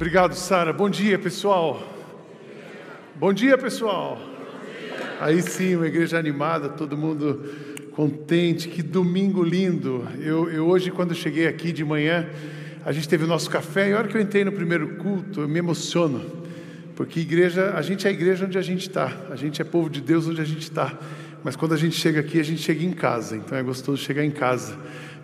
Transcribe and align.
Obrigado, 0.00 0.34
Sara. 0.34 0.72
Bom 0.72 0.88
dia, 0.88 1.18
pessoal. 1.18 1.86
Bom 3.16 3.34
dia, 3.34 3.58
pessoal. 3.58 4.18
Aí 5.20 5.42
sim, 5.42 5.76
uma 5.76 5.86
igreja 5.86 6.18
animada, 6.18 6.70
todo 6.70 6.96
mundo 6.96 7.44
contente. 7.92 8.66
Que 8.66 8.82
domingo 8.82 9.42
lindo. 9.42 10.08
Eu, 10.18 10.50
eu 10.50 10.66
hoje, 10.66 10.90
quando 10.90 11.14
cheguei 11.14 11.46
aqui 11.46 11.70
de 11.70 11.84
manhã, 11.84 12.26
a 12.82 12.92
gente 12.92 13.06
teve 13.10 13.24
o 13.24 13.26
nosso 13.26 13.50
café 13.50 13.90
e 13.90 13.92
a 13.92 13.98
hora 13.98 14.08
que 14.08 14.16
eu 14.16 14.22
entrei 14.22 14.42
no 14.42 14.52
primeiro 14.52 14.96
culto, 14.96 15.42
eu 15.42 15.48
me 15.48 15.58
emociono. 15.58 16.24
Porque 16.96 17.20
igreja, 17.20 17.74
a 17.74 17.82
gente 17.82 18.06
é 18.06 18.08
a 18.08 18.12
igreja 18.14 18.46
onde 18.46 18.56
a 18.56 18.62
gente 18.62 18.88
está. 18.88 19.14
A 19.30 19.36
gente 19.36 19.60
é 19.60 19.64
povo 19.66 19.90
de 19.90 20.00
Deus 20.00 20.26
onde 20.26 20.40
a 20.40 20.46
gente 20.46 20.62
está. 20.62 20.98
Mas 21.44 21.56
quando 21.56 21.74
a 21.74 21.76
gente 21.76 21.96
chega 21.96 22.20
aqui, 22.20 22.40
a 22.40 22.42
gente 22.42 22.62
chega 22.62 22.82
em 22.82 22.92
casa. 22.92 23.36
Então 23.36 23.58
é 23.58 23.62
gostoso 23.62 23.98
chegar 23.98 24.24
em 24.24 24.30
casa 24.30 24.78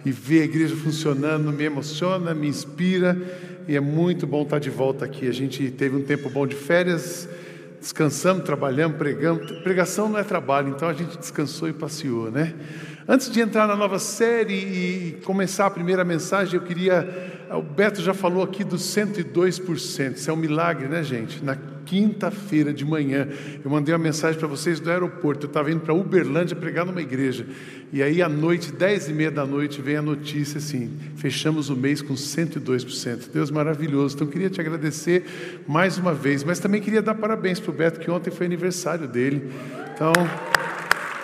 e 0.07 0.13
ver 0.13 0.43
a 0.43 0.45
igreja 0.45 0.77
funcionando, 0.77 1.53
me 1.53 1.65
emociona, 1.65 2.33
me 2.33 2.47
inspira 2.47 3.21
e 3.67 3.75
é 3.75 3.81
muito 3.81 4.25
bom 4.25 4.43
estar 4.43 4.61
de 4.61 4.71
volta 4.71 5.05
aqui. 5.05 5.29
A 5.29 5.33
gente 5.33 5.69
teve 5.73 5.97
um 5.97 6.03
tempo 6.03 6.31
bom 6.31 6.47
de 6.47 6.55
férias, 6.55 7.29
descansamos, 7.81 8.45
trabalhamos, 8.45 8.99
pregamos. 8.99 9.51
Pregação 9.63 10.09
não 10.09 10.17
é 10.17 10.23
trabalho, 10.23 10.69
então 10.69 10.89
a 10.89 10.93
gente 10.93 11.19
descansou 11.19 11.69
e 11.69 11.73
passeou, 11.73 12.31
né? 12.31 12.55
Antes 13.09 13.29
de 13.29 13.41
entrar 13.41 13.67
na 13.67 13.75
nova 13.75 13.99
série 13.99 14.55
e 14.55 15.21
começar 15.25 15.67
a 15.67 15.71
primeira 15.71 16.05
mensagem, 16.05 16.55
eu 16.55 16.63
queria. 16.63 17.45
O 17.51 17.63
Beto 17.63 18.01
já 18.01 18.15
falou 18.15 18.45
aqui 18.45 18.63
dos 18.63 18.83
102%. 18.83 20.15
Isso 20.15 20.31
é 20.31 20.33
um 20.33 20.37
milagre, 20.37 20.87
né, 20.87 21.03
gente? 21.03 21.45
Na 21.45 21.57
quinta-feira 21.87 22.75
de 22.75 22.85
manhã, 22.85 23.29
eu 23.65 23.71
mandei 23.71 23.95
uma 23.95 24.03
mensagem 24.03 24.39
para 24.39 24.49
vocês 24.49 24.79
do 24.81 24.91
aeroporto. 24.91 25.47
Eu 25.47 25.49
estava 25.49 25.71
indo 25.71 25.81
para 25.81 25.95
Uberlândia 25.95 26.55
pregar 26.57 26.85
numa 26.85 27.01
igreja. 27.01 27.47
E 27.93 28.03
aí, 28.03 28.21
à 28.21 28.29
noite, 28.29 28.73
dez 28.73 29.09
e 29.09 29.13
meia 29.13 29.31
da 29.31 29.47
noite, 29.47 29.81
vem 29.81 29.97
a 29.97 30.03
notícia 30.03 30.59
assim: 30.59 30.91
fechamos 31.17 31.71
o 31.71 31.77
mês 31.77 32.03
com 32.03 32.15
102%. 32.15 33.31
Deus 33.33 33.51
maravilhoso. 33.51 34.17
Então, 34.17 34.27
queria 34.27 34.51
te 34.51 34.61
agradecer 34.61 35.25
mais 35.67 35.97
uma 35.97 36.13
vez, 36.13 36.45
mas 36.45 36.59
também 36.59 36.83
queria 36.83 37.01
dar 37.01 37.15
parabéns 37.15 37.61
para 37.61 37.71
o 37.71 37.75
Beto, 37.75 38.01
que 38.01 38.11
ontem 38.11 38.31
foi 38.31 38.45
aniversário 38.45 39.07
dele. 39.07 39.51
Então, 39.95 40.13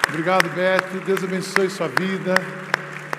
obrigado, 0.08 0.48
Beto. 0.54 1.04
Deus 1.04 1.22
abençoe 1.22 1.68
sua 1.68 1.88
vida. 1.88 2.34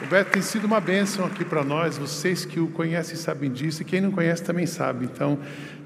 O 0.03 0.07
Beto 0.07 0.31
tem 0.31 0.41
sido 0.41 0.65
uma 0.65 0.81
bênção 0.81 1.25
aqui 1.25 1.45
para 1.45 1.63
nós. 1.63 1.97
Vocês 1.97 2.43
que 2.43 2.59
o 2.59 2.67
conhecem 2.67 3.15
sabem 3.15 3.49
disso, 3.49 3.81
e 3.81 3.85
quem 3.85 4.01
não 4.01 4.11
conhece 4.11 4.43
também 4.43 4.65
sabe. 4.65 5.05
Então, 5.05 5.39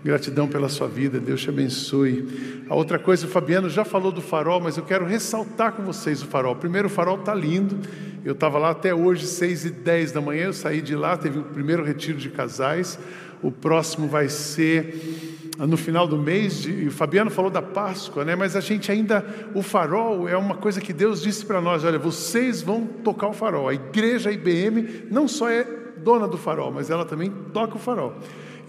Gratidão 0.03 0.47
pela 0.47 0.69
sua 0.69 0.87
vida, 0.87 1.19
Deus 1.19 1.41
te 1.41 1.49
abençoe. 1.49 2.63
A 2.69 2.75
outra 2.75 2.97
coisa, 2.97 3.27
o 3.27 3.29
Fabiano 3.29 3.69
já 3.69 3.85
falou 3.85 4.11
do 4.11 4.21
farol, 4.21 4.59
mas 4.59 4.75
eu 4.75 4.83
quero 4.83 5.05
ressaltar 5.05 5.73
com 5.73 5.83
vocês 5.83 6.21
o 6.23 6.25
farol. 6.25 6.55
Primeiro, 6.55 6.87
o 6.87 6.89
farol 6.89 7.19
está 7.19 7.33
lindo. 7.35 7.77
Eu 8.25 8.33
estava 8.33 8.57
lá 8.57 8.71
até 8.71 8.93
hoje, 8.93 9.27
6 9.27 9.65
e 9.65 9.69
10 9.69 10.11
da 10.13 10.21
manhã, 10.21 10.45
eu 10.45 10.53
saí 10.53 10.81
de 10.81 10.95
lá, 10.95 11.15
teve 11.15 11.39
o 11.39 11.43
primeiro 11.43 11.83
retiro 11.83 12.17
de 12.17 12.29
casais. 12.29 12.97
O 13.41 13.51
próximo 13.51 14.07
vai 14.07 14.29
ser 14.29 15.36
no 15.65 15.77
final 15.77 16.07
do 16.07 16.17
mês, 16.17 16.61
de, 16.61 16.87
o 16.87 16.91
Fabiano 16.91 17.31
falou 17.31 17.49
da 17.49 17.61
Páscoa, 17.61 18.23
né? 18.23 18.35
mas 18.35 18.55
a 18.55 18.59
gente 18.59 18.91
ainda, 18.91 19.25
o 19.55 19.63
farol 19.63 20.29
é 20.29 20.37
uma 20.37 20.55
coisa 20.55 20.79
que 20.79 20.93
Deus 20.93 21.21
disse 21.21 21.45
para 21.45 21.59
nós: 21.59 21.83
olha, 21.83 21.97
vocês 21.97 22.61
vão 22.61 22.85
tocar 22.85 23.27
o 23.27 23.33
farol. 23.33 23.67
A 23.67 23.73
igreja 23.73 24.31
IBM 24.31 25.07
não 25.09 25.27
só 25.27 25.49
é 25.49 25.65
dona 25.97 26.27
do 26.27 26.37
farol, 26.37 26.71
mas 26.71 26.89
ela 26.89 27.05
também 27.05 27.31
toca 27.53 27.75
o 27.75 27.79
farol. 27.79 28.13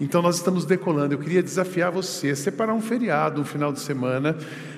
Então 0.01 0.21
nós 0.21 0.37
estamos 0.37 0.65
decolando. 0.65 1.13
Eu 1.13 1.19
queria 1.19 1.43
desafiar 1.43 1.91
você 1.91 2.29
a 2.29 2.35
separar 2.35 2.73
um 2.73 2.81
feriado, 2.81 3.41
um 3.41 3.45
final 3.45 3.71
de 3.71 3.81
semana. 3.81 4.35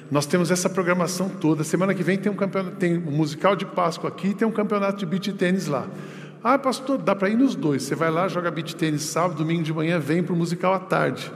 Nós 0.09 0.25
temos 0.25 0.52
essa 0.52 0.70
programação 0.70 1.30
toda. 1.30 1.64
Semana 1.64 1.94
que 1.94 2.03
vem 2.03 2.18
tem 2.18 2.31
um 2.31 2.36
campeonato, 2.36 2.75
tem 2.75 2.98
um 2.98 3.12
musical 3.12 3.56
de 3.56 3.66
Páscoa 3.66 4.09
aqui, 4.09 4.30
e 4.30 4.34
tem 4.34 4.48
um 4.48 4.52
campeonato 4.52 4.98
de 4.98 5.06
beach 5.06 5.31
tênis 5.34 5.68
lá. 5.68 5.88
Ah, 6.44 6.58
pastor, 6.58 6.98
dá 6.98 7.16
para 7.16 7.30
ir 7.30 7.38
nos 7.38 7.56
dois. 7.56 7.84
Você 7.84 7.94
vai 7.94 8.09
lá, 8.09 8.28
joga 8.28 8.50
beach 8.50 8.75
tênis 8.75 9.03
sábado, 9.03 9.38
domingo 9.38 9.64
de 9.64 9.72
manhã, 9.72 10.00
vem 10.00 10.23
para 10.23 10.34
o 10.34 10.36
musical 10.36 10.73
à 10.73 10.80
tarde. 10.80 11.31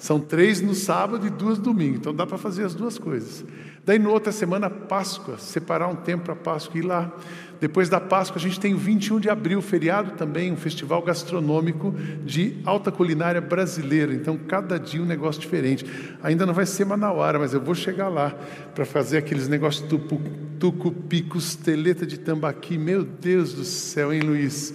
São 0.00 0.18
três 0.18 0.62
no 0.62 0.74
sábado 0.74 1.26
e 1.26 1.30
duas 1.30 1.58
no 1.58 1.64
domingo. 1.64 1.96
Então 1.96 2.14
dá 2.14 2.26
para 2.26 2.38
fazer 2.38 2.64
as 2.64 2.74
duas 2.74 2.98
coisas. 2.98 3.44
Daí, 3.84 3.98
na 3.98 4.08
outra 4.08 4.32
semana, 4.32 4.70
Páscoa, 4.70 5.36
separar 5.36 5.88
um 5.88 5.94
tempo 5.94 6.24
para 6.24 6.34
Páscoa 6.34 6.78
e 6.78 6.82
ir 6.82 6.86
lá. 6.86 7.14
Depois 7.60 7.90
da 7.90 8.00
Páscoa, 8.00 8.38
a 8.38 8.40
gente 8.40 8.58
tem 8.58 8.72
o 8.72 8.78
21 8.78 9.20
de 9.20 9.28
abril, 9.28 9.60
feriado 9.60 10.12
também, 10.12 10.50
um 10.50 10.56
festival 10.56 11.02
gastronômico 11.02 11.94
de 12.24 12.56
alta 12.64 12.90
culinária 12.90 13.42
brasileira. 13.42 14.14
Então, 14.14 14.38
cada 14.38 14.78
dia 14.78 15.02
um 15.02 15.04
negócio 15.04 15.38
diferente. 15.38 15.84
Ainda 16.22 16.46
não 16.46 16.54
vai 16.54 16.64
ser 16.64 16.86
Manauara, 16.86 17.38
mas 17.38 17.52
eu 17.52 17.60
vou 17.60 17.74
chegar 17.74 18.08
lá 18.08 18.34
para 18.74 18.86
fazer 18.86 19.18
aqueles 19.18 19.48
negócios 19.48 19.86
tucu, 19.86 20.18
tucupi, 20.58 21.20
costeleta 21.20 22.06
de 22.06 22.18
tambaqui. 22.18 22.78
Meu 22.78 23.04
Deus 23.04 23.52
do 23.52 23.64
céu, 23.64 24.14
hein, 24.14 24.22
Luiz? 24.22 24.72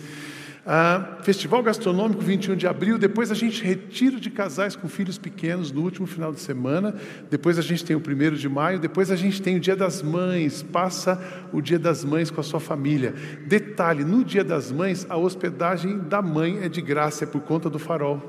Ah, 0.68 1.20
Festival 1.22 1.62
Gastronômico 1.62 2.24
21 2.24 2.56
de 2.56 2.66
abril, 2.66 2.98
depois 2.98 3.30
a 3.30 3.36
gente 3.36 3.64
retiro 3.64 4.20
de 4.20 4.32
casais 4.32 4.76
com 4.76 4.88
filhos 4.88 5.16
pequenos 5.16 5.72
no 5.72 5.84
último 5.84 6.08
final 6.08 6.34
de 6.34 6.40
semana, 6.40 6.96
depois 7.30 7.60
a 7.60 7.62
gente 7.62 7.86
tem 7.86 7.96
o 7.96 8.02
primeiro 8.02 8.36
de 8.36 8.50
maio, 8.50 8.80
depois 8.80 9.12
a 9.12 9.16
gente 9.16 9.40
tem 9.44 9.58
o 9.58 9.60
Dia 9.60 9.76
das 9.76 10.02
Mães, 10.02 10.64
passa 10.64 11.22
o 11.54 11.62
Dia 11.62 11.78
das 11.78 12.04
Mães 12.04 12.32
com 12.32 12.42
a 12.42 12.44
sua 12.44 12.60
família. 12.60 13.14
Detalhe, 13.46 14.04
no 14.04 14.24
Dia 14.24 14.44
das 14.44 14.72
Mães, 14.72 15.06
a 15.08 15.16
hospedagem 15.16 16.00
da 16.00 16.20
mãe 16.20 16.58
é 16.64 16.68
de 16.68 16.82
graça, 16.82 17.26
é 17.26 17.28
por 17.28 17.42
conta 17.42 17.70
do 17.70 17.78
farol. 17.78 18.20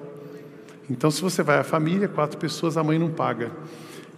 Então, 0.91 1.11
se 1.11 1.23
você 1.23 1.43
vai 1.43 1.59
à 1.59 1.65
família, 1.65 2.07
quatro 2.07 2.37
pessoas, 2.37 2.77
a 2.77 2.85
mãe 2.85 2.99
não 2.99 3.11
paga. 3.11 3.51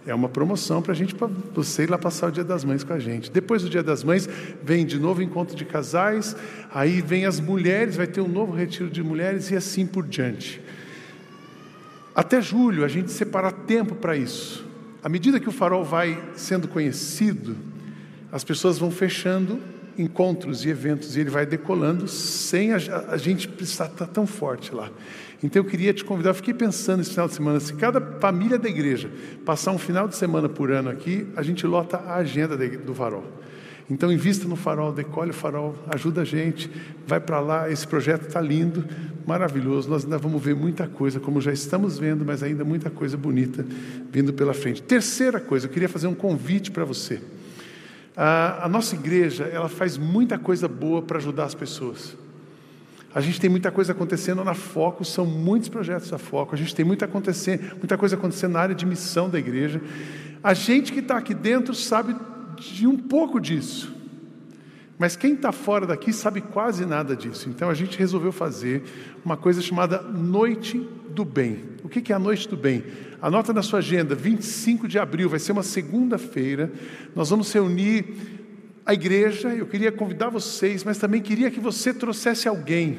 É 0.09 0.15
uma 0.15 0.27
promoção 0.27 0.81
para 0.81 0.91
a 0.91 0.95
gente, 0.95 1.13
para 1.13 1.29
você 1.53 1.83
ir 1.83 1.89
lá 1.91 1.95
passar 1.95 2.29
o 2.29 2.31
Dia 2.31 2.43
das 2.43 2.65
Mães 2.65 2.83
com 2.83 2.91
a 2.91 2.97
gente. 2.97 3.29
Depois 3.29 3.61
do 3.61 3.69
Dia 3.69 3.83
das 3.83 4.03
Mães, 4.03 4.27
vem 4.63 4.83
de 4.83 4.97
novo 4.97 5.21
encontro 5.21 5.55
de 5.55 5.63
casais, 5.63 6.35
aí 6.73 6.99
vem 6.99 7.27
as 7.27 7.39
mulheres, 7.39 7.95
vai 7.95 8.07
ter 8.07 8.19
um 8.19 8.27
novo 8.27 8.51
retiro 8.51 8.89
de 8.89 9.03
mulheres 9.03 9.51
e 9.51 9.55
assim 9.55 9.85
por 9.85 10.07
diante. 10.07 10.59
Até 12.15 12.41
julho, 12.41 12.83
a 12.83 12.87
gente 12.87 13.11
separa 13.11 13.51
tempo 13.51 13.93
para 13.93 14.17
isso. 14.17 14.65
À 15.03 15.07
medida 15.07 15.39
que 15.39 15.47
o 15.47 15.51
farol 15.51 15.83
vai 15.83 16.19
sendo 16.33 16.67
conhecido, 16.67 17.55
as 18.31 18.43
pessoas 18.43 18.79
vão 18.79 18.89
fechando 18.89 19.59
encontros 19.99 20.65
e 20.65 20.69
eventos 20.69 21.15
e 21.15 21.19
ele 21.19 21.29
vai 21.29 21.45
decolando 21.45 22.07
sem 22.07 22.71
a, 22.71 22.77
a 23.09 23.17
gente 23.17 23.47
precisar 23.47 23.87
estar 23.87 24.07
tão 24.07 24.25
forte 24.25 24.73
lá. 24.73 24.89
Então 25.43 25.61
eu 25.61 25.69
queria 25.69 25.93
te 25.93 26.03
convidar, 26.03 26.33
fiquei 26.33 26.53
pensando 26.53 27.01
esse 27.01 27.11
final 27.11 27.27
de 27.27 27.33
semana, 27.33 27.59
se 27.59 27.73
cada 27.73 28.01
família 28.19 28.57
da 28.57 28.67
igreja 28.67 29.09
passar 29.45 29.71
um 29.71 29.77
final 29.77 30.07
de 30.07 30.15
semana 30.15 30.49
por 30.49 30.71
ano 30.71 30.89
aqui, 30.89 31.27
a 31.35 31.43
gente 31.43 31.65
lota 31.65 31.97
a 31.97 32.15
agenda 32.15 32.57
do 32.57 32.93
farol. 32.93 33.23
Então 33.89 34.11
invista 34.11 34.47
no 34.47 34.55
farol, 34.55 34.91
decolhe 34.91 35.31
o 35.31 35.33
farol, 35.33 35.75
ajuda 35.89 36.21
a 36.21 36.25
gente, 36.25 36.69
vai 37.07 37.19
para 37.19 37.39
lá, 37.39 37.71
esse 37.71 37.87
projeto 37.87 38.27
está 38.27 38.39
lindo, 38.39 38.85
maravilhoso, 39.25 39.89
nós 39.89 40.03
ainda 40.03 40.17
vamos 40.17 40.41
ver 40.41 40.55
muita 40.55 40.87
coisa, 40.87 41.19
como 41.19 41.41
já 41.41 41.51
estamos 41.51 41.97
vendo, 41.97 42.23
mas 42.23 42.43
ainda 42.43 42.63
muita 42.63 42.89
coisa 42.89 43.17
bonita 43.17 43.65
vindo 44.11 44.31
pela 44.31 44.53
frente. 44.53 44.83
Terceira 44.83 45.39
coisa, 45.39 45.65
eu 45.65 45.71
queria 45.71 45.89
fazer 45.89 46.07
um 46.07 46.13
convite 46.13 46.69
para 46.69 46.85
você. 46.85 47.19
A, 48.15 48.65
a 48.65 48.69
nossa 48.69 48.95
igreja, 48.95 49.45
ela 49.45 49.69
faz 49.69 49.97
muita 49.97 50.37
coisa 50.37 50.67
boa 50.67 51.01
para 51.01 51.17
ajudar 51.17 51.45
as 51.45 51.55
pessoas. 51.55 52.17
A 53.13 53.21
gente 53.21 53.41
tem 53.41 53.49
muita 53.49 53.71
coisa 53.71 53.91
acontecendo 53.91 54.43
na 54.43 54.53
Foco, 54.53 55.03
são 55.03 55.25
muitos 55.25 55.67
projetos 55.67 56.09
da 56.09 56.17
Foco. 56.17 56.53
A 56.53 56.57
gente 56.57 56.75
tem 56.75 56.85
muita, 56.85 57.05
acontecer, 57.05 57.73
muita 57.77 57.97
coisa 57.97 58.15
acontecendo 58.15 58.53
na 58.53 58.59
área 58.59 58.75
de 58.75 58.85
missão 58.85 59.29
da 59.29 59.39
igreja. 59.39 59.81
A 60.43 60.53
gente 60.53 60.93
que 60.93 60.99
está 60.99 61.17
aqui 61.17 61.33
dentro 61.33 61.73
sabe 61.73 62.15
de 62.57 62.85
um 62.85 62.97
pouco 62.97 63.39
disso. 63.39 63.98
Mas 64.99 65.15
quem 65.15 65.33
está 65.33 65.53
fora 65.53 65.87
daqui 65.87 66.11
sabe 66.11 66.41
quase 66.41 66.85
nada 66.85 67.15
disso. 67.15 67.47
Então 67.47 67.69
a 67.69 67.73
gente 67.73 67.97
resolveu 67.97 68.33
fazer 68.33 68.83
uma 69.23 69.37
coisa 69.37 69.61
chamada 69.61 70.01
Noite 70.01 70.77
do 71.09 71.23
Bem. 71.23 71.63
O 71.81 71.87
que 71.87 72.11
é 72.11 72.15
a 72.15 72.19
Noite 72.19 72.49
do 72.49 72.57
Bem? 72.57 72.83
Anota 73.21 73.53
na 73.53 73.61
sua 73.61 73.79
agenda, 73.79 74.13
25 74.13 74.89
de 74.89 74.99
abril, 74.99 75.29
vai 75.29 75.39
ser 75.39 75.53
uma 75.53 75.63
segunda-feira. 75.63 76.69
Nós 77.15 77.29
vamos 77.29 77.51
reunir 77.53 78.13
a 78.85 78.93
igreja, 78.93 79.47
eu 79.55 79.65
queria 79.65 79.91
convidar 79.91 80.27
vocês, 80.29 80.83
mas 80.83 80.97
também 80.97 81.21
queria 81.21 81.49
que 81.49 81.61
você 81.61 81.93
trouxesse 81.93 82.49
alguém. 82.49 82.97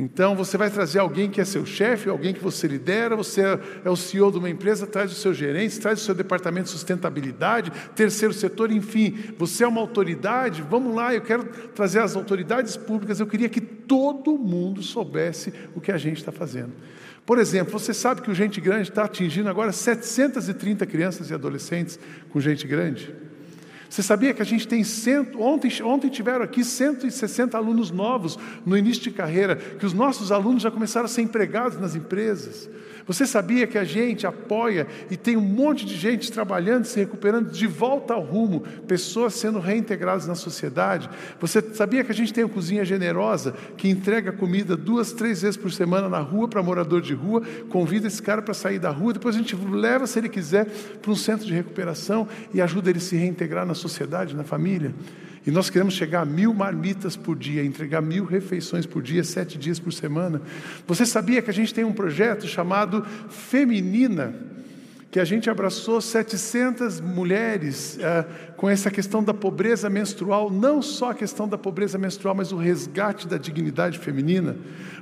Então 0.00 0.36
você 0.36 0.56
vai 0.56 0.70
trazer 0.70 1.00
alguém 1.00 1.28
que 1.28 1.40
é 1.40 1.44
seu 1.44 1.66
chefe, 1.66 2.08
alguém 2.08 2.32
que 2.32 2.38
você 2.38 2.68
lidera, 2.68 3.16
você 3.16 3.42
é 3.84 3.90
o 3.90 3.96
CEO 3.96 4.30
de 4.30 4.38
uma 4.38 4.48
empresa, 4.48 4.86
traz 4.86 5.10
os 5.10 5.18
seus 5.18 5.36
gerentes, 5.36 5.76
traz 5.76 6.00
o 6.00 6.04
seu 6.04 6.14
departamento 6.14 6.66
de 6.66 6.70
sustentabilidade, 6.70 7.72
terceiro 7.96 8.32
setor, 8.32 8.70
enfim, 8.70 9.34
você 9.36 9.64
é 9.64 9.66
uma 9.66 9.80
autoridade, 9.80 10.62
vamos 10.62 10.94
lá, 10.94 11.12
eu 11.12 11.20
quero 11.20 11.42
trazer 11.74 11.98
as 11.98 12.14
autoridades 12.14 12.76
públicas, 12.76 13.18
eu 13.18 13.26
queria 13.26 13.48
que 13.48 13.60
todo 13.60 14.38
mundo 14.38 14.84
soubesse 14.84 15.52
o 15.74 15.80
que 15.80 15.90
a 15.90 15.98
gente 15.98 16.18
está 16.18 16.30
fazendo. 16.30 16.74
Por 17.26 17.36
exemplo, 17.36 17.72
você 17.76 17.92
sabe 17.92 18.22
que 18.22 18.30
o 18.30 18.34
Gente 18.34 18.60
Grande 18.60 18.90
está 18.90 19.02
atingindo 19.02 19.48
agora 19.48 19.72
730 19.72 20.86
crianças 20.86 21.28
e 21.28 21.34
adolescentes 21.34 21.98
com 22.30 22.38
Gente 22.38 22.68
Grande? 22.68 23.12
Você 23.88 24.02
sabia 24.02 24.34
que 24.34 24.42
a 24.42 24.44
gente 24.44 24.68
tem 24.68 24.84
cento, 24.84 25.40
ontem, 25.40 25.70
ontem 25.82 26.08
tiveram 26.08 26.44
aqui 26.44 26.62
160 26.62 27.56
alunos 27.56 27.90
novos 27.90 28.38
no 28.64 28.76
início 28.76 29.02
de 29.02 29.10
carreira, 29.10 29.56
que 29.56 29.86
os 29.86 29.94
nossos 29.94 30.30
alunos 30.30 30.62
já 30.62 30.70
começaram 30.70 31.06
a 31.06 31.08
ser 31.08 31.22
empregados 31.22 31.80
nas 31.80 31.94
empresas. 31.94 32.68
Você 33.06 33.26
sabia 33.26 33.66
que 33.66 33.78
a 33.78 33.84
gente 33.84 34.26
apoia 34.26 34.86
e 35.10 35.16
tem 35.16 35.36
um 35.36 35.42
monte 35.42 35.84
de 35.84 35.96
gente 35.96 36.30
trabalhando, 36.30 36.84
se 36.84 36.98
recuperando 36.98 37.50
de 37.50 37.66
volta 37.66 38.14
ao 38.14 38.22
rumo, 38.22 38.60
pessoas 38.86 39.34
sendo 39.34 39.58
reintegradas 39.58 40.26
na 40.26 40.34
sociedade? 40.34 41.08
Você 41.40 41.62
sabia 41.74 42.04
que 42.04 42.12
a 42.12 42.14
gente 42.14 42.32
tem 42.32 42.44
uma 42.44 42.52
cozinha 42.52 42.84
generosa 42.84 43.54
que 43.76 43.88
entrega 43.88 44.32
comida 44.32 44.76
duas, 44.76 45.12
três 45.12 45.42
vezes 45.42 45.56
por 45.56 45.72
semana 45.72 46.08
na 46.08 46.20
rua 46.20 46.48
para 46.48 46.62
morador 46.62 47.00
de 47.00 47.14
rua, 47.14 47.42
convida 47.68 48.06
esse 48.06 48.22
cara 48.22 48.42
para 48.42 48.54
sair 48.54 48.78
da 48.78 48.90
rua, 48.90 49.12
depois 49.12 49.34
a 49.34 49.38
gente 49.38 49.56
leva, 49.56 50.06
se 50.06 50.18
ele 50.18 50.28
quiser, 50.28 50.66
para 51.00 51.10
um 51.10 51.16
centro 51.16 51.46
de 51.46 51.52
recuperação 51.52 52.28
e 52.52 52.60
ajuda 52.60 52.90
ele 52.90 52.98
a 52.98 53.02
se 53.02 53.16
reintegrar 53.16 53.66
na 53.66 53.74
sociedade, 53.74 54.36
na 54.36 54.44
família? 54.44 54.94
E 55.48 55.50
nós 55.50 55.70
queremos 55.70 55.94
chegar 55.94 56.20
a 56.20 56.24
mil 56.26 56.52
marmitas 56.52 57.16
por 57.16 57.34
dia, 57.34 57.64
entregar 57.64 58.02
mil 58.02 58.26
refeições 58.26 58.84
por 58.84 59.00
dia, 59.00 59.24
sete 59.24 59.56
dias 59.56 59.78
por 59.78 59.90
semana. 59.94 60.42
Você 60.86 61.06
sabia 61.06 61.40
que 61.40 61.48
a 61.48 61.54
gente 61.54 61.72
tem 61.72 61.84
um 61.84 61.92
projeto 61.94 62.46
chamado 62.46 63.02
Feminina, 63.30 64.34
que 65.10 65.18
a 65.18 65.24
gente 65.24 65.48
abraçou 65.48 66.02
700 66.02 67.00
mulheres 67.00 67.98
é, 67.98 68.26
com 68.58 68.68
essa 68.68 68.90
questão 68.90 69.24
da 69.24 69.32
pobreza 69.32 69.88
menstrual, 69.88 70.50
não 70.50 70.82
só 70.82 71.12
a 71.12 71.14
questão 71.14 71.48
da 71.48 71.56
pobreza 71.56 71.96
menstrual, 71.96 72.34
mas 72.34 72.52
o 72.52 72.58
resgate 72.58 73.26
da 73.26 73.38
dignidade 73.38 73.98
feminina. 73.98 74.54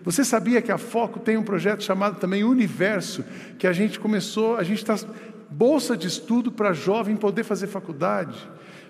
Você 0.04 0.24
sabia 0.24 0.62
que 0.62 0.70
a 0.70 0.78
Foco 0.78 1.18
tem 1.18 1.36
um 1.36 1.42
projeto 1.42 1.82
chamado 1.82 2.20
também 2.20 2.44
Universo, 2.44 3.24
que 3.58 3.66
a 3.66 3.72
gente 3.72 3.98
começou, 3.98 4.56
a 4.56 4.62
gente 4.62 4.78
está 4.78 4.96
bolsa 5.50 5.96
de 5.96 6.06
estudo 6.06 6.52
para 6.52 6.72
jovem 6.72 7.16
poder 7.16 7.42
fazer 7.42 7.66
faculdade. 7.66 8.36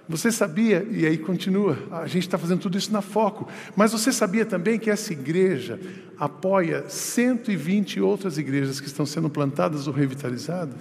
Você 0.08 0.30
sabia, 0.30 0.86
e 0.88 1.04
aí 1.04 1.18
continua, 1.18 1.76
a 1.90 2.06
gente 2.06 2.26
está 2.26 2.38
fazendo 2.38 2.60
tudo 2.60 2.78
isso 2.78 2.92
na 2.92 3.02
foco, 3.02 3.48
mas 3.74 3.90
você 3.90 4.12
sabia 4.12 4.46
também 4.46 4.78
que 4.78 4.88
essa 4.88 5.12
igreja 5.12 5.80
apoia 6.16 6.84
120 6.88 8.00
outras 8.00 8.38
igrejas 8.38 8.78
que 8.78 8.86
estão 8.86 9.04
sendo 9.04 9.28
plantadas 9.28 9.88
ou 9.88 9.92
revitalizadas? 9.92 10.76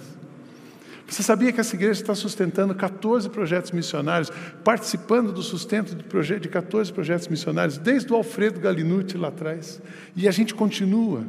Você 1.08 1.22
sabia 1.22 1.52
que 1.52 1.60
essa 1.60 1.76
igreja 1.76 2.00
está 2.00 2.14
sustentando 2.14 2.74
14 2.74 3.30
projetos 3.30 3.70
missionários, 3.70 4.30
participando 4.64 5.32
do 5.32 5.42
sustento 5.42 5.94
de, 5.94 6.40
de 6.40 6.48
14 6.48 6.92
projetos 6.92 7.28
missionários, 7.28 7.78
desde 7.78 8.12
o 8.12 8.16
Alfredo 8.16 8.58
Galinucci 8.58 9.16
lá 9.16 9.28
atrás, 9.28 9.80
e 10.16 10.26
a 10.26 10.32
gente 10.32 10.52
continua. 10.52 11.24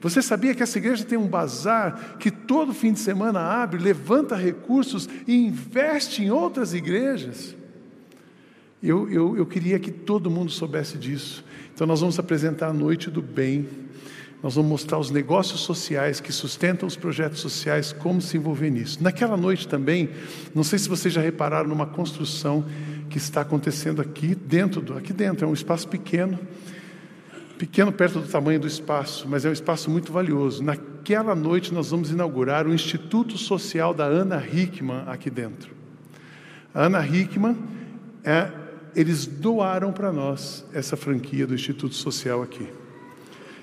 Você 0.00 0.22
sabia 0.22 0.54
que 0.54 0.62
essa 0.62 0.78
igreja 0.78 1.04
tem 1.04 1.18
um 1.18 1.26
bazar 1.26 2.16
que 2.18 2.30
todo 2.30 2.72
fim 2.72 2.92
de 2.92 3.00
semana 3.00 3.40
abre, 3.40 3.82
levanta 3.82 4.34
recursos 4.34 5.08
e 5.26 5.34
investe 5.34 6.22
em 6.22 6.30
outras 6.30 6.72
igrejas? 6.72 7.54
Eu, 8.82 9.10
eu, 9.10 9.36
eu 9.36 9.44
queria 9.44 9.78
que 9.78 9.90
todo 9.90 10.30
mundo 10.30 10.52
soubesse 10.52 10.96
disso. 10.96 11.44
Então, 11.74 11.86
nós 11.86 12.00
vamos 12.00 12.18
apresentar 12.18 12.68
a 12.68 12.72
Noite 12.72 13.10
do 13.10 13.20
Bem. 13.20 13.68
Nós 14.42 14.54
vamos 14.54 14.70
mostrar 14.70 14.98
os 14.98 15.10
negócios 15.10 15.60
sociais 15.60 16.20
que 16.20 16.32
sustentam 16.32 16.86
os 16.86 16.96
projetos 16.96 17.40
sociais, 17.40 17.92
como 17.92 18.20
se 18.20 18.36
envolver 18.36 18.70
nisso. 18.70 19.02
Naquela 19.02 19.36
noite 19.36 19.66
também, 19.66 20.10
não 20.54 20.62
sei 20.62 20.78
se 20.78 20.88
vocês 20.88 21.12
já 21.12 21.20
repararam 21.20 21.68
numa 21.68 21.86
construção 21.86 22.64
que 23.10 23.18
está 23.18 23.40
acontecendo 23.40 24.00
aqui 24.00 24.36
dentro, 24.36 24.80
do, 24.80 24.96
aqui 24.96 25.12
dentro, 25.12 25.44
é 25.44 25.48
um 25.48 25.54
espaço 25.54 25.88
pequeno, 25.88 26.38
pequeno 27.58 27.90
perto 27.90 28.20
do 28.20 28.28
tamanho 28.28 28.60
do 28.60 28.66
espaço, 28.68 29.26
mas 29.28 29.44
é 29.44 29.48
um 29.48 29.52
espaço 29.52 29.90
muito 29.90 30.12
valioso. 30.12 30.62
Naquela 30.62 31.34
noite 31.34 31.74
nós 31.74 31.90
vamos 31.90 32.10
inaugurar 32.10 32.64
o 32.64 32.72
Instituto 32.72 33.36
Social 33.36 33.92
da 33.92 34.04
Ana 34.04 34.40
Hickman 34.46 35.02
aqui 35.08 35.30
dentro. 35.30 35.74
A 36.72 36.84
Ana 36.84 37.04
Hickman, 37.04 37.56
é, 38.22 38.52
eles 38.94 39.26
doaram 39.26 39.92
para 39.92 40.12
nós 40.12 40.64
essa 40.72 40.96
franquia 40.96 41.44
do 41.44 41.54
Instituto 41.56 41.96
Social 41.96 42.40
aqui 42.40 42.68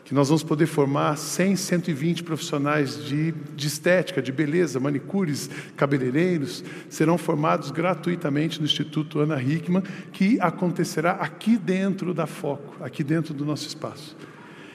que 0.06 0.14
nós 0.14 0.30
vamos 0.30 0.44
poder 0.44 0.68
formar 0.68 1.18
100, 1.18 1.56
120 1.56 2.24
profissionais 2.24 3.04
de, 3.04 3.32
de 3.32 3.68
estética, 3.68 4.22
de 4.22 4.32
beleza, 4.32 4.80
manicures, 4.80 5.50
cabeleireiros, 5.76 6.64
serão 6.88 7.18
formados 7.18 7.72
gratuitamente 7.72 8.60
no 8.60 8.66
Instituto 8.66 9.20
Ana 9.20 9.42
Hickman, 9.42 9.82
que 10.14 10.40
acontecerá 10.40 11.14
aqui 11.14 11.58
dentro 11.58 12.14
da 12.14 12.28
Foco, 12.28 12.84
aqui 12.84 13.04
dentro 13.04 13.34
do 13.34 13.44
nosso 13.44 13.68
espaço. 13.68 14.16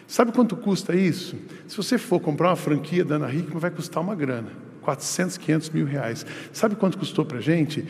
Sabe 0.04 0.32
quanto 0.32 0.56
custa 0.56 0.96
isso? 0.96 1.36
Se 1.68 1.76
você 1.76 1.96
for 1.96 2.18
comprar 2.18 2.48
uma 2.48 2.56
franquia 2.56 3.04
da 3.04 3.14
Ana 3.14 3.32
Hickman, 3.32 3.60
vai 3.60 3.70
custar 3.70 4.02
uma 4.02 4.16
grana. 4.16 4.50
400, 4.82 5.36
500 5.36 5.70
mil 5.70 5.86
reais. 5.86 6.26
Sabe 6.52 6.74
quanto 6.74 6.98
custou 6.98 7.24
para 7.24 7.38
a 7.38 7.40
gente? 7.40 7.86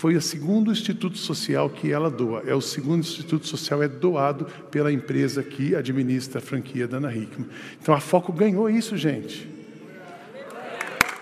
Foi 0.00 0.16
o 0.16 0.22
segundo 0.22 0.72
instituto 0.72 1.18
social 1.18 1.68
que 1.68 1.92
ela 1.92 2.10
doa. 2.10 2.42
É 2.46 2.54
o 2.54 2.60
segundo 2.62 3.00
instituto 3.00 3.46
social 3.46 3.82
é 3.82 3.86
doado 3.86 4.46
pela 4.70 4.90
empresa 4.90 5.42
que 5.42 5.76
administra 5.76 6.38
a 6.38 6.40
franquia 6.40 6.88
da 6.88 6.96
Ana 6.96 7.14
Hickman. 7.14 7.46
Então 7.78 7.94
a 7.94 8.00
Foco 8.00 8.32
ganhou 8.32 8.70
isso, 8.70 8.96
gente. 8.96 9.46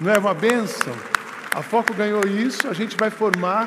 Não 0.00 0.12
é 0.12 0.19
uma 0.19 0.32
benção? 0.32 0.94
A 1.50 1.60
Foco 1.60 1.92
ganhou 1.92 2.20
isso, 2.25 2.69
a 2.69 2.72
gente 2.72 2.96
vai 2.96 3.10
formar. 3.10 3.66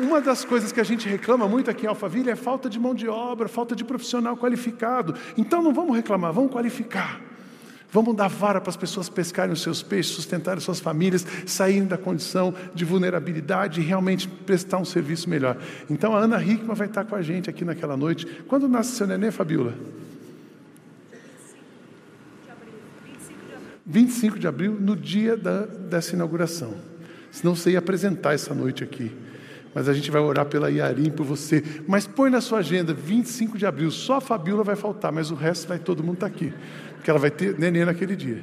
Uma 0.00 0.22
das 0.22 0.42
coisas 0.42 0.72
que 0.72 0.80
a 0.80 0.84
gente 0.84 1.06
reclama 1.06 1.46
muito 1.46 1.70
aqui 1.70 1.84
em 1.84 1.88
Alphaville 1.90 2.30
é 2.30 2.36
falta 2.36 2.70
de 2.70 2.80
mão 2.80 2.94
de 2.94 3.06
obra, 3.06 3.46
falta 3.46 3.76
de 3.76 3.84
profissional 3.84 4.38
qualificado. 4.38 5.14
Então 5.36 5.62
não 5.62 5.74
vamos 5.74 5.94
reclamar, 5.94 6.32
vamos 6.32 6.50
qualificar. 6.50 7.20
Vamos 7.94 8.16
dar 8.16 8.26
vara 8.26 8.60
para 8.60 8.70
as 8.70 8.76
pessoas 8.76 9.08
pescarem 9.08 9.52
os 9.52 9.62
seus 9.62 9.80
peixes, 9.80 10.16
sustentarem 10.16 10.60
suas 10.60 10.80
famílias, 10.80 11.24
saírem 11.46 11.86
da 11.86 11.96
condição 11.96 12.52
de 12.74 12.84
vulnerabilidade 12.84 13.80
e 13.80 13.84
realmente 13.84 14.26
prestar 14.26 14.78
um 14.78 14.84
serviço 14.84 15.30
melhor. 15.30 15.56
Então 15.88 16.12
a 16.12 16.18
Ana 16.18 16.42
Hickman 16.42 16.74
vai 16.74 16.88
estar 16.88 17.04
com 17.04 17.14
a 17.14 17.22
gente 17.22 17.48
aqui 17.48 17.64
naquela 17.64 17.96
noite. 17.96 18.26
Quando 18.48 18.66
nasce 18.66 18.96
seu 18.96 19.06
neném, 19.06 19.30
Fabiola? 19.30 19.74
25 23.86 24.40
de 24.40 24.48
abril, 24.48 24.72
no 24.72 24.96
dia 24.96 25.36
da, 25.36 25.64
dessa 25.64 26.16
inauguração. 26.16 26.74
Senão 27.30 27.54
você 27.54 27.70
ia 27.70 27.78
apresentar 27.78 28.34
essa 28.34 28.52
noite 28.52 28.82
aqui. 28.82 29.12
Mas 29.74 29.88
a 29.88 29.92
gente 29.92 30.10
vai 30.10 30.20
orar 30.20 30.46
pela 30.46 30.70
Iarim, 30.70 31.10
por 31.10 31.26
você. 31.26 31.62
Mas 31.88 32.06
põe 32.06 32.30
na 32.30 32.40
sua 32.40 32.60
agenda, 32.60 32.94
25 32.94 33.58
de 33.58 33.66
abril, 33.66 33.90
só 33.90 34.16
a 34.16 34.20
Fabiola 34.20 34.62
vai 34.62 34.76
faltar, 34.76 35.10
mas 35.10 35.30
o 35.30 35.34
resto 35.34 35.66
vai 35.66 35.78
todo 35.78 36.02
mundo 36.02 36.14
estar 36.14 36.26
aqui 36.26 36.52
porque 37.04 37.10
ela 37.10 37.20
vai 37.20 37.30
ter 37.30 37.58
neném 37.58 37.84
naquele 37.84 38.16
dia. 38.16 38.42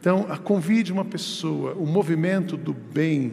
Então, 0.00 0.24
convide 0.42 0.92
uma 0.92 1.04
pessoa, 1.04 1.74
o 1.74 1.86
movimento 1.86 2.56
do 2.56 2.74
bem 2.74 3.32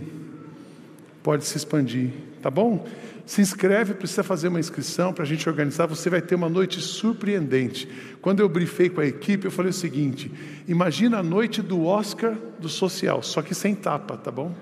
pode 1.24 1.46
se 1.46 1.58
expandir, 1.58 2.12
tá 2.44 2.52
bom? 2.52 2.88
Se 3.26 3.42
inscreve, 3.42 3.96
precisa 3.96 4.22
fazer 4.22 4.50
uma 4.50 4.60
inscrição 4.60 5.14
para 5.14 5.24
a 5.24 5.26
gente 5.26 5.50
organizar. 5.50 5.88
Você 5.88 6.12
vai 6.12 6.22
ter 6.22 6.36
uma 6.36 6.48
noite 6.48 6.80
surpreendente. 6.80 7.90
Quando 8.22 8.40
eu 8.40 8.48
brifei 8.48 8.88
com 8.88 9.02
a 9.02 9.06
equipe, 9.06 9.46
eu 9.46 9.52
falei 9.52 9.72
o 9.72 9.74
seguinte: 9.74 10.32
imagina 10.68 11.18
a 11.18 11.24
noite 11.24 11.60
do 11.60 11.84
Oscar 11.84 12.38
do 12.60 12.70
social, 12.70 13.24
só 13.24 13.42
que 13.42 13.56
sem 13.56 13.74
tapa, 13.74 14.16
tá 14.16 14.30
bom? 14.30 14.54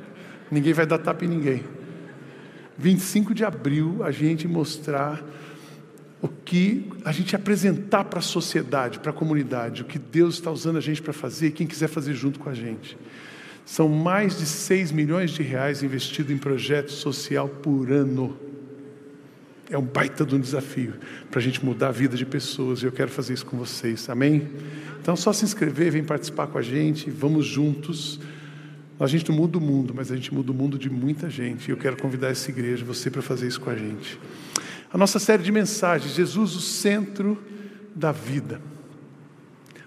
Ninguém 0.49 0.71
vai 0.71 0.85
dar 0.85 0.99
tapa 0.99 1.25
em 1.25 1.27
ninguém. 1.27 1.63
25 2.79 3.33
de 3.33 3.43
abril, 3.43 4.03
a 4.03 4.11
gente 4.11 4.47
mostrar 4.47 5.21
o 6.21 6.27
que 6.27 6.89
a 7.05 7.11
gente 7.11 7.35
apresentar 7.35 8.05
para 8.05 8.19
a 8.19 8.21
sociedade, 8.21 8.99
para 8.99 9.11
a 9.11 9.13
comunidade, 9.13 9.81
o 9.81 9.85
que 9.85 9.99
Deus 9.99 10.35
está 10.35 10.51
usando 10.51 10.77
a 10.77 10.81
gente 10.81 11.01
para 11.01 11.13
fazer 11.13 11.47
e 11.47 11.51
quem 11.51 11.67
quiser 11.67 11.87
fazer 11.87 12.13
junto 12.13 12.39
com 12.39 12.49
a 12.49 12.53
gente. 12.53 12.97
São 13.65 13.87
mais 13.87 14.37
de 14.37 14.45
6 14.45 14.91
milhões 14.91 15.31
de 15.31 15.43
reais 15.43 15.83
investidos 15.83 16.31
em 16.31 16.37
projeto 16.37 16.91
social 16.91 17.47
por 17.47 17.91
ano. 17.91 18.35
É 19.69 19.77
um 19.77 19.83
baita 19.83 20.25
de 20.25 20.35
um 20.35 20.39
desafio 20.39 20.95
para 21.29 21.39
a 21.39 21.43
gente 21.43 21.63
mudar 21.63 21.89
a 21.89 21.91
vida 21.91 22.17
de 22.17 22.25
pessoas 22.25 22.81
e 22.81 22.85
eu 22.85 22.91
quero 22.91 23.11
fazer 23.11 23.33
isso 23.33 23.45
com 23.45 23.57
vocês, 23.57 24.09
amém? 24.09 24.49
Então, 25.01 25.15
só 25.15 25.31
se 25.31 25.45
inscrever, 25.45 25.91
vem 25.91 26.03
participar 26.03 26.47
com 26.47 26.57
a 26.57 26.61
gente, 26.61 27.09
vamos 27.09 27.45
juntos. 27.45 28.19
A 28.99 29.07
gente 29.07 29.29
não 29.29 29.37
muda 29.37 29.57
o 29.57 29.61
mundo, 29.61 29.93
mas 29.95 30.11
a 30.11 30.15
gente 30.15 30.33
muda 30.33 30.51
o 30.51 30.53
mundo 30.53 30.77
de 30.77 30.89
muita 30.89 31.29
gente 31.29 31.69
e 31.69 31.71
eu 31.71 31.77
quero 31.77 31.95
convidar 31.95 32.27
essa 32.27 32.51
igreja, 32.51 32.83
você, 32.83 33.09
para 33.09 33.21
fazer 33.21 33.47
isso 33.47 33.61
com 33.61 33.69
a 33.69 33.75
gente 33.75 34.19
a 34.91 34.97
nossa 34.97 35.19
série 35.19 35.43
de 35.43 35.51
mensagens, 35.51 36.13
Jesus, 36.13 36.55
o 36.55 36.61
centro 36.61 37.41
da 37.95 38.11
vida. 38.11 38.59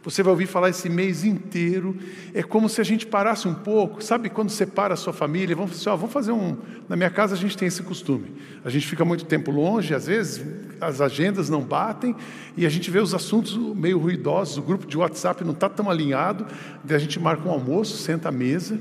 Você 0.04 0.23
vai 0.23 0.32
ouvir 0.32 0.47
falar 0.47 0.71
esse 0.71 0.88
mês 0.88 1.23
inteiro. 1.23 1.97
É 2.35 2.42
como 2.42 2.68
se 2.68 2.80
a 2.80 2.85
gente 2.85 3.06
parasse 3.06 3.47
um 3.47 3.54
pouco. 3.54 4.02
Sabe 4.02 4.28
quando 4.28 4.50
você 4.50 4.66
para 4.66 4.94
a 4.94 4.97
sua 4.97 5.12
família? 5.12 5.54
Vamos, 5.54 5.73
assim, 5.73 5.88
ó, 5.88 5.97
vamos 5.97 6.12
fazer 6.12 6.32
um. 6.32 6.56
Na 6.88 6.97
minha 6.97 7.11
casa 7.11 7.35
a 7.35 7.38
gente 7.38 7.56
tem 7.56 7.68
esse 7.68 7.82
costume. 7.85 8.32
A 8.64 8.71
gente 8.71 8.87
fica 8.87 9.04
muito 9.04 9.25
tempo 9.25 9.52
longe, 9.52 9.94
às 9.94 10.06
vezes 10.06 10.44
as 10.80 11.00
agendas 11.00 11.49
não 11.49 11.62
batem 11.62 12.16
e 12.56 12.66
a 12.66 12.68
gente 12.68 12.90
vê 12.90 12.99
os 12.99 13.14
assuntos 13.14 13.56
meio 13.76 13.99
ruidosos. 13.99 14.59
O 14.59 14.62
grupo 14.62 14.87
de 14.87 14.99
WhatsApp 14.99 15.44
não 15.44 15.52
está 15.52 15.68
tão 15.68 15.88
alinhado. 15.88 16.47
Daí 16.82 16.97
a 16.97 17.00
gente 17.00 17.21
marca 17.21 17.49
um 17.49 17.52
almoço, 17.52 17.97
senta 17.97 18.28
à 18.28 18.32
mesa 18.32 18.78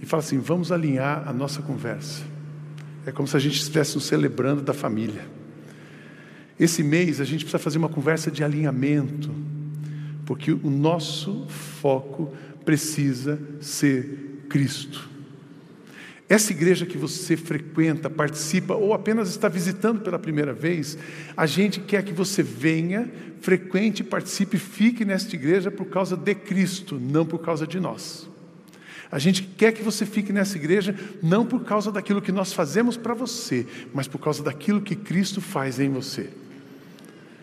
e 0.00 0.06
fala 0.06 0.22
assim: 0.22 0.38
vamos 0.38 0.72
alinhar 0.72 1.28
a 1.28 1.32
nossa 1.34 1.60
conversa. 1.60 2.22
É 3.04 3.12
como 3.12 3.28
se 3.28 3.36
a 3.36 3.40
gente 3.40 3.56
estivesse 3.56 4.00
celebrando 4.00 4.62
da 4.62 4.72
família. 4.72 5.26
Esse 6.58 6.82
mês 6.82 7.20
a 7.20 7.24
gente 7.24 7.44
precisa 7.44 7.58
fazer 7.58 7.76
uma 7.76 7.88
conversa 7.88 8.30
de 8.30 8.42
alinhamento, 8.42 9.30
porque 10.24 10.52
o 10.52 10.70
nosso 10.70 11.46
foco 11.48 12.32
precisa 12.64 13.40
ser 13.60 14.44
Cristo. 14.48 15.10
Essa 16.28 16.52
igreja 16.52 16.86
que 16.86 16.96
você 16.96 17.36
frequenta, 17.36 18.08
participa 18.08 18.74
ou 18.74 18.94
apenas 18.94 19.28
está 19.28 19.48
visitando 19.48 20.00
pela 20.00 20.18
primeira 20.18 20.54
vez, 20.54 20.96
a 21.36 21.44
gente 21.44 21.80
quer 21.80 22.02
que 22.02 22.12
você 22.12 22.42
venha, 22.42 23.10
frequente, 23.40 24.02
participe, 24.02 24.56
fique 24.56 25.04
nesta 25.04 25.36
igreja 25.36 25.70
por 25.70 25.86
causa 25.86 26.16
de 26.16 26.34
Cristo, 26.34 26.98
não 26.98 27.26
por 27.26 27.40
causa 27.40 27.66
de 27.66 27.78
nós. 27.78 28.30
A 29.10 29.18
gente 29.18 29.42
quer 29.42 29.72
que 29.72 29.82
você 29.82 30.06
fique 30.06 30.32
nessa 30.32 30.56
igreja 30.56 30.94
não 31.22 31.44
por 31.44 31.64
causa 31.64 31.92
daquilo 31.92 32.22
que 32.22 32.32
nós 32.32 32.54
fazemos 32.54 32.96
para 32.96 33.12
você, 33.12 33.66
mas 33.92 34.08
por 34.08 34.18
causa 34.18 34.42
daquilo 34.42 34.80
que 34.80 34.96
Cristo 34.96 35.38
faz 35.38 35.78
em 35.78 35.90
você. 35.90 36.30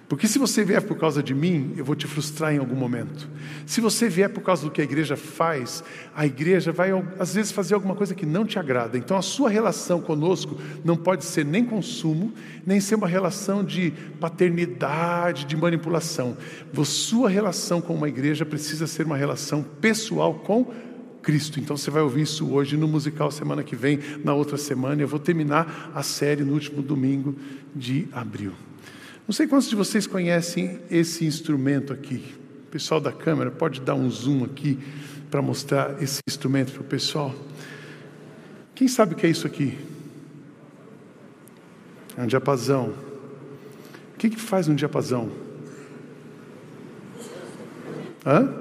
Porque 0.10 0.28
se 0.28 0.40
você 0.40 0.64
vier 0.64 0.82
por 0.82 0.98
causa 0.98 1.22
de 1.22 1.36
mim, 1.36 1.72
eu 1.78 1.86
vou 1.86 1.96
te 1.96 2.08
frustrar 2.08 2.52
em 2.52 2.58
algum 2.58 2.76
momento. 2.76 3.30
Se 3.68 3.80
você 3.80 4.10
vier 4.10 4.28
por 4.28 4.42
causa 4.42 4.64
do 4.64 4.72
que 4.72 4.82
a 4.82 4.84
igreja 4.84 5.16
faz, 5.16 5.84
a 6.16 6.26
igreja 6.26 6.72
vai 6.72 6.90
às 7.20 7.36
vezes 7.36 7.52
fazer 7.52 7.76
alguma 7.76 7.94
coisa 7.94 8.16
que 8.16 8.26
não 8.26 8.44
te 8.44 8.58
agrada. 8.58 8.98
Então 8.98 9.16
a 9.16 9.22
sua 9.22 9.52
relação 9.52 10.02
conosco 10.02 10.58
não 10.84 10.98
pode 10.98 11.24
ser 11.24 11.46
nem 11.46 11.64
consumo, 11.64 12.34
nem 12.66 12.80
ser 12.80 12.96
uma 12.96 13.08
relação 13.08 13.64
de 13.64 13.94
paternidade, 14.20 15.46
de 15.46 15.56
manipulação. 15.56 16.36
Sua 16.84 17.30
relação 17.30 17.80
com 17.80 17.94
uma 17.94 18.10
igreja 18.10 18.44
precisa 18.44 18.88
ser 18.88 19.06
uma 19.06 19.16
relação 19.16 19.62
pessoal 19.62 20.34
com 20.34 20.74
Cristo. 21.22 21.60
Então 21.60 21.78
você 21.78 21.92
vai 21.92 22.02
ouvir 22.02 22.24
isso 22.24 22.52
hoje 22.52 22.76
no 22.76 22.88
musical 22.88 23.30
semana 23.30 23.64
que 23.64 23.76
vem, 23.76 24.00
na 24.24 24.34
outra 24.34 24.58
semana. 24.58 25.00
Eu 25.04 25.08
vou 25.08 25.20
terminar 25.20 25.92
a 25.94 26.02
série 26.02 26.44
no 26.44 26.54
último 26.54 26.82
domingo 26.82 27.36
de 27.76 28.08
abril. 28.12 28.54
Não 29.30 29.34
sei 29.34 29.46
quantos 29.46 29.70
de 29.70 29.76
vocês 29.76 30.08
conhecem 30.08 30.80
esse 30.90 31.24
instrumento 31.24 31.94
aqui. 31.94 32.34
O 32.64 32.72
pessoal 32.72 33.00
da 33.00 33.12
câmera 33.12 33.52
pode 33.52 33.80
dar 33.80 33.94
um 33.94 34.10
zoom 34.10 34.44
aqui 34.44 34.80
para 35.30 35.40
mostrar 35.40 36.02
esse 36.02 36.20
instrumento 36.28 36.72
para 36.72 36.82
o 36.82 36.86
pessoal. 36.86 37.36
Quem 38.74 38.88
sabe 38.88 39.14
o 39.14 39.16
que 39.16 39.28
é 39.28 39.30
isso 39.30 39.46
aqui? 39.46 39.78
É 42.18 42.24
um 42.24 42.26
diapasão. 42.26 42.96
O 44.16 44.18
que, 44.18 44.32
que 44.32 44.42
faz 44.42 44.68
um 44.68 44.74
diapasão? 44.74 45.30
Hã? 48.26 48.52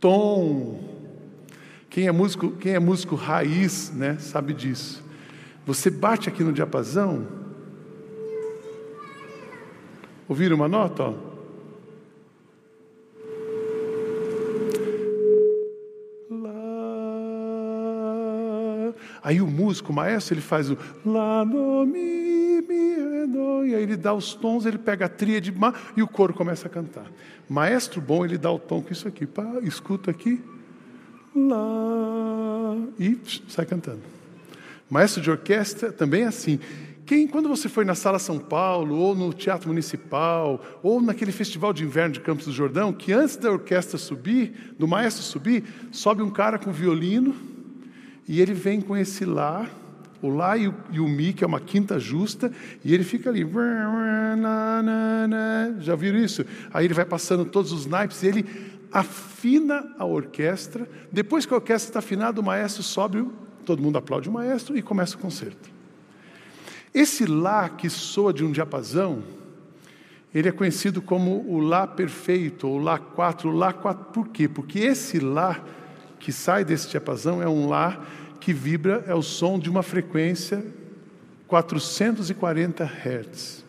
Tom. 0.00 0.82
Quem 1.90 2.06
é 2.08 2.10
músico, 2.10 2.52
quem 2.52 2.72
é 2.72 2.78
músico 2.78 3.16
raiz, 3.16 3.90
né, 3.90 4.16
sabe 4.18 4.54
disso. 4.54 5.03
Você 5.66 5.90
bate 5.90 6.28
aqui 6.28 6.42
no 6.42 6.52
diapasão. 6.52 7.26
Ouviram 10.28 10.56
uma 10.56 10.68
nota? 10.68 11.04
Ó? 11.04 11.34
Aí 19.24 19.40
o 19.40 19.46
músico, 19.46 19.90
o 19.90 19.94
maestro, 19.94 20.34
ele 20.34 20.42
faz 20.42 20.70
o 20.70 20.76
Lá, 21.04 21.42
do, 21.44 21.86
mi, 21.86 22.60
mi, 22.60 23.26
do, 23.26 23.64
e 23.64 23.74
aí 23.74 23.82
ele 23.82 23.96
dá 23.96 24.12
os 24.12 24.34
tons, 24.34 24.66
ele 24.66 24.76
pega 24.76 25.06
a 25.06 25.08
tríade 25.08 25.52
e 25.96 26.02
o 26.02 26.06
coro 26.06 26.34
começa 26.34 26.66
a 26.66 26.70
cantar. 26.70 27.10
Maestro 27.48 28.02
bom, 28.02 28.22
ele 28.22 28.36
dá 28.36 28.52
o 28.52 28.58
tom 28.58 28.82
com 28.82 28.92
isso 28.92 29.08
aqui. 29.08 29.26
Pá, 29.26 29.50
escuta 29.62 30.10
aqui. 30.10 30.44
Lá, 31.34 32.76
e 32.98 33.18
sai 33.48 33.64
cantando. 33.64 34.02
Maestro 34.90 35.22
de 35.22 35.30
orquestra 35.30 35.90
também 35.92 36.22
é 36.22 36.26
assim. 36.26 36.58
Quem, 37.06 37.26
quando 37.26 37.48
você 37.48 37.68
foi 37.68 37.84
na 37.84 37.94
Sala 37.94 38.18
São 38.18 38.38
Paulo, 38.38 38.96
ou 38.96 39.14
no 39.14 39.32
Teatro 39.32 39.68
Municipal, 39.68 40.64
ou 40.82 41.02
naquele 41.02 41.32
festival 41.32 41.72
de 41.72 41.84
inverno 41.84 42.14
de 42.14 42.20
Campos 42.20 42.46
do 42.46 42.52
Jordão, 42.52 42.92
que 42.92 43.12
antes 43.12 43.36
da 43.36 43.50
orquestra 43.50 43.98
subir, 43.98 44.74
do 44.78 44.88
maestro 44.88 45.22
subir, 45.22 45.64
sobe 45.92 46.22
um 46.22 46.30
cara 46.30 46.58
com 46.58 46.72
violino, 46.72 47.34
e 48.26 48.40
ele 48.40 48.54
vem 48.54 48.80
com 48.80 48.96
esse 48.96 49.26
Lá, 49.26 49.68
o 50.22 50.30
Lá 50.30 50.56
e 50.56 50.68
o, 50.68 50.74
e 50.90 50.98
o 50.98 51.06
Mi, 51.06 51.34
que 51.34 51.44
é 51.44 51.46
uma 51.46 51.60
quinta 51.60 51.98
justa, 51.98 52.50
e 52.82 52.94
ele 52.94 53.04
fica 53.04 53.28
ali. 53.28 53.46
Já 55.80 55.94
viram 55.94 56.18
isso? 56.18 56.46
Aí 56.72 56.86
ele 56.86 56.94
vai 56.94 57.04
passando 57.04 57.44
todos 57.44 57.70
os 57.70 57.84
naipes, 57.84 58.22
e 58.22 58.28
ele 58.28 58.46
afina 58.90 59.94
a 59.98 60.06
orquestra. 60.06 60.88
Depois 61.12 61.44
que 61.44 61.52
a 61.52 61.56
orquestra 61.56 61.90
está 61.90 61.98
afinada, 61.98 62.40
o 62.40 62.44
maestro 62.44 62.82
sobe 62.82 63.26
Todo 63.64 63.82
mundo 63.82 63.98
aplaude 63.98 64.28
o 64.28 64.32
maestro 64.32 64.76
e 64.76 64.82
começa 64.82 65.16
o 65.16 65.18
concerto. 65.18 65.70
Esse 66.94 67.26
Lá 67.26 67.68
que 67.68 67.90
soa 67.90 68.32
de 68.32 68.44
um 68.44 68.52
diapasão, 68.52 69.22
ele 70.32 70.48
é 70.48 70.52
conhecido 70.52 71.00
como 71.00 71.44
o 71.48 71.58
Lá 71.60 71.86
perfeito, 71.86 72.68
ou 72.68 72.78
Lá 72.78 72.98
4, 72.98 73.50
Lá 73.50 73.72
4, 73.72 74.12
por 74.12 74.28
quê? 74.28 74.48
Porque 74.48 74.78
esse 74.78 75.18
Lá 75.18 75.60
que 76.18 76.32
sai 76.32 76.64
desse 76.64 76.88
diapasão 76.88 77.42
é 77.42 77.48
um 77.48 77.68
Lá 77.68 78.04
que 78.40 78.52
vibra, 78.52 79.04
é 79.06 79.14
o 79.14 79.22
som 79.22 79.58
de 79.58 79.70
uma 79.70 79.82
frequência 79.82 80.64
440 81.46 82.84
Hz. 82.84 83.64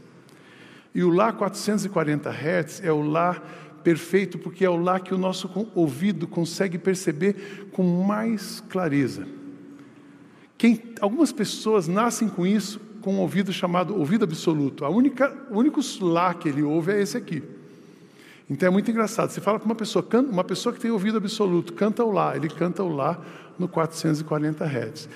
E 0.94 1.04
o 1.04 1.10
Lá 1.10 1.34
440 1.34 2.30
Hz 2.30 2.82
é 2.84 2.92
o 2.92 3.02
Lá 3.02 3.42
perfeito, 3.84 4.38
porque 4.40 4.66
é 4.66 4.70
o 4.70 4.76
Lá 4.76 5.00
que 5.00 5.14
o 5.14 5.18
nosso 5.18 5.70
ouvido 5.76 6.28
consegue 6.28 6.78
perceber 6.78 7.70
com 7.72 7.84
mais 8.04 8.60
clareza. 8.70 9.28
Quem, 10.66 10.82
algumas 11.00 11.32
pessoas 11.32 11.88
nascem 11.88 12.28
com 12.28 12.44
isso, 12.44 12.82
com 13.00 13.14
um 13.14 13.20
ouvido 13.20 13.54
chamado 13.54 13.96
ouvido 13.96 14.24
absoluto. 14.24 14.84
A 14.84 14.90
única, 14.90 15.32
o 15.52 15.60
único 15.60 15.80
lá 16.02 16.34
que 16.34 16.50
ele 16.50 16.64
ouve 16.64 16.92
é 16.92 17.00
esse 17.00 17.16
aqui. 17.16 17.44
Então 18.50 18.66
é 18.66 18.72
muito 18.72 18.90
engraçado. 18.90 19.30
Você 19.30 19.40
fala 19.40 19.60
para 19.60 19.68
uma 19.68 19.76
pessoa, 19.76 20.04
uma 20.28 20.44
pessoa 20.44 20.74
que 20.74 20.80
tem 20.80 20.90
ouvido 20.90 21.20
absoluto, 21.20 21.72
canta 21.74 22.04
o 22.04 22.12
lá, 22.12 22.36
ele 22.36 22.50
canta 22.50 22.82
o 22.84 22.90
lá 22.90 23.24
no 23.60 23.68
440 23.68 24.66
Hz. 24.66 25.08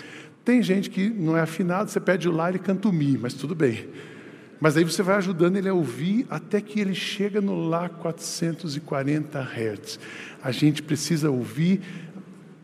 Tem 0.46 0.62
gente 0.62 0.88
que 0.88 1.10
não 1.10 1.36
é 1.36 1.42
afinado, 1.42 1.90
você 1.90 2.00
pede 2.00 2.30
o 2.30 2.32
lá, 2.32 2.50
ele 2.50 2.60
canta 2.60 2.88
o 2.88 2.94
mi, 2.94 3.18
mas 3.18 3.34
tudo 3.34 3.56
bem. 3.56 3.90
Mas 4.60 4.78
aí 4.78 4.84
você 4.84 5.02
vai 5.02 5.16
ajudando 5.16 5.56
ele 5.56 5.70
a 5.70 5.74
ouvir 5.74 6.28
até 6.30 6.62
que 6.62 6.80
ele 6.80 6.94
chega 6.94 7.42
no 7.42 7.68
lá 7.68 7.90
440 7.90 9.40
Hz. 9.40 10.00
A 10.44 10.52
gente 10.52 10.84
precisa 10.84 11.32
ouvir 11.32 11.82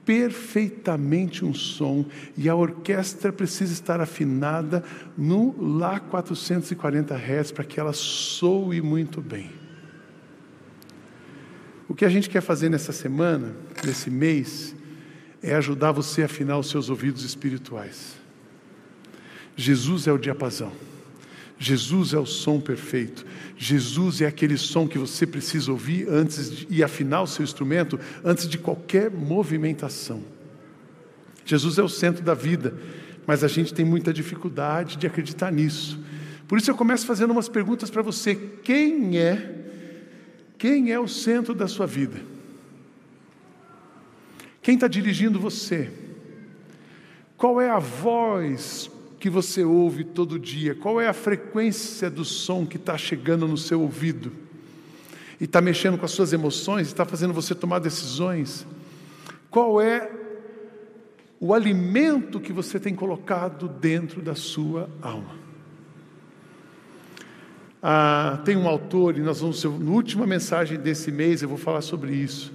perfeitamente 0.06 1.44
um 1.44 1.54
som 1.54 2.06
e 2.38 2.48
a 2.48 2.56
orquestra 2.56 3.34
precisa 3.34 3.74
estar 3.74 4.00
afinada 4.00 4.84
no 5.18 5.56
Lá 5.78 6.00
440 6.00 7.16
Hz 7.16 7.52
para 7.52 7.64
que 7.64 7.80
ela 7.80 7.94
soe 7.94 8.82
muito 8.82 9.22
bem. 9.22 9.50
O 11.88 11.96
que 11.96 12.06
a 12.06 12.10
gente 12.10 12.30
quer 12.30 12.42
fazer 12.42 12.70
nessa 12.70 12.92
semana, 12.92 13.56
nesse 13.84 14.10
mês, 14.10 14.76
é 15.42 15.56
ajudar 15.56 15.92
você 15.92 16.24
a 16.24 16.26
afinar 16.26 16.58
os 16.58 16.70
seus 16.70 16.90
ouvidos 16.90 17.24
espirituais. 17.24 18.16
Jesus 19.56 20.08
é 20.08 20.12
o 20.12 20.18
diapasão. 20.18 20.72
Jesus 21.58 22.14
é 22.14 22.20
o 22.20 22.26
som 22.26 22.60
perfeito. 22.60 23.26
Jesus 23.58 24.22
é 24.22 24.26
aquele 24.26 24.58
som 24.58 24.88
que 24.88 24.98
você 24.98 25.26
precisa 25.26 25.72
ouvir 25.72 26.08
antes 26.10 26.52
de, 26.52 26.68
e 26.70 26.84
afinar 26.84 27.22
o 27.22 27.28
seu 27.28 27.44
instrumento 27.44 28.00
antes 28.24 28.48
de 28.48 28.58
qualquer 28.58 29.10
movimentação. 29.10 30.22
Jesus 31.46 31.78
é 31.78 31.84
o 31.84 31.90
centro 31.90 32.24
da 32.24 32.34
vida, 32.34 32.74
mas 33.26 33.44
a 33.44 33.48
gente 33.48 33.74
tem 33.74 33.86
muita 33.86 34.12
dificuldade 34.12 34.98
de 34.98 35.08
acreditar 35.08 35.52
nisso. 35.52 36.00
Por 36.48 36.58
isso 36.58 36.70
eu 36.70 36.76
começo 36.76 37.06
fazendo 37.06 37.32
umas 37.32 37.48
perguntas 37.48 37.90
para 37.90 38.02
você: 38.02 38.36
quem 38.36 39.18
é 39.18 39.64
quem 40.58 40.92
é 40.92 41.00
o 41.00 41.08
centro 41.08 41.54
da 41.54 41.68
sua 41.68 41.86
vida? 41.86 42.20
Quem 44.62 44.76
está 44.76 44.88
dirigindo 44.88 45.40
você? 45.40 45.92
Qual 47.38 47.62
é 47.62 47.70
a 47.70 47.80
voz 47.80 48.90
que 49.26 49.30
você 49.32 49.64
ouve 49.64 50.04
todo 50.04 50.38
dia? 50.38 50.76
Qual 50.76 51.02
é 51.02 51.08
a 51.08 51.14
frequência 51.14 52.12
do 52.12 52.24
som 52.24 52.64
que 52.64 52.78
está 52.78 52.96
chegando 52.96 53.48
no 53.48 53.58
seu 53.58 53.82
ouvido? 53.82 54.32
E 55.42 55.46
está 55.46 55.60
mexendo 55.60 55.98
com 55.98 56.06
as 56.06 56.12
suas 56.12 56.32
emoções, 56.32 56.86
está 56.86 57.06
fazendo 57.06 57.34
você 57.34 57.56
tomar 57.56 57.80
decisões? 57.80 58.68
Qual 59.50 59.82
é 59.82 60.12
o 61.40 61.56
alimento 61.56 62.40
que 62.40 62.54
você 62.54 62.80
tem 62.80 62.94
colocado 62.94 63.68
dentro 63.68 64.22
da 64.22 64.36
sua 64.36 64.92
alma? 65.02 65.36
Ah, 67.82 68.44
tem 68.46 68.56
um 68.56 68.68
autor, 68.68 69.18
e 69.18 69.22
nós 69.22 69.40
vamos, 69.40 69.64
na 69.64 69.92
última 69.92 70.28
mensagem 70.28 70.78
desse 70.78 71.12
mês, 71.12 71.42
eu 71.42 71.50
vou 71.50 71.58
falar 71.58 71.82
sobre 71.82 72.14
isso 72.14 72.54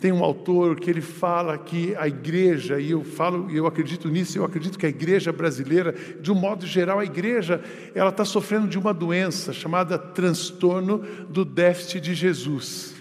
tem 0.00 0.12
um 0.12 0.22
autor 0.22 0.78
que 0.78 0.90
ele 0.90 1.00
fala 1.00 1.56
que 1.56 1.94
a 1.96 2.06
igreja, 2.06 2.78
e 2.78 2.90
eu 2.90 3.02
falo, 3.02 3.50
eu 3.50 3.66
acredito 3.66 4.08
nisso, 4.08 4.36
eu 4.36 4.44
acredito 4.44 4.78
que 4.78 4.86
a 4.86 4.88
igreja 4.88 5.32
brasileira, 5.32 5.94
de 6.20 6.30
um 6.30 6.34
modo 6.34 6.66
geral, 6.66 6.98
a 6.98 7.04
igreja, 7.04 7.62
ela 7.94 8.10
está 8.10 8.24
sofrendo 8.24 8.68
de 8.68 8.78
uma 8.78 8.92
doença 8.92 9.52
chamada 9.52 9.96
transtorno 9.96 10.98
do 11.28 11.44
déficit 11.44 12.00
de 12.00 12.14
Jesus. 12.14 12.94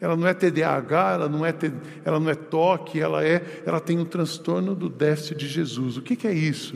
Ela 0.00 0.16
não 0.16 0.26
é 0.26 0.34
TDAH, 0.34 1.12
ela 1.12 1.28
não 1.28 1.46
é, 1.46 1.54
ela 2.04 2.18
não 2.18 2.28
é 2.28 2.34
toque, 2.34 2.98
ela, 2.98 3.24
é, 3.24 3.62
ela 3.64 3.78
tem 3.78 3.96
um 3.96 4.04
transtorno 4.04 4.74
do 4.74 4.88
déficit 4.88 5.36
de 5.38 5.46
Jesus. 5.46 5.96
O 5.96 6.02
que, 6.02 6.16
que 6.16 6.26
é 6.26 6.32
isso? 6.32 6.74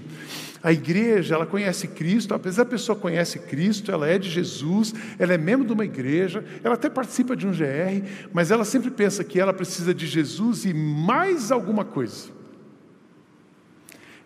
A 0.67 0.73
igreja, 0.73 1.37
ela 1.37 1.47
conhece 1.47 1.87
Cristo, 1.87 2.35
apesar 2.35 2.65
da 2.65 2.71
pessoa 2.71 2.99
conhece 2.99 3.39
Cristo, 3.39 3.93
ela 3.93 4.09
é 4.09 4.19
de 4.19 4.29
Jesus, 4.29 4.93
ela 5.17 5.33
é 5.33 5.39
membro 5.39 5.65
de 5.65 5.73
uma 5.73 5.85
igreja, 5.85 6.45
ela 6.65 6.75
até 6.75 6.91
participa 6.91 7.37
de 7.37 7.47
um 7.47 7.53
GR, 7.53 8.05
mas 8.33 8.51
ela 8.51 8.65
sempre 8.65 8.91
pensa 8.91 9.23
que 9.23 9.39
ela 9.39 9.53
precisa 9.53 9.95
de 9.95 10.09
Jesus 10.09 10.65
e 10.65 10.75
mais 10.75 11.53
alguma 11.53 11.85
coisa. 11.85 12.31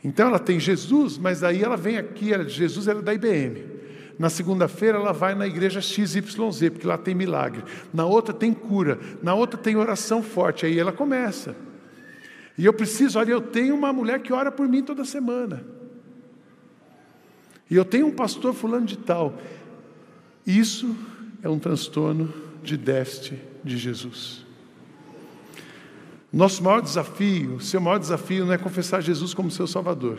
Então 0.02 0.28
ela 0.28 0.38
tem 0.38 0.58
Jesus, 0.58 1.18
mas 1.18 1.44
aí 1.44 1.62
ela 1.62 1.76
vem 1.76 1.98
aqui, 1.98 2.32
ela, 2.32 2.48
Jesus 2.48 2.88
era 2.88 3.00
é 3.00 3.02
da 3.02 3.12
IBM. 3.12 3.62
Na 4.18 4.30
segunda-feira 4.30 4.96
ela 4.96 5.12
vai 5.12 5.34
na 5.34 5.46
igreja 5.46 5.82
XYZ, 5.82 6.70
porque 6.70 6.86
lá 6.86 6.96
tem 6.96 7.14
milagre. 7.14 7.64
Na 7.92 8.06
outra 8.06 8.32
tem 8.32 8.54
cura. 8.54 8.98
Na 9.22 9.34
outra 9.34 9.60
tem 9.60 9.76
oração 9.76 10.22
forte. 10.22 10.64
Aí 10.64 10.78
ela 10.78 10.90
começa. 10.90 11.54
E 12.56 12.64
eu 12.64 12.72
preciso, 12.72 13.18
olha, 13.18 13.32
eu 13.32 13.42
tenho 13.42 13.74
uma 13.74 13.92
mulher 13.92 14.20
que 14.20 14.32
ora 14.32 14.50
por 14.50 14.66
mim 14.66 14.82
toda 14.82 15.04
semana. 15.04 15.78
E 17.70 17.76
eu 17.76 17.84
tenho 17.84 18.08
um 18.08 18.10
pastor 18.10 18.52
fulano 18.52 18.84
de 18.84 18.98
tal. 18.98 19.38
Isso 20.46 20.96
é 21.42 21.48
um 21.48 21.58
transtorno 21.58 22.32
de 22.62 22.76
déficit 22.76 23.38
de 23.62 23.78
Jesus. 23.78 24.44
Nosso 26.32 26.62
maior 26.62 26.80
desafio, 26.80 27.60
seu 27.60 27.80
maior 27.80 27.98
desafio 27.98 28.44
não 28.44 28.52
é 28.52 28.58
confessar 28.58 29.00
Jesus 29.00 29.34
como 29.34 29.50
seu 29.50 29.66
Salvador. 29.66 30.18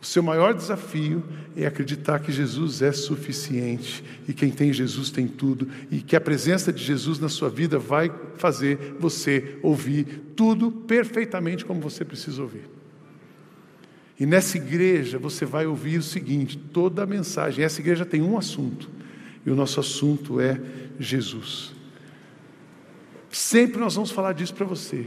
O 0.00 0.06
seu 0.06 0.22
maior 0.22 0.54
desafio 0.54 1.24
é 1.56 1.66
acreditar 1.66 2.20
que 2.20 2.30
Jesus 2.30 2.82
é 2.82 2.92
suficiente 2.92 4.04
e 4.28 4.32
quem 4.32 4.50
tem 4.50 4.72
Jesus 4.72 5.10
tem 5.10 5.26
tudo 5.26 5.68
e 5.90 6.00
que 6.00 6.14
a 6.14 6.20
presença 6.20 6.72
de 6.72 6.82
Jesus 6.82 7.18
na 7.18 7.28
sua 7.28 7.50
vida 7.50 7.78
vai 7.78 8.12
fazer 8.36 8.96
você 9.00 9.58
ouvir 9.60 10.04
tudo 10.36 10.70
perfeitamente 10.70 11.64
como 11.64 11.80
você 11.80 12.04
precisa 12.04 12.40
ouvir. 12.40 12.77
E 14.18 14.26
nessa 14.26 14.56
igreja 14.56 15.18
você 15.18 15.44
vai 15.44 15.66
ouvir 15.66 15.98
o 15.98 16.02
seguinte: 16.02 16.58
toda 16.58 17.02
a 17.02 17.06
mensagem, 17.06 17.64
essa 17.64 17.80
igreja 17.80 18.04
tem 18.04 18.20
um 18.20 18.36
assunto, 18.36 18.90
e 19.46 19.50
o 19.50 19.54
nosso 19.54 19.78
assunto 19.78 20.40
é 20.40 20.60
Jesus. 20.98 21.72
Sempre 23.30 23.78
nós 23.78 23.94
vamos 23.94 24.10
falar 24.10 24.32
disso 24.32 24.54
para 24.54 24.66
você. 24.66 25.06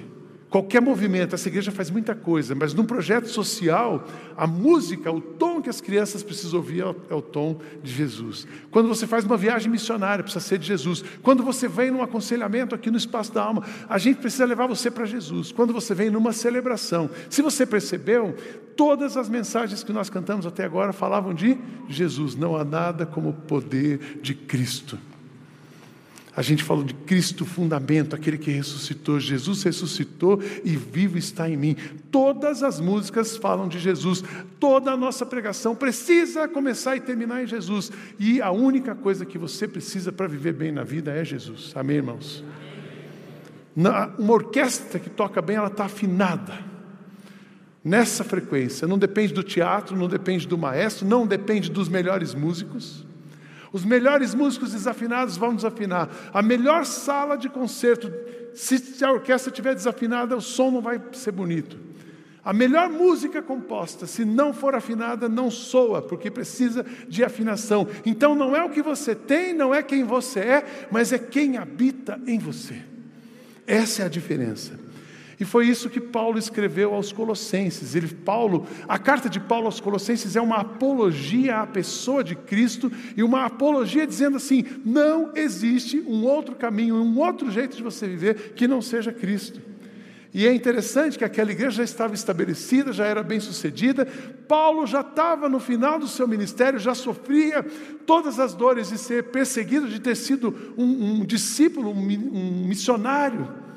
Qualquer 0.52 0.82
movimento, 0.82 1.34
essa 1.34 1.48
igreja 1.48 1.72
faz 1.72 1.90
muita 1.90 2.14
coisa, 2.14 2.54
mas 2.54 2.74
num 2.74 2.84
projeto 2.84 3.30
social, 3.30 4.06
a 4.36 4.46
música, 4.46 5.10
o 5.10 5.22
tom 5.22 5.62
que 5.62 5.70
as 5.70 5.80
crianças 5.80 6.22
precisam 6.24 6.60
ouvir 6.60 6.82
é 6.82 7.16
o 7.16 7.20
é 7.20 7.22
tom 7.22 7.62
de 7.82 7.90
Jesus. 7.90 8.46
Quando 8.70 8.90
você 8.90 9.08
faz 9.08 9.24
uma 9.24 9.38
viagem 9.38 9.72
missionária, 9.72 10.22
precisa 10.22 10.44
ser 10.44 10.58
de 10.58 10.68
Jesus. 10.68 11.06
Quando 11.24 11.42
você 11.42 11.70
vem 11.70 11.90
num 11.90 12.04
aconselhamento 12.04 12.76
aqui 12.76 12.92
no 12.92 12.98
Espaço 12.98 13.34
da 13.34 13.42
Alma, 13.42 13.64
a 13.88 13.98
gente 13.98 14.20
precisa 14.20 14.44
levar 14.44 14.68
você 14.68 14.92
para 14.92 15.06
Jesus. 15.06 15.54
Quando 15.54 15.72
você 15.72 15.96
vem 15.96 16.10
numa 16.10 16.34
celebração, 16.34 17.10
se 17.30 17.42
você 17.42 17.66
percebeu, 17.66 18.36
todas 18.76 19.16
as 19.16 19.30
mensagens 19.30 19.86
que 19.86 19.94
nós 19.94 20.10
cantamos 20.10 20.46
até 20.46 20.66
agora 20.66 20.92
falavam 20.92 21.34
de 21.34 21.58
Jesus. 21.88 22.36
Não 22.36 22.58
há 22.58 22.66
nada 22.66 23.06
como 23.06 23.30
o 23.30 23.34
poder 23.34 24.20
de 24.22 24.36
Cristo. 24.36 25.00
A 26.36 26.42
gente 26.42 26.64
falou 26.64 26.84
de 26.84 26.94
Cristo, 26.94 27.46
fundamento, 27.46 28.16
aquele 28.16 28.38
que 28.38 28.52
ressuscitou. 28.52 29.20
Jesus 29.20 29.64
ressuscitou 29.64 30.42
e 30.64 30.78
vivo 30.78 31.18
está 31.18 31.50
em 31.50 31.58
mim. 31.58 31.76
Todas 32.10 32.64
as 32.64 32.80
músicas 32.80 33.36
falam 33.36 33.68
de 33.68 33.78
Jesus. 33.78 34.24
Toda 34.58 34.92
a 34.92 34.98
nossa 34.98 35.26
pregação 35.26 35.76
precisa 35.76 36.48
começar 36.48 36.96
e 36.96 37.02
terminar 37.02 37.44
em 37.44 37.48
Jesus. 37.48 37.92
E 38.18 38.42
a 38.42 38.50
única 38.50 38.96
coisa 38.96 39.26
que 39.26 39.38
você 39.38 39.68
precisa 39.68 40.10
para 40.12 40.28
viver 40.28 40.54
bem 40.54 40.72
na 40.72 40.84
vida 40.84 41.12
é 41.12 41.26
Jesus. 41.26 41.74
Amém, 41.76 41.98
irmãos? 41.98 42.44
uma 43.76 44.34
orquestra 44.34 45.00
que 45.00 45.10
toca 45.10 45.42
bem, 45.42 45.56
ela 45.56 45.68
está 45.68 45.86
afinada. 45.86 46.60
Nessa 47.84 48.24
frequência. 48.24 48.88
Não 48.88 48.98
depende 48.98 49.34
do 49.34 49.44
teatro, 49.44 49.98
não 49.98 50.08
depende 50.08 50.48
do 50.48 50.58
maestro, 50.58 51.06
não 51.06 51.26
depende 51.26 51.70
dos 51.70 51.90
melhores 51.90 52.34
músicos. 52.34 53.06
Os 53.72 53.86
melhores 53.86 54.36
músicos 54.36 54.74
desafinados 54.74 55.38
vão 55.38 55.56
desafinar. 55.56 56.10
A 56.34 56.42
melhor 56.42 56.86
sala 56.86 57.38
de 57.38 57.48
concerto, 57.48 58.12
se 58.54 59.04
a 59.04 59.12
orquestra 59.12 59.50
estiver 59.50 59.74
desafinada, 59.74 60.36
o 60.36 60.42
som 60.42 60.72
não 60.72 60.82
vai 60.82 61.02
ser 61.14 61.32
bonito. 61.32 61.92
A 62.44 62.52
melhor 62.52 62.90
música 62.90 63.42
composta, 63.42 64.08
se 64.08 64.26
não 64.26 64.52
for 64.52 64.74
afinada, 64.74 65.30
não 65.30 65.52
soa, 65.52 66.02
porque 66.02 66.32
precisa 66.32 66.84
de 67.08 67.24
afinação. 67.24 67.88
Então 68.04 68.34
não 68.34 68.56
é 68.56 68.64
o 68.64 68.70
que 68.70 68.82
você 68.82 69.14
tem, 69.14 69.54
não 69.54 69.74
é 69.74 69.84
quem 69.84 70.04
você 70.04 70.40
é, 70.40 70.88
mas 70.90 71.14
é 71.14 71.20
quem 71.20 71.58
habita 71.58 72.20
em 72.26 72.40
você. 72.40 72.82
Essa 73.68 74.04
é 74.04 74.06
a 74.08 74.10
diferença. 74.10 74.81
E 75.42 75.46
foi 75.46 75.66
isso 75.68 75.90
que 75.90 76.00
Paulo 76.00 76.38
escreveu 76.38 76.94
aos 76.94 77.12
Colossenses. 77.12 77.96
Ele, 77.96 78.08
Paulo, 78.10 78.68
a 78.88 79.00
carta 79.00 79.28
de 79.28 79.40
Paulo 79.40 79.66
aos 79.66 79.80
Colossenses 79.80 80.36
é 80.36 80.42
uma 80.42 80.58
apologia 80.58 81.62
à 81.62 81.66
pessoa 81.66 82.24
de 82.24 82.36
Cristo 82.36 82.92
e 83.18 83.24
uma 83.24 83.46
apologia 83.46 84.06
dizendo 84.06 84.38
assim: 84.38 84.64
não 84.86 85.32
existe 85.34 86.00
um 86.00 86.26
outro 86.26 86.54
caminho, 86.54 86.94
um 86.94 87.18
outro 87.18 87.50
jeito 87.50 87.76
de 87.76 87.82
você 87.82 88.08
viver 88.08 88.54
que 88.54 88.68
não 88.68 88.84
seja 88.84 89.12
Cristo. 89.12 89.60
E 90.32 90.46
é 90.46 90.54
interessante 90.54 91.18
que 91.18 91.26
aquela 91.26 91.52
igreja 91.52 91.78
já 91.78 91.84
estava 91.86 92.14
estabelecida, 92.14 92.94
já 92.94 93.08
era 93.08 93.24
bem 93.24 93.40
sucedida. 93.40 94.06
Paulo 94.48 94.86
já 94.86 95.02
estava 95.02 95.50
no 95.50 95.60
final 95.60 95.98
do 95.98 96.08
seu 96.08 96.28
ministério, 96.28 96.78
já 96.78 96.94
sofria 96.94 97.66
todas 98.06 98.40
as 98.40 98.54
dores 98.54 98.90
de 98.90 98.98
ser 99.00 99.24
perseguido, 99.32 99.90
de 99.90 100.00
ter 100.00 100.16
sido 100.16 100.76
um, 100.78 101.22
um 101.22 101.26
discípulo, 101.26 101.90
um, 101.90 101.98
um 101.98 102.68
missionário. 102.68 103.71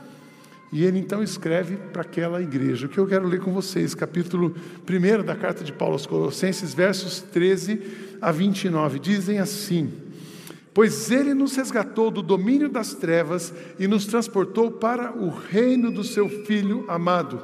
E 0.74 0.84
ele 0.84 0.98
então 0.98 1.22
escreve 1.22 1.76
para 1.76 2.02
aquela 2.02 2.42
igreja. 2.42 2.86
O 2.86 2.88
que 2.88 2.98
eu 2.98 3.06
quero 3.06 3.28
ler 3.28 3.38
com 3.38 3.52
vocês, 3.52 3.94
capítulo 3.94 4.56
1 4.82 5.22
da 5.22 5.36
carta 5.36 5.62
de 5.62 5.72
Paulo 5.72 5.94
aos 5.94 6.04
Colossenses, 6.04 6.74
versos 6.74 7.20
13 7.20 7.80
a 8.20 8.32
29, 8.32 8.98
dizem 8.98 9.38
assim: 9.38 9.92
Pois 10.74 11.12
ele 11.12 11.32
nos 11.32 11.54
resgatou 11.54 12.10
do 12.10 12.20
domínio 12.20 12.68
das 12.68 12.92
trevas 12.92 13.54
e 13.78 13.86
nos 13.86 14.04
transportou 14.04 14.68
para 14.68 15.16
o 15.16 15.28
reino 15.28 15.92
do 15.92 16.02
seu 16.02 16.28
Filho 16.28 16.84
amado, 16.88 17.40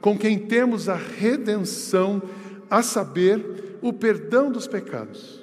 com 0.00 0.18
quem 0.18 0.36
temos 0.36 0.88
a 0.88 0.96
redenção, 0.96 2.20
a 2.68 2.82
saber, 2.82 3.78
o 3.80 3.92
perdão 3.92 4.50
dos 4.50 4.66
pecados. 4.66 5.40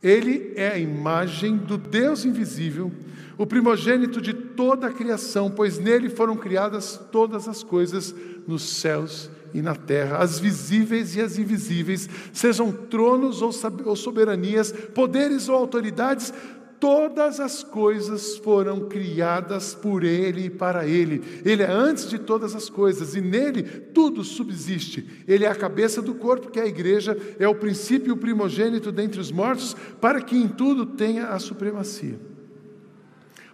Ele 0.00 0.52
é 0.54 0.68
a 0.68 0.78
imagem 0.78 1.56
do 1.56 1.76
Deus 1.76 2.24
invisível 2.24 2.92
o 3.36 3.46
primogênito 3.46 4.20
de 4.20 4.32
toda 4.56 4.86
a 4.86 4.92
criação, 4.92 5.50
pois 5.50 5.78
nele 5.78 6.08
foram 6.08 6.36
criadas 6.36 7.00
todas 7.10 7.48
as 7.48 7.62
coisas 7.62 8.14
nos 8.46 8.62
céus 8.62 9.30
e 9.52 9.62
na 9.62 9.76
terra, 9.76 10.18
as 10.18 10.40
visíveis 10.40 11.14
e 11.14 11.20
as 11.20 11.38
invisíveis, 11.38 12.08
sejam 12.32 12.72
tronos 12.72 13.40
ou 13.40 13.52
soberanias, 13.96 14.72
poderes 14.72 15.48
ou 15.48 15.54
autoridades, 15.54 16.34
todas 16.80 17.38
as 17.38 17.62
coisas 17.62 18.36
foram 18.38 18.88
criadas 18.88 19.72
por 19.72 20.02
Ele 20.02 20.46
e 20.46 20.50
para 20.50 20.86
Ele. 20.86 21.22
Ele 21.44 21.62
é 21.62 21.70
antes 21.70 22.10
de 22.10 22.18
todas 22.18 22.54
as 22.56 22.68
coisas 22.68 23.14
e 23.14 23.20
nele 23.20 23.62
tudo 23.62 24.24
subsiste. 24.24 25.22
Ele 25.26 25.44
é 25.44 25.48
a 25.48 25.54
cabeça 25.54 26.02
do 26.02 26.14
corpo, 26.14 26.50
que 26.50 26.58
é 26.58 26.64
a 26.64 26.66
igreja, 26.66 27.16
é 27.38 27.46
o 27.46 27.54
princípio 27.54 28.16
primogênito 28.16 28.90
dentre 28.90 29.20
os 29.20 29.30
mortos, 29.30 29.74
para 30.00 30.20
que 30.20 30.36
em 30.36 30.48
tudo 30.48 30.84
tenha 30.84 31.28
a 31.28 31.38
supremacia 31.38 32.33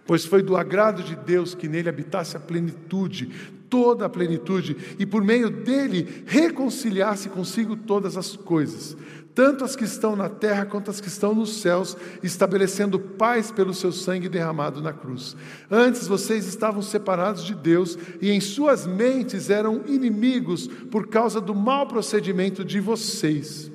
pois 0.05 0.25
foi 0.25 0.41
do 0.41 0.55
agrado 0.55 1.03
de 1.03 1.15
Deus 1.15 1.53
que 1.53 1.67
nele 1.67 1.89
habitasse 1.89 2.35
a 2.35 2.39
plenitude, 2.39 3.31
toda 3.69 4.05
a 4.05 4.09
plenitude, 4.09 4.75
e 4.99 5.05
por 5.05 5.23
meio 5.23 5.49
dele 5.49 6.23
reconciliasse 6.25 7.29
consigo 7.29 7.77
todas 7.77 8.17
as 8.17 8.35
coisas, 8.35 8.97
tanto 9.33 9.63
as 9.63 9.77
que 9.77 9.85
estão 9.85 10.13
na 10.13 10.27
terra 10.27 10.65
quanto 10.65 10.91
as 10.91 10.99
que 10.99 11.07
estão 11.07 11.33
nos 11.33 11.61
céus, 11.61 11.95
estabelecendo 12.21 12.99
paz 12.99 13.49
pelo 13.49 13.73
seu 13.73 13.93
sangue 13.93 14.27
derramado 14.27 14.81
na 14.81 14.91
cruz. 14.91 15.37
Antes 15.69 16.05
vocês 16.05 16.45
estavam 16.45 16.81
separados 16.81 17.45
de 17.45 17.55
Deus 17.55 17.97
e 18.21 18.29
em 18.29 18.41
suas 18.41 18.85
mentes 18.85 19.49
eram 19.49 19.83
inimigos 19.87 20.67
por 20.67 21.07
causa 21.07 21.39
do 21.39 21.55
mau 21.55 21.87
procedimento 21.87 22.65
de 22.65 22.81
vocês. 22.81 23.70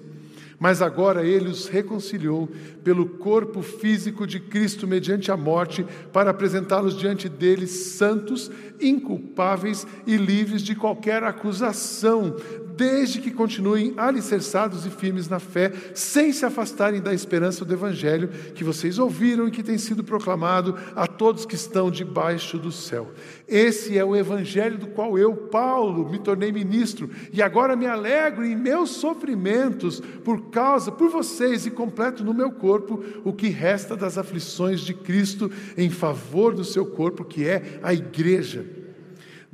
Mas 0.58 0.80
agora 0.80 1.24
ele 1.24 1.48
os 1.48 1.68
reconciliou 1.68 2.48
pelo 2.82 3.06
corpo 3.06 3.62
físico 3.62 4.26
de 4.26 4.40
Cristo 4.40 4.86
mediante 4.86 5.30
a 5.30 5.36
morte, 5.36 5.86
para 6.12 6.30
apresentá-los 6.30 6.96
diante 6.96 7.28
dele 7.28 7.66
santos, 7.66 8.50
inculpáveis 8.80 9.86
e 10.06 10.16
livres 10.16 10.62
de 10.62 10.74
qualquer 10.74 11.22
acusação, 11.24 12.36
desde 12.76 13.20
que 13.20 13.30
continuem 13.30 13.94
alicerçados 13.96 14.84
e 14.84 14.90
firmes 14.90 15.28
na 15.28 15.38
fé, 15.38 15.72
sem 15.94 16.32
se 16.32 16.44
afastarem 16.44 17.00
da 17.00 17.14
esperança 17.14 17.64
do 17.64 17.72
Evangelho 17.72 18.28
que 18.54 18.62
vocês 18.62 18.98
ouviram 18.98 19.48
e 19.48 19.50
que 19.50 19.62
tem 19.62 19.78
sido 19.78 20.04
proclamado 20.04 20.76
a 20.94 21.06
todos 21.06 21.46
que 21.46 21.54
estão 21.54 21.90
debaixo 21.90 22.58
do 22.58 22.70
céu. 22.70 23.12
Esse 23.48 23.96
é 23.96 24.04
o 24.04 24.14
Evangelho 24.14 24.78
do 24.78 24.88
qual 24.88 25.18
eu, 25.18 25.34
Paulo, 25.34 26.08
me 26.08 26.18
tornei 26.18 26.52
ministro 26.52 27.08
e 27.32 27.42
agora 27.42 27.74
me 27.74 27.86
alegro 27.86 28.44
em 28.44 28.54
meus 28.54 28.90
sofrimentos 28.90 30.00
por 30.24 30.50
causa, 30.50 30.92
por 30.92 31.08
vocês 31.08 31.64
e 31.66 31.70
completo 31.70 32.22
no 32.22 32.34
meu 32.34 32.52
corpo 32.52 33.02
o 33.24 33.32
que 33.32 33.48
resta 33.48 33.96
das 33.96 34.18
aflições 34.18 34.80
de 34.80 34.92
Cristo 34.92 35.50
em 35.76 35.88
favor 35.88 36.54
do 36.54 36.64
seu 36.64 36.84
corpo, 36.84 37.24
que 37.24 37.46
é 37.46 37.80
a 37.82 37.94
igreja 37.94 38.85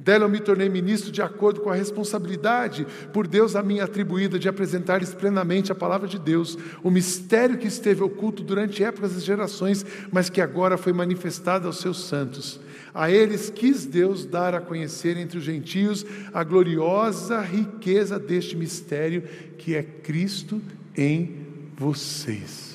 Dela 0.03 0.25
eu 0.25 0.29
me 0.29 0.41
tornei 0.41 0.69
ministro 0.69 1.13
de 1.13 1.23
acordo 1.23 1.61
com 1.61 1.71
a 1.71 1.77
responsabilidade 1.77 2.85
por 3.13 3.25
Deus 3.25 3.55
a 3.55 3.63
mim 3.63 3.79
atribuída 3.79 4.37
de 4.37 4.49
apresentar-lhes 4.49 5.15
plenamente 5.15 5.71
a 5.71 5.77
palavra 5.77 6.09
de 6.09 6.19
Deus, 6.19 6.59
o 6.83 6.91
mistério 6.91 7.57
que 7.57 7.69
esteve 7.69 8.03
oculto 8.03 8.43
durante 8.43 8.83
épocas 8.83 9.17
e 9.17 9.21
gerações, 9.21 9.87
mas 10.11 10.29
que 10.29 10.41
agora 10.41 10.77
foi 10.77 10.93
manifestado 10.93 11.69
aos 11.69 11.79
seus 11.79 12.05
santos. 12.05 12.59
A 12.93 13.13
eles 13.13 13.49
quis 13.49 13.87
Deus 13.87 14.27
dar 14.27 14.57
a 14.57 14.61
conhecer 14.61 15.17
entre 15.17 15.39
os 15.39 15.45
gentios 15.45 16.05
a 16.35 16.43
gloriosa 16.43 17.41
riqueza 17.41 18.19
deste 18.19 18.57
mistério 18.57 19.23
que 19.57 19.77
é 19.77 19.85
Cristo 19.85 20.61
em 20.97 21.47
vocês. 21.77 22.72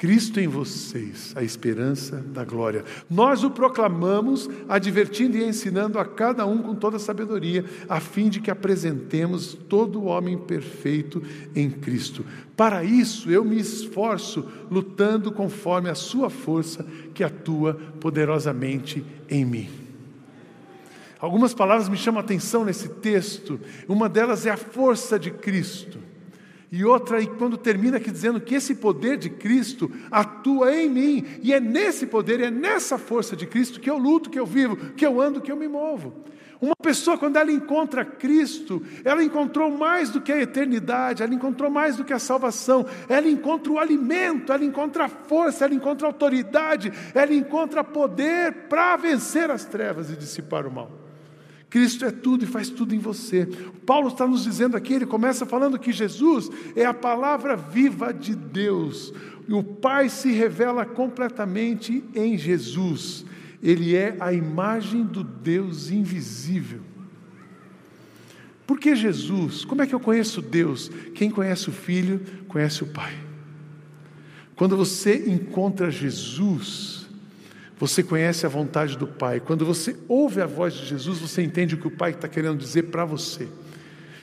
Cristo 0.00 0.40
em 0.40 0.48
vocês, 0.48 1.34
a 1.36 1.42
esperança 1.42 2.24
da 2.28 2.42
glória. 2.42 2.86
Nós 3.10 3.44
o 3.44 3.50
proclamamos, 3.50 4.48
advertindo 4.66 5.36
e 5.36 5.44
ensinando 5.44 5.98
a 5.98 6.06
cada 6.06 6.46
um 6.46 6.62
com 6.62 6.74
toda 6.74 6.98
sabedoria, 6.98 7.66
a 7.86 8.00
fim 8.00 8.30
de 8.30 8.40
que 8.40 8.50
apresentemos 8.50 9.52
todo 9.68 10.00
o 10.00 10.06
homem 10.06 10.38
perfeito 10.38 11.22
em 11.54 11.70
Cristo. 11.70 12.24
Para 12.56 12.82
isso 12.82 13.30
eu 13.30 13.44
me 13.44 13.60
esforço, 13.60 14.48
lutando 14.70 15.30
conforme 15.30 15.90
a 15.90 15.94
sua 15.94 16.30
força 16.30 16.82
que 17.12 17.22
atua 17.22 17.74
poderosamente 18.00 19.04
em 19.28 19.44
mim. 19.44 19.68
Algumas 21.18 21.52
palavras 21.52 21.90
me 21.90 21.98
chamam 21.98 22.22
a 22.22 22.24
atenção 22.24 22.64
nesse 22.64 22.88
texto, 22.88 23.60
uma 23.86 24.08
delas 24.08 24.46
é 24.46 24.50
a 24.50 24.56
força 24.56 25.18
de 25.18 25.30
Cristo. 25.30 26.09
E 26.72 26.84
outra, 26.84 27.18
aí 27.18 27.26
quando 27.26 27.56
termina 27.56 27.96
aqui 27.96 28.10
dizendo 28.10 28.40
que 28.40 28.54
esse 28.54 28.76
poder 28.76 29.16
de 29.16 29.28
Cristo 29.28 29.90
atua 30.10 30.72
em 30.72 30.88
mim, 30.88 31.26
e 31.42 31.52
é 31.52 31.58
nesse 31.58 32.06
poder, 32.06 32.40
é 32.40 32.50
nessa 32.50 32.96
força 32.96 33.34
de 33.34 33.44
Cristo 33.44 33.80
que 33.80 33.90
eu 33.90 33.98
luto, 33.98 34.30
que 34.30 34.38
eu 34.38 34.46
vivo, 34.46 34.76
que 34.92 35.04
eu 35.04 35.20
ando, 35.20 35.40
que 35.40 35.50
eu 35.50 35.56
me 35.56 35.66
movo. 35.66 36.14
Uma 36.60 36.76
pessoa, 36.80 37.16
quando 37.16 37.38
ela 37.38 37.50
encontra 37.50 38.04
Cristo, 38.04 38.82
ela 39.02 39.24
encontrou 39.24 39.70
mais 39.70 40.10
do 40.10 40.20
que 40.20 40.30
a 40.30 40.40
eternidade, 40.40 41.22
ela 41.22 41.34
encontrou 41.34 41.70
mais 41.70 41.96
do 41.96 42.04
que 42.04 42.12
a 42.12 42.18
salvação, 42.18 42.86
ela 43.08 43.28
encontra 43.28 43.72
o 43.72 43.78
alimento, 43.78 44.52
ela 44.52 44.64
encontra 44.64 45.06
a 45.06 45.08
força, 45.08 45.64
ela 45.64 45.74
encontra 45.74 46.06
a 46.06 46.10
autoridade, 46.10 46.92
ela 47.14 47.34
encontra 47.34 47.82
poder 47.82 48.68
para 48.68 48.94
vencer 48.96 49.50
as 49.50 49.64
trevas 49.64 50.10
e 50.10 50.16
dissipar 50.16 50.66
o 50.66 50.70
mal. 50.70 50.99
Cristo 51.70 52.04
é 52.04 52.10
tudo 52.10 52.44
e 52.44 52.48
faz 52.48 52.68
tudo 52.68 52.94
em 52.94 52.98
você. 52.98 53.46
Paulo 53.86 54.08
está 54.08 54.26
nos 54.26 54.42
dizendo 54.42 54.76
aqui, 54.76 54.92
ele 54.92 55.06
começa 55.06 55.46
falando 55.46 55.78
que 55.78 55.92
Jesus 55.92 56.50
é 56.74 56.84
a 56.84 56.92
palavra 56.92 57.56
viva 57.56 58.12
de 58.12 58.34
Deus. 58.34 59.14
E 59.48 59.54
o 59.54 59.62
Pai 59.62 60.08
se 60.08 60.32
revela 60.32 60.84
completamente 60.84 62.04
em 62.12 62.36
Jesus. 62.36 63.24
Ele 63.62 63.94
é 63.94 64.16
a 64.18 64.32
imagem 64.32 65.04
do 65.04 65.22
Deus 65.22 65.90
invisível. 65.90 66.80
Por 68.66 68.78
que 68.78 68.96
Jesus? 68.96 69.64
Como 69.64 69.82
é 69.82 69.86
que 69.86 69.94
eu 69.94 70.00
conheço 70.00 70.42
Deus? 70.42 70.90
Quem 71.14 71.30
conhece 71.30 71.68
o 71.68 71.72
Filho, 71.72 72.20
conhece 72.48 72.82
o 72.82 72.86
Pai. 72.86 73.14
Quando 74.56 74.76
você 74.76 75.24
encontra 75.28 75.90
Jesus, 75.90 76.99
você 77.80 78.02
conhece 78.02 78.44
a 78.44 78.48
vontade 78.48 78.98
do 78.98 79.06
Pai. 79.06 79.40
Quando 79.40 79.64
você 79.64 79.96
ouve 80.06 80.42
a 80.42 80.46
voz 80.46 80.74
de 80.74 80.84
Jesus, 80.84 81.18
você 81.18 81.42
entende 81.42 81.74
o 81.74 81.78
que 81.78 81.88
o 81.88 81.90
Pai 81.90 82.10
está 82.10 82.28
querendo 82.28 82.58
dizer 82.58 82.84
para 82.84 83.06
você. 83.06 83.48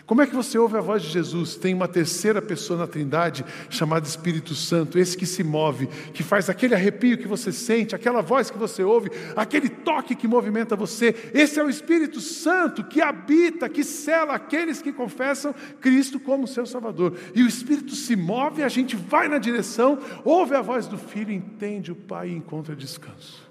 Como 0.05 0.21
é 0.21 0.27
que 0.27 0.35
você 0.35 0.57
ouve 0.57 0.77
a 0.77 0.81
voz 0.81 1.01
de 1.01 1.09
Jesus? 1.09 1.55
Tem 1.57 1.73
uma 1.73 1.87
terceira 1.87 2.41
pessoa 2.41 2.79
na 2.79 2.87
Trindade 2.87 3.43
chamada 3.69 4.07
Espírito 4.07 4.53
Santo, 4.55 4.97
esse 4.97 5.17
que 5.17 5.25
se 5.25 5.43
move, 5.43 5.87
que 6.13 6.23
faz 6.23 6.49
aquele 6.49 6.75
arrepio 6.75 7.17
que 7.17 7.27
você 7.27 7.51
sente, 7.51 7.93
aquela 7.93 8.21
voz 8.21 8.49
que 8.49 8.57
você 8.59 8.83
ouve, 8.83 9.09
aquele 9.35 9.67
toque 9.67 10.15
que 10.15 10.27
movimenta 10.27 10.75
você. 10.77 11.13
Esse 11.33 11.59
é 11.59 11.63
o 11.63 11.69
Espírito 11.69 12.21
Santo 12.21 12.85
que 12.85 13.01
habita, 13.01 13.67
que 13.67 13.83
sela 13.83 14.35
aqueles 14.35 14.83
que 14.83 14.93
confessam 14.93 15.53
Cristo 15.81 16.19
como 16.19 16.47
seu 16.47 16.65
Salvador. 16.65 17.17
E 17.33 17.41
o 17.41 17.47
Espírito 17.47 17.93
se 17.95 18.15
move, 18.15 18.63
a 18.63 18.69
gente 18.69 18.95
vai 18.95 19.27
na 19.27 19.39
direção, 19.39 19.99
ouve 20.23 20.55
a 20.55 20.61
voz 20.61 20.85
do 20.87 20.97
Filho, 20.97 21.33
entende 21.33 21.91
o 21.91 21.95
Pai 21.95 22.29
e 22.29 22.35
encontra 22.35 22.75
descanso. 22.75 23.46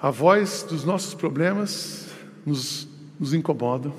A 0.00 0.10
voz 0.10 0.62
dos 0.62 0.84
nossos 0.84 1.14
problemas 1.14 2.08
nos, 2.44 2.86
nos 3.18 3.32
incomoda. 3.32 3.90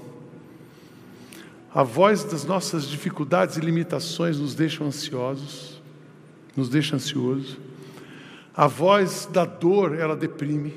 A 1.73 1.83
voz 1.83 2.23
das 2.23 2.43
nossas 2.43 2.87
dificuldades 2.87 3.57
e 3.57 3.61
limitações 3.61 4.39
nos 4.39 4.55
deixa 4.55 4.83
ansiosos, 4.83 5.81
nos 6.55 6.69
deixa 6.69 6.95
ansiosos. 6.95 7.57
A 8.55 8.67
voz 8.67 9.27
da 9.31 9.45
dor, 9.45 9.95
ela 9.95 10.15
deprime, 10.15 10.73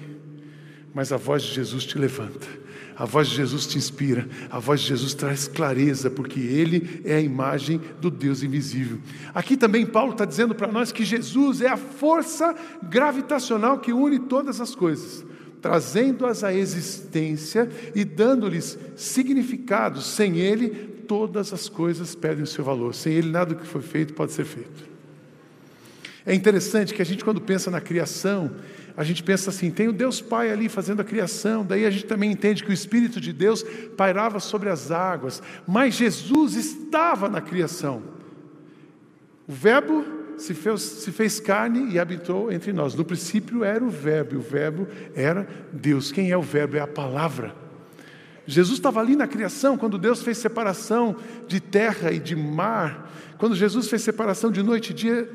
mas 0.92 1.12
a 1.12 1.16
voz 1.16 1.42
de 1.42 1.54
Jesus 1.54 1.84
te 1.84 1.98
levanta. 1.98 2.59
A 3.00 3.06
voz 3.06 3.28
de 3.28 3.36
Jesus 3.36 3.66
te 3.66 3.78
inspira, 3.78 4.28
a 4.50 4.58
voz 4.58 4.82
de 4.82 4.88
Jesus 4.88 5.14
traz 5.14 5.48
clareza, 5.48 6.10
porque 6.10 6.38
Ele 6.38 7.00
é 7.02 7.14
a 7.14 7.20
imagem 7.20 7.80
do 7.98 8.10
Deus 8.10 8.42
invisível. 8.42 8.98
Aqui 9.32 9.56
também 9.56 9.86
Paulo 9.86 10.12
está 10.12 10.26
dizendo 10.26 10.54
para 10.54 10.70
nós 10.70 10.92
que 10.92 11.02
Jesus 11.02 11.62
é 11.62 11.68
a 11.68 11.78
força 11.78 12.54
gravitacional 12.82 13.78
que 13.78 13.90
une 13.90 14.18
todas 14.18 14.60
as 14.60 14.74
coisas, 14.74 15.24
trazendo-as 15.62 16.44
à 16.44 16.52
existência 16.52 17.70
e 17.94 18.04
dando-lhes 18.04 18.78
significado. 18.96 20.02
Sem 20.02 20.36
Ele, 20.36 20.68
todas 21.08 21.54
as 21.54 21.70
coisas 21.70 22.14
perdem 22.14 22.44
o 22.44 22.46
seu 22.46 22.62
valor. 22.62 22.94
Sem 22.94 23.14
Ele, 23.14 23.30
nada 23.30 23.54
do 23.54 23.62
que 23.62 23.66
foi 23.66 23.80
feito 23.80 24.12
pode 24.12 24.32
ser 24.32 24.44
feito. 24.44 24.90
É 26.26 26.34
interessante 26.34 26.92
que 26.92 27.00
a 27.00 27.06
gente, 27.06 27.24
quando 27.24 27.40
pensa 27.40 27.70
na 27.70 27.80
criação, 27.80 28.50
a 28.96 29.04
gente 29.04 29.22
pensa 29.22 29.50
assim: 29.50 29.70
tem 29.70 29.88
o 29.88 29.92
Deus 29.92 30.20
Pai 30.20 30.50
ali 30.50 30.68
fazendo 30.68 31.00
a 31.00 31.04
criação, 31.04 31.64
daí 31.64 31.84
a 31.84 31.90
gente 31.90 32.06
também 32.06 32.30
entende 32.30 32.64
que 32.64 32.70
o 32.70 32.72
Espírito 32.72 33.20
de 33.20 33.32
Deus 33.32 33.64
pairava 33.96 34.40
sobre 34.40 34.68
as 34.68 34.90
águas, 34.90 35.42
mas 35.66 35.94
Jesus 35.94 36.54
estava 36.54 37.28
na 37.28 37.40
criação. 37.40 38.02
O 39.46 39.52
Verbo 39.52 40.04
se 40.36 40.54
fez, 40.54 40.80
se 40.80 41.12
fez 41.12 41.38
carne 41.38 41.92
e 41.92 41.98
habitou 41.98 42.50
entre 42.50 42.72
nós. 42.72 42.94
No 42.94 43.04
princípio 43.04 43.62
era 43.64 43.84
o 43.84 43.90
Verbo, 43.90 44.34
e 44.34 44.38
o 44.38 44.40
Verbo 44.40 44.88
era 45.14 45.46
Deus. 45.72 46.10
Quem 46.10 46.30
é 46.30 46.36
o 46.36 46.42
Verbo? 46.42 46.76
É 46.76 46.80
a 46.80 46.86
palavra. 46.86 47.54
Jesus 48.46 48.78
estava 48.78 49.00
ali 49.00 49.14
na 49.14 49.28
criação, 49.28 49.76
quando 49.76 49.98
Deus 49.98 50.22
fez 50.22 50.38
separação 50.38 51.16
de 51.46 51.60
terra 51.60 52.10
e 52.10 52.18
de 52.18 52.34
mar. 52.34 53.10
Quando 53.40 53.56
Jesus 53.56 53.88
fez 53.88 54.02
separação 54.02 54.50
de 54.50 54.62
noite 54.62 54.90
e 54.90 54.92
dia, 54.92 55.26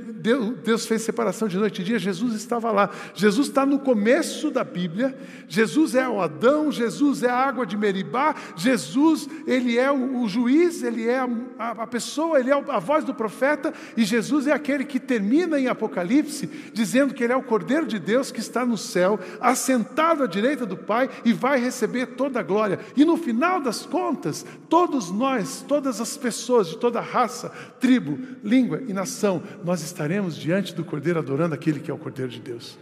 Deus 0.63 0.85
fez 0.85 1.01
separação 1.01 1.47
de 1.47 1.57
noite 1.57 1.81
e 1.81 1.83
dia, 1.83 1.97
Jesus 1.97 2.35
estava 2.35 2.71
lá. 2.71 2.91
Jesus 3.15 3.47
está 3.47 3.65
no 3.65 3.79
começo 3.79 4.51
da 4.51 4.63
Bíblia. 4.63 5.17
Jesus 5.47 5.95
é 5.95 6.07
o 6.07 6.21
Adão, 6.21 6.71
Jesus 6.71 7.23
é 7.23 7.29
a 7.29 7.35
água 7.35 7.65
de 7.65 7.75
Meribá, 7.75 8.35
Jesus, 8.55 9.27
ele 9.47 9.79
é 9.79 9.91
o, 9.91 10.21
o 10.21 10.29
juiz, 10.29 10.83
ele 10.83 11.07
é 11.07 11.19
a, 11.57 11.71
a, 11.71 11.87
pessoa, 11.87 12.39
ele 12.39 12.51
é 12.51 12.53
a 12.53 12.79
voz 12.79 13.03
do 13.03 13.13
profeta, 13.13 13.73
e 13.97 14.03
Jesus 14.03 14.45
é 14.45 14.51
aquele 14.51 14.85
que 14.85 14.99
termina 14.99 15.59
em 15.59 15.67
Apocalipse 15.67 16.47
dizendo 16.73 17.13
que 17.13 17.23
ele 17.23 17.33
é 17.33 17.35
o 17.35 17.41
Cordeiro 17.41 17.87
de 17.87 17.97
Deus 17.97 18.31
que 18.31 18.39
está 18.39 18.63
no 18.63 18.77
céu, 18.77 19.19
assentado 19.41 20.23
à 20.23 20.27
direita 20.27 20.63
do 20.63 20.77
Pai 20.77 21.09
e 21.23 21.33
vai 21.33 21.59
receber 21.59 22.05
toda 22.07 22.39
a 22.39 22.43
glória. 22.43 22.79
E 22.95 23.03
no 23.03 23.17
final 23.17 23.59
das 23.59 23.83
contas, 23.83 24.45
todos 24.69 25.09
nós, 25.09 25.65
todas 25.67 25.99
as 25.99 26.15
pessoas 26.15 26.67
de 26.67 26.77
toda 26.77 27.01
raça, 27.01 27.51
tribo, 27.79 27.94
tribo, 27.95 28.19
língua 28.43 28.81
e 28.87 28.93
nação, 28.93 29.41
nós 29.63 29.81
estaremos 29.81 30.35
diante 30.35 30.73
do 30.75 30.83
Cordeiro 30.83 31.19
adorando 31.19 31.55
aquele 31.55 31.79
que 31.79 31.89
é 31.89 31.93
o 31.93 31.97
Cordeiro 31.97 32.31
de 32.31 32.41
Deus. 32.41 32.77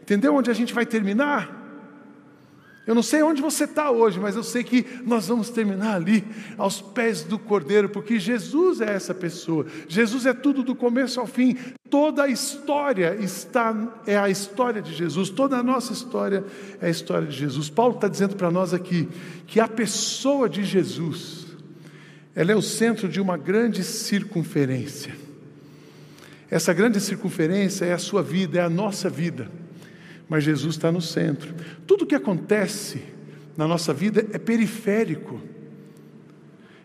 Entendeu 0.00 0.34
onde 0.34 0.50
a 0.50 0.54
gente 0.54 0.72
vai 0.72 0.86
terminar? 0.86 1.64
Eu 2.86 2.94
não 2.94 3.02
sei 3.02 3.20
onde 3.22 3.42
você 3.42 3.64
está 3.64 3.90
hoje, 3.90 4.18
mas 4.20 4.36
eu 4.36 4.44
sei 4.44 4.62
que 4.62 4.86
nós 5.04 5.26
vamos 5.26 5.50
terminar 5.50 5.96
ali, 5.96 6.24
aos 6.56 6.80
pés 6.80 7.24
do 7.24 7.36
Cordeiro, 7.36 7.88
porque 7.88 8.18
Jesus 8.18 8.80
é 8.80 8.94
essa 8.94 9.12
pessoa. 9.12 9.66
Jesus 9.88 10.24
é 10.24 10.32
tudo 10.32 10.62
do 10.62 10.74
começo 10.74 11.18
ao 11.18 11.26
fim. 11.26 11.56
Toda 11.90 12.22
a 12.22 12.28
história 12.28 13.16
está 13.16 13.74
é 14.06 14.16
a 14.16 14.30
história 14.30 14.80
de 14.80 14.94
Jesus. 14.94 15.28
Toda 15.30 15.56
a 15.56 15.62
nossa 15.64 15.92
história 15.92 16.44
é 16.80 16.86
a 16.86 16.90
história 16.90 17.26
de 17.26 17.36
Jesus. 17.36 17.68
Paulo 17.68 17.96
está 17.96 18.06
dizendo 18.06 18.36
para 18.36 18.50
nós 18.50 18.72
aqui 18.72 19.08
que 19.48 19.58
a 19.58 19.66
pessoa 19.66 20.48
de 20.48 20.64
Jesus 20.64 21.45
ela 22.36 22.52
é 22.52 22.54
o 22.54 22.60
centro 22.60 23.08
de 23.08 23.18
uma 23.18 23.38
grande 23.38 23.82
circunferência. 23.82 25.14
Essa 26.50 26.74
grande 26.74 27.00
circunferência 27.00 27.86
é 27.86 27.94
a 27.94 27.98
sua 27.98 28.22
vida, 28.22 28.58
é 28.58 28.60
a 28.60 28.68
nossa 28.68 29.08
vida. 29.08 29.50
Mas 30.28 30.44
Jesus 30.44 30.76
está 30.76 30.92
no 30.92 31.00
centro. 31.00 31.54
Tudo 31.86 32.02
o 32.02 32.06
que 32.06 32.14
acontece 32.14 33.02
na 33.56 33.66
nossa 33.66 33.94
vida 33.94 34.26
é 34.32 34.38
periférico. 34.38 35.40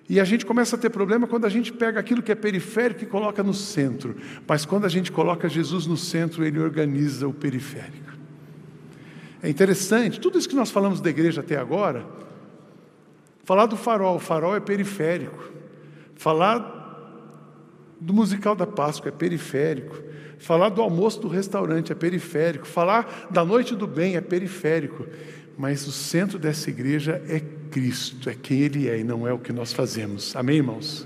E 0.07 0.21
a 0.21 0.23
gente 0.23 0.45
começa 0.45 0.77
a 0.77 0.79
ter 0.79 0.89
problema 0.89 1.27
quando 1.27 1.45
a 1.45 1.49
gente 1.49 1.71
pega 1.73 1.99
aquilo 1.99 2.23
que 2.23 2.31
é 2.31 2.35
periférico 2.35 3.03
e 3.03 3.07
coloca 3.07 3.43
no 3.43 3.53
centro. 3.53 4.15
Mas 4.47 4.65
quando 4.65 4.85
a 4.85 4.89
gente 4.89 5.11
coloca 5.11 5.49
Jesus 5.49 5.85
no 5.85 5.97
centro, 5.97 6.45
ele 6.45 6.59
organiza 6.59 7.27
o 7.27 7.33
periférico. 7.33 8.11
É 9.43 9.49
interessante, 9.49 10.19
tudo 10.19 10.37
isso 10.39 10.47
que 10.47 10.55
nós 10.55 10.71
falamos 10.71 11.01
da 11.01 11.09
igreja 11.09 11.41
até 11.41 11.57
agora, 11.57 12.05
Falar 13.51 13.65
do 13.65 13.75
farol, 13.75 14.15
o 14.15 14.19
farol 14.19 14.55
é 14.55 14.61
periférico. 14.61 15.51
Falar 16.15 16.55
do 17.99 18.13
musical 18.13 18.55
da 18.55 18.65
Páscoa 18.65 19.09
é 19.09 19.11
periférico. 19.11 20.01
Falar 20.39 20.69
do 20.69 20.81
almoço 20.81 21.19
do 21.19 21.27
restaurante 21.27 21.91
é 21.91 21.95
periférico. 21.95 22.65
Falar 22.65 23.27
da 23.29 23.43
noite 23.43 23.75
do 23.75 23.85
bem 23.85 24.15
é 24.15 24.21
periférico. 24.21 25.05
Mas 25.57 25.85
o 25.85 25.91
centro 25.91 26.39
dessa 26.39 26.69
igreja 26.69 27.21
é 27.27 27.41
Cristo, 27.69 28.29
é 28.29 28.35
quem 28.41 28.61
Ele 28.61 28.87
é 28.87 28.99
e 28.99 29.03
não 29.03 29.27
é 29.27 29.33
o 29.33 29.37
que 29.37 29.51
nós 29.51 29.73
fazemos. 29.73 30.33
Amém, 30.33 30.55
irmãos? 30.55 31.05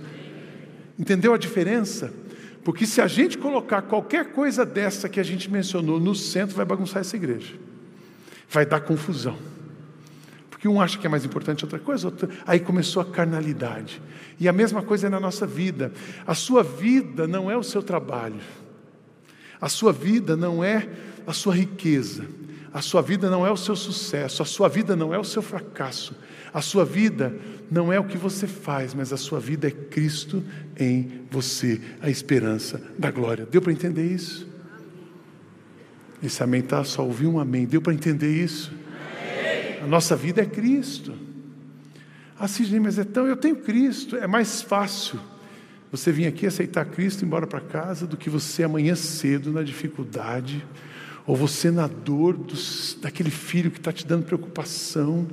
Entendeu 0.99 1.33
a 1.33 1.39
diferença? 1.39 2.13
Porque 2.63 2.85
se 2.85 3.01
a 3.01 3.07
gente 3.07 3.39
colocar 3.39 3.81
qualquer 3.81 4.33
coisa 4.33 4.63
dessa 4.63 5.09
que 5.09 5.19
a 5.19 5.23
gente 5.23 5.49
mencionou 5.49 5.99
no 5.99 6.13
centro, 6.13 6.55
vai 6.55 6.63
bagunçar 6.63 7.01
essa 7.01 7.15
igreja. 7.15 7.55
Vai 8.47 8.67
dar 8.67 8.81
confusão. 8.81 9.54
Porque 10.65 10.75
um 10.75 10.81
acha 10.81 10.97
que 10.97 11.05
é 11.05 11.09
mais 11.09 11.23
importante 11.23 11.63
outra 11.63 11.77
coisa, 11.77 12.07
outra... 12.07 12.27
aí 12.43 12.59
começou 12.59 12.99
a 12.99 13.05
carnalidade. 13.05 14.01
E 14.39 14.47
a 14.47 14.51
mesma 14.51 14.81
coisa 14.81 15.05
é 15.05 15.09
na 15.11 15.19
nossa 15.19 15.45
vida. 15.45 15.91
A 16.25 16.33
sua 16.33 16.63
vida 16.63 17.27
não 17.27 17.51
é 17.51 17.55
o 17.55 17.61
seu 17.61 17.83
trabalho. 17.83 18.41
A 19.61 19.69
sua 19.69 19.93
vida 19.93 20.35
não 20.35 20.63
é 20.63 20.89
a 21.27 21.33
sua 21.33 21.53
riqueza. 21.53 22.25
A 22.73 22.81
sua 22.81 23.03
vida 23.03 23.29
não 23.29 23.45
é 23.45 23.51
o 23.51 23.55
seu 23.55 23.75
sucesso. 23.75 24.41
A 24.41 24.45
sua 24.45 24.67
vida 24.67 24.95
não 24.95 25.13
é 25.13 25.19
o 25.19 25.23
seu 25.23 25.43
fracasso. 25.43 26.15
A 26.51 26.61
sua 26.61 26.83
vida 26.83 27.31
não 27.69 27.93
é 27.93 27.99
o 27.99 28.05
que 28.05 28.17
você 28.17 28.47
faz, 28.47 28.95
mas 28.95 29.13
a 29.13 29.17
sua 29.17 29.39
vida 29.39 29.67
é 29.67 29.71
Cristo 29.71 30.43
em 30.75 31.27
você, 31.29 31.79
a 32.01 32.09
esperança 32.09 32.81
da 32.97 33.11
glória. 33.11 33.45
Deu 33.45 33.61
para 33.61 33.71
entender 33.71 34.11
isso? 34.11 34.47
Esse 36.23 36.41
amém 36.41 36.63
tá 36.63 36.83
só 36.83 37.05
ouvi 37.05 37.27
um 37.27 37.39
amém. 37.39 37.67
Deu 37.67 37.83
para 37.83 37.93
entender 37.93 38.31
isso? 38.31 38.71
A 39.85 39.87
nossa 39.87 40.15
vida 40.15 40.41
é 40.41 40.45
Cristo. 40.47 41.13
Assim, 42.39 42.79
mas 42.79 42.97
então 42.97 43.27
eu 43.27 43.37
tenho 43.37 43.57
Cristo, 43.57 44.17
é 44.17 44.25
mais 44.25 44.63
fácil 44.63 45.19
você 45.91 46.11
vir 46.11 46.25
aqui 46.25 46.47
aceitar 46.47 46.85
Cristo 46.85 47.21
e 47.21 47.23
ir 47.23 47.27
embora 47.27 47.45
para 47.45 47.61
casa 47.61 48.07
do 48.07 48.17
que 48.17 48.27
você 48.27 48.63
amanhã 48.63 48.95
cedo 48.95 49.51
na 49.51 49.61
dificuldade 49.61 50.65
ou 51.27 51.35
você 51.35 51.69
na 51.69 51.85
dor 51.85 52.35
dos, 52.35 52.97
daquele 52.99 53.29
filho 53.29 53.69
que 53.69 53.77
está 53.77 53.93
te 53.93 54.07
dando 54.07 54.25
preocupação, 54.25 55.27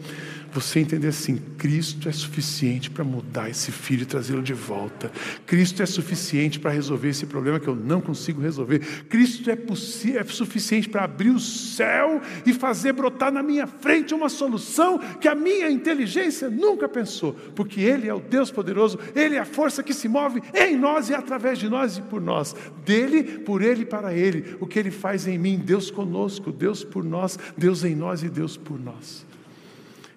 você 0.52 0.80
entender 0.80 1.08
assim: 1.08 1.38
Cristo 1.56 2.08
é 2.08 2.12
suficiente 2.12 2.90
para 2.90 3.02
mudar 3.02 3.48
esse 3.48 3.72
filho 3.72 4.02
e 4.02 4.06
trazê-lo 4.06 4.42
de 4.42 4.52
volta. 4.52 5.10
Cristo 5.46 5.82
é 5.82 5.86
suficiente 5.86 6.60
para 6.60 6.70
resolver 6.70 7.08
esse 7.08 7.24
problema 7.26 7.58
que 7.58 7.68
eu 7.68 7.74
não 7.74 8.00
consigo 8.00 8.40
resolver. 8.40 8.80
Cristo 9.08 9.50
é, 9.50 9.54
é 9.54 10.24
suficiente 10.24 10.88
para 10.88 11.04
abrir 11.04 11.30
o 11.30 11.40
céu 11.40 12.20
e 12.44 12.52
fazer 12.52 12.92
brotar 12.92 13.32
na 13.32 13.42
minha 13.42 13.66
frente 13.66 14.14
uma 14.14 14.28
solução 14.28 14.98
que 15.20 15.28
a 15.28 15.34
minha 15.34 15.70
inteligência 15.70 16.50
nunca 16.50 16.88
pensou, 16.88 17.32
porque 17.54 17.80
Ele 17.80 18.08
é 18.08 18.14
o 18.14 18.20
Deus 18.20 18.50
poderoso, 18.50 18.98
Ele 19.14 19.36
é 19.36 19.38
a 19.38 19.46
força 19.46 19.82
que 19.82 19.94
se 19.94 20.08
move 20.08 20.42
em 20.54 20.76
nós 20.76 21.08
e 21.08 21.14
através 21.14 21.58
de 21.58 21.68
nós 21.68 21.96
e 21.96 22.02
por 22.02 22.20
nós. 22.20 22.54
Dele, 22.84 23.22
por 23.38 23.62
Ele 23.62 23.82
e 23.82 23.86
para 23.86 24.12
Ele. 24.12 24.56
O 24.60 24.66
que 24.66 24.78
Ele 24.78 24.90
faz 24.90 25.26
em 25.26 25.38
mim, 25.38 25.58
Deus 25.58 25.90
conosco, 25.90 26.52
Deus 26.52 26.84
por 26.84 27.04
nós, 27.04 27.38
Deus 27.56 27.84
em 27.84 27.94
nós 27.94 28.22
e 28.22 28.28
Deus 28.28 28.56
por 28.56 28.78
nós. 28.78 29.31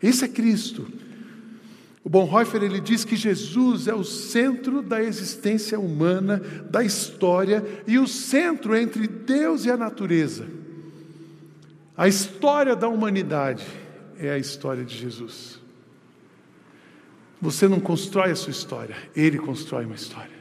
Esse 0.05 0.25
é 0.25 0.27
Cristo. 0.27 0.85
O 2.03 2.09
Bonhoeffer 2.09 2.61
ele 2.61 2.79
diz 2.79 3.03
que 3.03 3.15
Jesus 3.15 3.87
é 3.87 3.93
o 3.95 4.03
centro 4.03 4.83
da 4.83 5.01
existência 5.01 5.79
humana, 5.79 6.37
da 6.69 6.83
história 6.83 7.65
e 7.87 7.97
o 7.97 8.07
centro 8.07 8.75
entre 8.75 9.07
Deus 9.07 9.65
e 9.65 9.71
a 9.71 9.75
natureza. 9.75 10.45
A 11.97 12.07
história 12.07 12.75
da 12.75 12.87
humanidade 12.87 13.65
é 14.19 14.29
a 14.29 14.37
história 14.37 14.85
de 14.85 14.95
Jesus. 14.95 15.59
Você 17.41 17.67
não 17.67 17.79
constrói 17.79 18.29
a 18.29 18.35
sua 18.35 18.51
história, 18.51 18.95
ele 19.15 19.39
constrói 19.39 19.85
uma 19.85 19.95
história. 19.95 20.35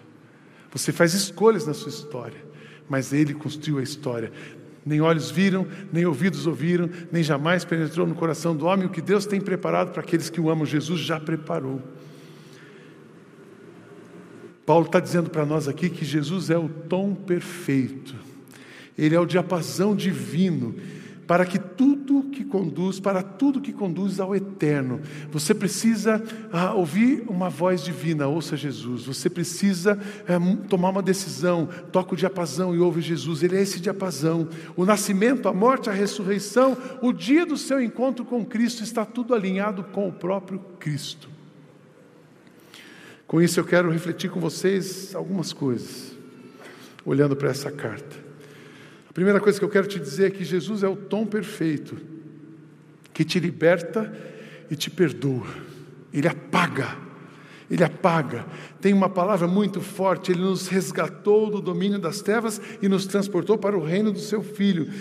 Você 0.72 0.92
faz 0.92 1.14
escolhas 1.14 1.66
na 1.66 1.72
sua 1.72 1.88
história, 1.88 2.44
mas 2.87 3.14
ele 3.14 3.33
construiu 3.33 3.79
a 3.79 3.83
história 3.83 4.31
nem 4.85 5.01
olhos 5.01 5.31
viram, 5.31 5.66
nem 5.92 6.05
ouvidos 6.05 6.47
ouviram, 6.47 6.90
nem 7.11 7.23
jamais 7.23 7.64
penetrou 7.64 8.07
no 8.07 8.14
coração 8.14 8.55
do 8.55 8.66
homem 8.66 8.87
o 8.87 8.90
que 8.90 9.01
Deus 9.01 9.25
tem 9.27 9.40
preparado 9.40 9.92
para 9.92 10.03
aqueles 10.03 10.29
que 10.29 10.40
o 10.40 10.51
amam. 10.51 10.66
Jesus 10.66 11.01
já 11.01 11.18
preparou. 11.18 11.81
Paulo 14.66 14.87
está 14.87 15.01
dizendo 15.01 15.31
para 15.31 15.44
nós 15.44 15.68
aqui 15.68 15.90
que 15.90 16.05
Jesus 16.05 16.51
é 16.51 16.57
o 16.57 16.68
tom 16.68 17.14
perfeito, 17.14 18.14
ele 18.97 19.14
é 19.14 19.20
o 19.20 19.27
diapasão 19.27 19.94
divino 19.94 20.75
para 21.27 21.47
que 21.47 21.59
tudo 21.59 22.25
que 22.31 22.45
conduz, 22.45 23.01
para 23.01 23.23
tudo 23.23 23.61
que 23.61 23.73
conduz 23.73 24.21
ao 24.21 24.35
eterno. 24.35 25.01
Você 25.31 25.55
precisa 25.55 26.23
ah, 26.53 26.75
ouvir 26.75 27.25
uma 27.29 27.49
voz 27.49 27.83
divina, 27.83 28.27
ouça 28.27 28.57
Jesus. 28.57 29.05
Você 29.05 29.31
precisa 29.31 29.99
é, 30.27 30.39
tomar 30.69 30.91
uma 30.91 31.03
decisão, 31.03 31.69
toca 31.91 32.15
o 32.15 32.17
diapasão 32.17 32.75
e 32.75 32.79
ouve 32.79 33.01
Jesus. 33.01 33.43
Ele 33.43 33.57
é 33.57 33.63
esse 33.63 33.81
diapasão. 33.81 34.49
O 34.77 34.85
nascimento, 34.85 35.49
a 35.49 35.53
morte, 35.53 35.89
a 35.89 35.93
ressurreição, 35.93 36.77
o 37.01 37.13
dia 37.13 37.47
do 37.47 37.57
seu 37.57 37.81
encontro 37.81 38.25
com 38.25 38.45
Cristo 38.45 38.83
está 38.83 39.05
tudo 39.05 39.35
alinhado 39.35 39.85
com 39.85 40.09
o 40.09 40.13
próprio 40.13 40.59
Cristo. 40.79 41.29
Com 43.27 43.41
isso 43.41 43.59
eu 43.59 43.65
quero 43.65 43.91
refletir 43.91 44.31
com 44.31 44.39
vocês 44.39 45.15
algumas 45.15 45.53
coisas, 45.53 46.13
olhando 47.05 47.35
para 47.35 47.51
essa 47.51 47.71
carta. 47.71 48.24
Primeira 49.14 49.40
coisa 49.40 49.59
que 49.59 49.64
eu 49.64 49.70
quero 49.70 49.87
te 49.87 50.00
dizer 50.00 50.27
é 50.27 50.31
que 50.31 50.44
Jesus 50.44 50.83
é 50.83 50.88
o 50.88 50.96
tom 50.96 51.24
perfeito 51.24 51.96
que 53.12 53.24
te 53.24 53.38
liberta 53.38 54.12
e 54.68 54.74
te 54.74 54.90
perdoa. 54.90 55.46
Ele 56.12 56.27
apaga. 56.27 56.96
Ele 57.70 57.85
apaga. 57.85 58.44
Tem 58.81 58.92
uma 58.92 59.09
palavra 59.09 59.46
muito 59.46 59.81
forte, 59.81 60.33
ele 60.33 60.42
nos 60.42 60.66
resgatou 60.66 61.48
do 61.48 61.61
domínio 61.61 61.98
das 61.98 62.20
trevas 62.20 62.61
e 62.83 62.88
nos 62.88 63.07
transportou 63.07 63.57
para 63.57 63.79
o 63.79 63.85
reino 63.85 64.12
do 64.12 64.18
seu 64.18 64.42
filho. 64.42 64.92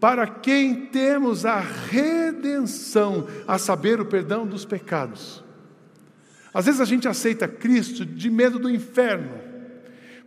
Para 0.00 0.26
quem 0.26 0.86
temos 0.86 1.46
a 1.46 1.60
redenção, 1.60 3.26
a 3.46 3.56
saber, 3.56 4.00
o 4.00 4.04
perdão 4.04 4.46
dos 4.46 4.64
pecados. 4.64 5.44
Às 6.52 6.66
vezes 6.66 6.80
a 6.80 6.84
gente 6.84 7.06
aceita 7.06 7.46
Cristo 7.46 8.04
de 8.04 8.28
medo 8.28 8.58
do 8.58 8.68
inferno. 8.68 9.49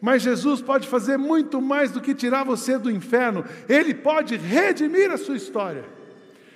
Mas 0.03 0.21
Jesus 0.21 0.61
pode 0.61 0.85
fazer 0.85 1.15
muito 1.15 1.61
mais 1.61 1.89
do 1.89 2.01
que 2.01 2.13
tirar 2.13 2.43
você 2.43 2.77
do 2.77 2.91
inferno, 2.91 3.45
Ele 3.69 3.93
pode 3.93 4.35
redimir 4.35 5.09
a 5.09 5.17
sua 5.17 5.37
história. 5.37 5.85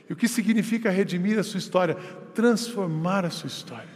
E 0.10 0.12
o 0.12 0.18
que 0.18 0.28
significa 0.28 0.90
redimir 0.90 1.40
a 1.40 1.44
sua 1.44 1.58
história? 1.58 1.96
Transformar 2.34 3.24
a 3.24 3.30
sua 3.30 3.48
história. 3.48 3.88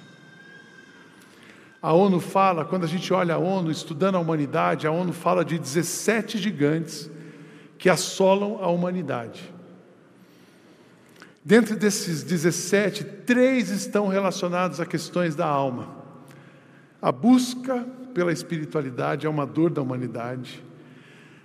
A 1.81 1.91
ONU 1.91 2.21
fala, 2.21 2.63
quando 2.63 2.85
a 2.85 2.87
gente 2.87 3.11
olha 3.11 3.35
a 3.35 3.37
ONU 3.37 3.69
estudando 3.69 4.15
a 4.15 4.21
humanidade, 4.21 4.87
a 4.87 4.91
ONU 4.91 5.11
fala 5.11 5.43
de 5.43 5.59
17 5.59 6.37
gigantes 6.37 7.11
que 7.77 7.89
assolam 7.89 8.57
a 8.63 8.69
humanidade. 8.69 9.53
Dentro 11.43 11.75
desses 11.75 12.23
17, 12.23 13.03
três 13.03 13.69
estão 13.69 14.07
relacionados 14.07 14.79
a 14.79 14.85
questões 14.85 15.35
da 15.35 15.45
alma: 15.45 15.89
a 17.01 17.11
busca 17.11 17.85
pela 18.11 18.31
espiritualidade 18.31 19.25
é 19.25 19.29
uma 19.29 19.45
dor 19.45 19.69
da 19.69 19.81
humanidade. 19.81 20.63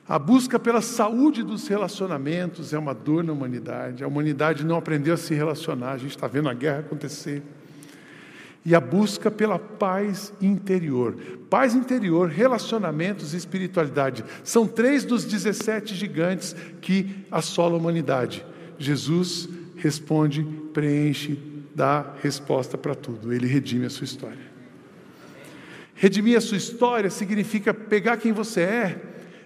A 0.08 0.20
busca 0.20 0.58
pela 0.58 0.80
saúde 0.80 1.42
dos 1.42 1.66
relacionamentos 1.66 2.72
é 2.72 2.78
uma 2.78 2.94
dor 2.94 3.24
na 3.24 3.32
humanidade. 3.32 4.04
A 4.04 4.06
humanidade 4.06 4.64
não 4.64 4.76
aprendeu 4.76 5.14
a 5.14 5.16
se 5.16 5.34
relacionar, 5.34 5.92
a 5.92 5.98
gente 5.98 6.10
está 6.10 6.28
vendo 6.28 6.48
a 6.48 6.54
guerra 6.54 6.78
acontecer. 6.78 7.42
E 8.64 8.74
a 8.74 8.80
busca 8.80 9.30
pela 9.30 9.58
paz 9.58 10.32
interior. 10.40 11.16
Paz 11.50 11.74
interior, 11.74 12.28
relacionamentos 12.28 13.34
e 13.34 13.36
espiritualidade. 13.36 14.24
São 14.44 14.66
três 14.66 15.04
dos 15.04 15.24
17 15.24 15.94
gigantes 15.94 16.54
que 16.80 17.24
assolam 17.30 17.74
a 17.74 17.80
humanidade. 17.80 18.46
Jesus 18.78 19.48
responde, 19.76 20.44
preenche, 20.72 21.38
dá 21.74 22.14
resposta 22.22 22.78
para 22.78 22.94
tudo. 22.94 23.32
Ele 23.32 23.46
redime 23.46 23.86
a 23.86 23.90
sua 23.90 24.04
história. 24.04 24.45
Redimir 25.96 26.36
a 26.36 26.42
sua 26.42 26.58
história 26.58 27.08
significa 27.08 27.72
pegar 27.72 28.18
quem 28.18 28.30
você 28.30 28.60
é, 28.60 29.00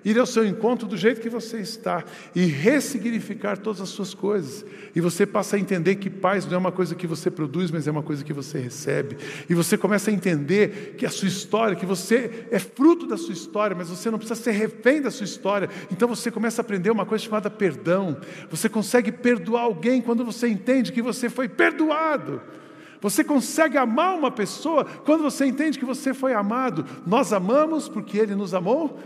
ir 0.04 0.18
ao 0.18 0.26
seu 0.26 0.44
encontro 0.44 0.88
do 0.88 0.96
jeito 0.96 1.20
que 1.20 1.28
você 1.28 1.58
está 1.58 2.04
e 2.34 2.44
ressignificar 2.44 3.56
todas 3.56 3.80
as 3.80 3.90
suas 3.90 4.14
coisas. 4.14 4.64
E 4.94 5.00
você 5.00 5.24
passa 5.24 5.54
a 5.54 5.60
entender 5.60 5.94
que 5.96 6.10
paz 6.10 6.46
não 6.46 6.54
é 6.54 6.58
uma 6.58 6.72
coisa 6.72 6.96
que 6.96 7.06
você 7.06 7.30
produz, 7.30 7.70
mas 7.70 7.86
é 7.86 7.90
uma 7.90 8.02
coisa 8.02 8.24
que 8.24 8.32
você 8.32 8.58
recebe. 8.58 9.16
E 9.48 9.54
você 9.54 9.78
começa 9.78 10.10
a 10.10 10.14
entender 10.14 10.96
que 10.98 11.06
a 11.06 11.10
sua 11.10 11.28
história, 11.28 11.76
que 11.76 11.86
você 11.86 12.46
é 12.50 12.58
fruto 12.58 13.06
da 13.06 13.16
sua 13.16 13.32
história, 13.32 13.76
mas 13.76 13.88
você 13.88 14.10
não 14.10 14.18
precisa 14.18 14.40
ser 14.40 14.52
refém 14.52 15.00
da 15.00 15.10
sua 15.10 15.24
história. 15.24 15.68
Então 15.92 16.08
você 16.08 16.32
começa 16.32 16.60
a 16.60 16.64
aprender 16.64 16.90
uma 16.90 17.06
coisa 17.06 17.24
chamada 17.24 17.48
perdão. 17.48 18.16
Você 18.50 18.68
consegue 18.68 19.12
perdoar 19.12 19.62
alguém 19.62 20.02
quando 20.02 20.24
você 20.24 20.48
entende 20.48 20.90
que 20.90 21.02
você 21.02 21.30
foi 21.30 21.48
perdoado. 21.48 22.40
Você 23.00 23.24
consegue 23.24 23.78
amar 23.78 24.16
uma 24.16 24.30
pessoa 24.30 24.84
quando 24.84 25.22
você 25.22 25.46
entende 25.46 25.78
que 25.78 25.84
você 25.84 26.12
foi 26.12 26.34
amado. 26.34 26.84
Nós 27.06 27.32
amamos 27.32 27.88
porque 27.88 28.18
Ele 28.18 28.34
nos 28.34 28.52
amou 28.52 28.98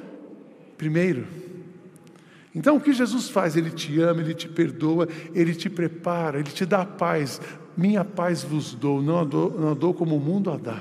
primeiro. 0.77 1.27
Então 2.55 2.77
o 2.77 2.81
que 2.81 2.93
Jesus 2.93 3.29
faz? 3.29 3.57
Ele 3.57 3.71
te 3.71 4.01
ama, 4.01 4.21
Ele 4.21 4.35
te 4.35 4.49
perdoa, 4.49 5.09
Ele 5.35 5.55
te 5.55 5.69
prepara, 5.69 6.39
Ele 6.39 6.51
te 6.51 6.65
dá 6.65 6.85
paz. 6.85 7.41
Minha 7.77 8.05
paz 8.05 8.45
vos 8.45 8.75
dou, 8.75 9.03
não 9.03 9.21
a 9.21 9.25
dou, 9.25 9.59
não 9.59 9.71
a 9.71 9.75
dou 9.75 9.93
como 9.93 10.17
o 10.17 10.21
mundo 10.21 10.51
a 10.51 10.57
dá. 10.57 10.81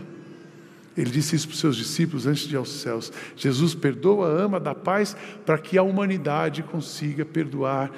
Ele 0.95 1.09
disse 1.09 1.35
isso 1.35 1.47
para 1.47 1.55
os 1.55 1.59
seus 1.59 1.75
discípulos 1.75 2.27
antes 2.27 2.43
de 2.43 2.53
ir 2.53 2.57
aos 2.57 2.71
céus. 2.71 3.11
Jesus 3.35 3.73
perdoa, 3.73 4.27
ama, 4.27 4.59
dá 4.59 4.75
paz 4.75 5.15
para 5.43 5.57
que 5.57 5.75
a 5.75 5.81
humanidade 5.81 6.61
consiga 6.61 7.25
perdoar, 7.25 7.91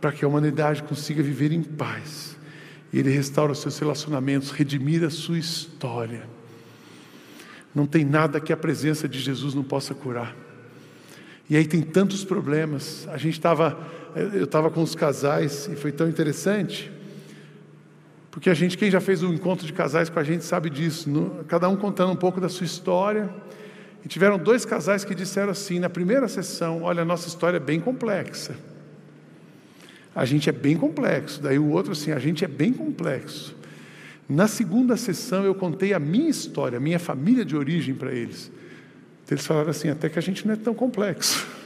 para 0.00 0.12
que 0.12 0.24
a 0.24 0.28
humanidade 0.28 0.82
consiga 0.82 1.22
viver 1.22 1.52
em 1.52 1.62
paz. 1.62 2.37
E 2.92 2.98
Ele 2.98 3.10
restaura 3.10 3.52
os 3.52 3.58
seus 3.58 3.78
relacionamentos, 3.78 4.50
redimir 4.50 5.04
a 5.04 5.10
sua 5.10 5.38
história. 5.38 6.28
Não 7.74 7.86
tem 7.86 8.04
nada 8.04 8.40
que 8.40 8.52
a 8.52 8.56
presença 8.56 9.08
de 9.08 9.18
Jesus 9.20 9.54
não 9.54 9.62
possa 9.62 9.94
curar. 9.94 10.34
E 11.50 11.56
aí 11.56 11.66
tem 11.66 11.82
tantos 11.82 12.24
problemas. 12.24 13.06
A 13.08 13.16
gente 13.16 13.34
estava, 13.34 13.78
eu 14.14 14.44
estava 14.44 14.70
com 14.70 14.82
os 14.82 14.94
casais 14.94 15.68
e 15.72 15.76
foi 15.76 15.92
tão 15.92 16.08
interessante. 16.08 16.90
Porque 18.30 18.50
a 18.50 18.54
gente, 18.54 18.76
quem 18.76 18.90
já 18.90 19.00
fez 19.00 19.22
um 19.22 19.32
encontro 19.32 19.66
de 19.66 19.72
casais 19.72 20.10
com 20.10 20.18
a 20.18 20.24
gente 20.24 20.44
sabe 20.44 20.70
disso, 20.70 21.08
no, 21.08 21.44
cada 21.44 21.68
um 21.68 21.76
contando 21.76 22.12
um 22.12 22.16
pouco 22.16 22.40
da 22.40 22.48
sua 22.48 22.66
história. 22.66 23.30
E 24.04 24.08
tiveram 24.08 24.38
dois 24.38 24.64
casais 24.64 25.04
que 25.04 25.14
disseram 25.14 25.50
assim, 25.50 25.78
na 25.78 25.88
primeira 25.88 26.28
sessão: 26.28 26.82
Olha, 26.82 27.02
a 27.02 27.04
nossa 27.04 27.28
história 27.28 27.56
é 27.56 27.60
bem 27.60 27.80
complexa. 27.80 28.54
A 30.18 30.24
gente 30.24 30.48
é 30.48 30.52
bem 30.52 30.76
complexo. 30.76 31.40
Daí 31.40 31.60
o 31.60 31.70
outro 31.70 31.92
assim: 31.92 32.10
A 32.10 32.18
gente 32.18 32.44
é 32.44 32.48
bem 32.48 32.72
complexo. 32.72 33.54
Na 34.28 34.48
segunda 34.48 34.96
sessão 34.96 35.44
eu 35.44 35.54
contei 35.54 35.94
a 35.94 36.00
minha 36.00 36.28
história, 36.28 36.76
a 36.76 36.80
minha 36.80 36.98
família 36.98 37.44
de 37.44 37.56
origem 37.56 37.94
para 37.94 38.12
eles. 38.12 38.50
Eles 39.30 39.46
falaram 39.46 39.70
assim: 39.70 39.90
Até 39.90 40.08
que 40.08 40.18
a 40.18 40.22
gente 40.22 40.44
não 40.44 40.54
é 40.54 40.56
tão 40.56 40.74
complexo. 40.74 41.46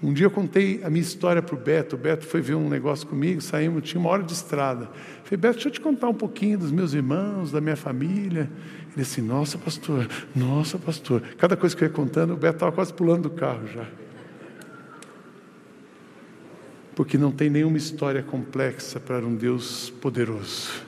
Um 0.00 0.12
dia 0.12 0.26
eu 0.26 0.30
contei 0.30 0.80
a 0.84 0.90
minha 0.90 1.02
história 1.02 1.42
para 1.42 1.56
o 1.56 1.58
Beto. 1.58 1.96
O 1.96 1.98
Beto 1.98 2.24
foi 2.24 2.40
ver 2.40 2.54
um 2.54 2.68
negócio 2.68 3.04
comigo, 3.04 3.40
saímos, 3.40 3.82
tinha 3.82 4.00
uma 4.00 4.08
hora 4.08 4.22
de 4.22 4.32
estrada. 4.32 4.88
falei, 5.24 5.36
Beto, 5.36 5.54
deixa 5.54 5.68
eu 5.68 5.72
te 5.72 5.80
contar 5.80 6.08
um 6.08 6.14
pouquinho 6.14 6.56
dos 6.56 6.70
meus 6.70 6.94
irmãos, 6.94 7.50
da 7.50 7.60
minha 7.60 7.74
família. 7.74 8.48
Ele 8.92 8.94
disse, 8.94 9.20
nossa, 9.20 9.58
pastor, 9.58 10.08
nossa, 10.36 10.78
pastor. 10.78 11.20
Cada 11.36 11.56
coisa 11.56 11.76
que 11.76 11.82
eu 11.82 11.88
ia 11.88 11.92
contando, 11.92 12.34
o 12.34 12.36
Beto 12.36 12.54
estava 12.58 12.70
quase 12.70 12.94
pulando 12.94 13.22
do 13.22 13.30
carro 13.30 13.66
já. 13.66 13.88
Porque 16.98 17.16
não 17.16 17.30
tem 17.30 17.48
nenhuma 17.48 17.78
história 17.78 18.24
complexa 18.24 18.98
para 18.98 19.24
um 19.24 19.36
Deus 19.36 19.88
poderoso. 20.00 20.82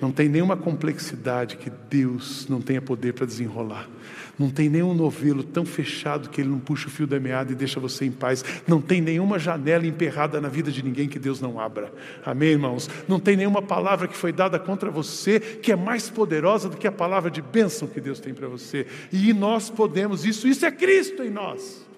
Não 0.00 0.10
tem 0.10 0.28
nenhuma 0.28 0.56
complexidade 0.56 1.56
que 1.56 1.70
Deus 1.70 2.48
não 2.48 2.60
tenha 2.60 2.82
poder 2.82 3.12
para 3.12 3.26
desenrolar. 3.26 3.88
Não 4.36 4.50
tem 4.50 4.68
nenhum 4.68 4.92
novelo 4.92 5.44
tão 5.44 5.64
fechado 5.64 6.30
que 6.30 6.40
ele 6.40 6.50
não 6.50 6.58
puxa 6.58 6.88
o 6.88 6.90
fio 6.90 7.06
da 7.06 7.20
meada 7.20 7.52
e 7.52 7.54
deixa 7.54 7.78
você 7.78 8.04
em 8.04 8.10
paz. 8.10 8.44
Não 8.66 8.82
tem 8.82 9.00
nenhuma 9.00 9.38
janela 9.38 9.86
emperrada 9.86 10.40
na 10.40 10.48
vida 10.48 10.72
de 10.72 10.82
ninguém 10.82 11.08
que 11.08 11.20
Deus 11.20 11.40
não 11.40 11.60
abra. 11.60 11.92
Amém, 12.26 12.48
irmãos? 12.48 12.90
Não 13.06 13.20
tem 13.20 13.36
nenhuma 13.36 13.62
palavra 13.62 14.08
que 14.08 14.16
foi 14.16 14.32
dada 14.32 14.58
contra 14.58 14.90
você 14.90 15.38
que 15.38 15.70
é 15.70 15.76
mais 15.76 16.10
poderosa 16.10 16.68
do 16.68 16.76
que 16.76 16.88
a 16.88 16.92
palavra 16.92 17.30
de 17.30 17.40
bênção 17.40 17.86
que 17.86 18.00
Deus 18.00 18.18
tem 18.18 18.34
para 18.34 18.48
você. 18.48 18.84
E 19.12 19.32
nós 19.32 19.70
podemos 19.70 20.24
isso. 20.24 20.48
Isso 20.48 20.66
é 20.66 20.72
Cristo 20.72 21.22
em 21.22 21.30
nós. 21.30 21.88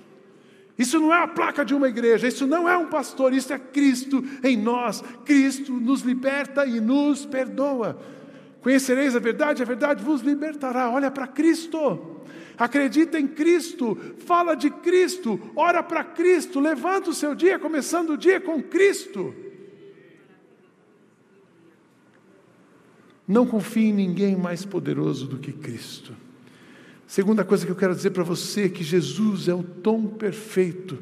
Isso 0.82 0.98
não 0.98 1.14
é 1.14 1.22
a 1.22 1.28
placa 1.28 1.64
de 1.64 1.74
uma 1.74 1.88
igreja, 1.88 2.26
isso 2.26 2.46
não 2.46 2.68
é 2.68 2.76
um 2.76 2.88
pastor, 2.88 3.32
isso 3.32 3.52
é 3.52 3.58
Cristo 3.58 4.24
em 4.42 4.56
nós. 4.56 5.02
Cristo 5.24 5.72
nos 5.72 6.02
liberta 6.02 6.66
e 6.66 6.80
nos 6.80 7.24
perdoa. 7.24 7.98
Conhecereis 8.60 9.14
a 9.14 9.18
verdade, 9.18 9.62
a 9.62 9.64
verdade 9.64 10.02
vos 10.02 10.20
libertará. 10.20 10.90
Olha 10.90 11.10
para 11.10 11.26
Cristo 11.26 12.12
acredita 12.56 13.18
em 13.18 13.26
Cristo, 13.26 13.96
fala 14.18 14.54
de 14.54 14.70
Cristo, 14.70 15.40
ora 15.56 15.82
para 15.82 16.04
Cristo, 16.04 16.60
levanta 16.60 17.10
o 17.10 17.14
seu 17.14 17.34
dia, 17.34 17.58
começando 17.58 18.10
o 18.10 18.16
dia 18.16 18.40
com 18.40 18.62
Cristo. 18.62 19.34
Não 23.26 23.46
confie 23.46 23.86
em 23.86 23.92
ninguém 23.92 24.36
mais 24.36 24.64
poderoso 24.64 25.26
do 25.26 25.38
que 25.38 25.52
Cristo. 25.52 26.14
Segunda 27.12 27.44
coisa 27.44 27.66
que 27.66 27.70
eu 27.70 27.76
quero 27.76 27.94
dizer 27.94 28.08
para 28.08 28.22
você 28.22 28.62
é 28.62 28.68
que 28.70 28.82
Jesus 28.82 29.46
é 29.46 29.52
o 29.52 29.62
tom 29.62 30.06
perfeito 30.06 30.98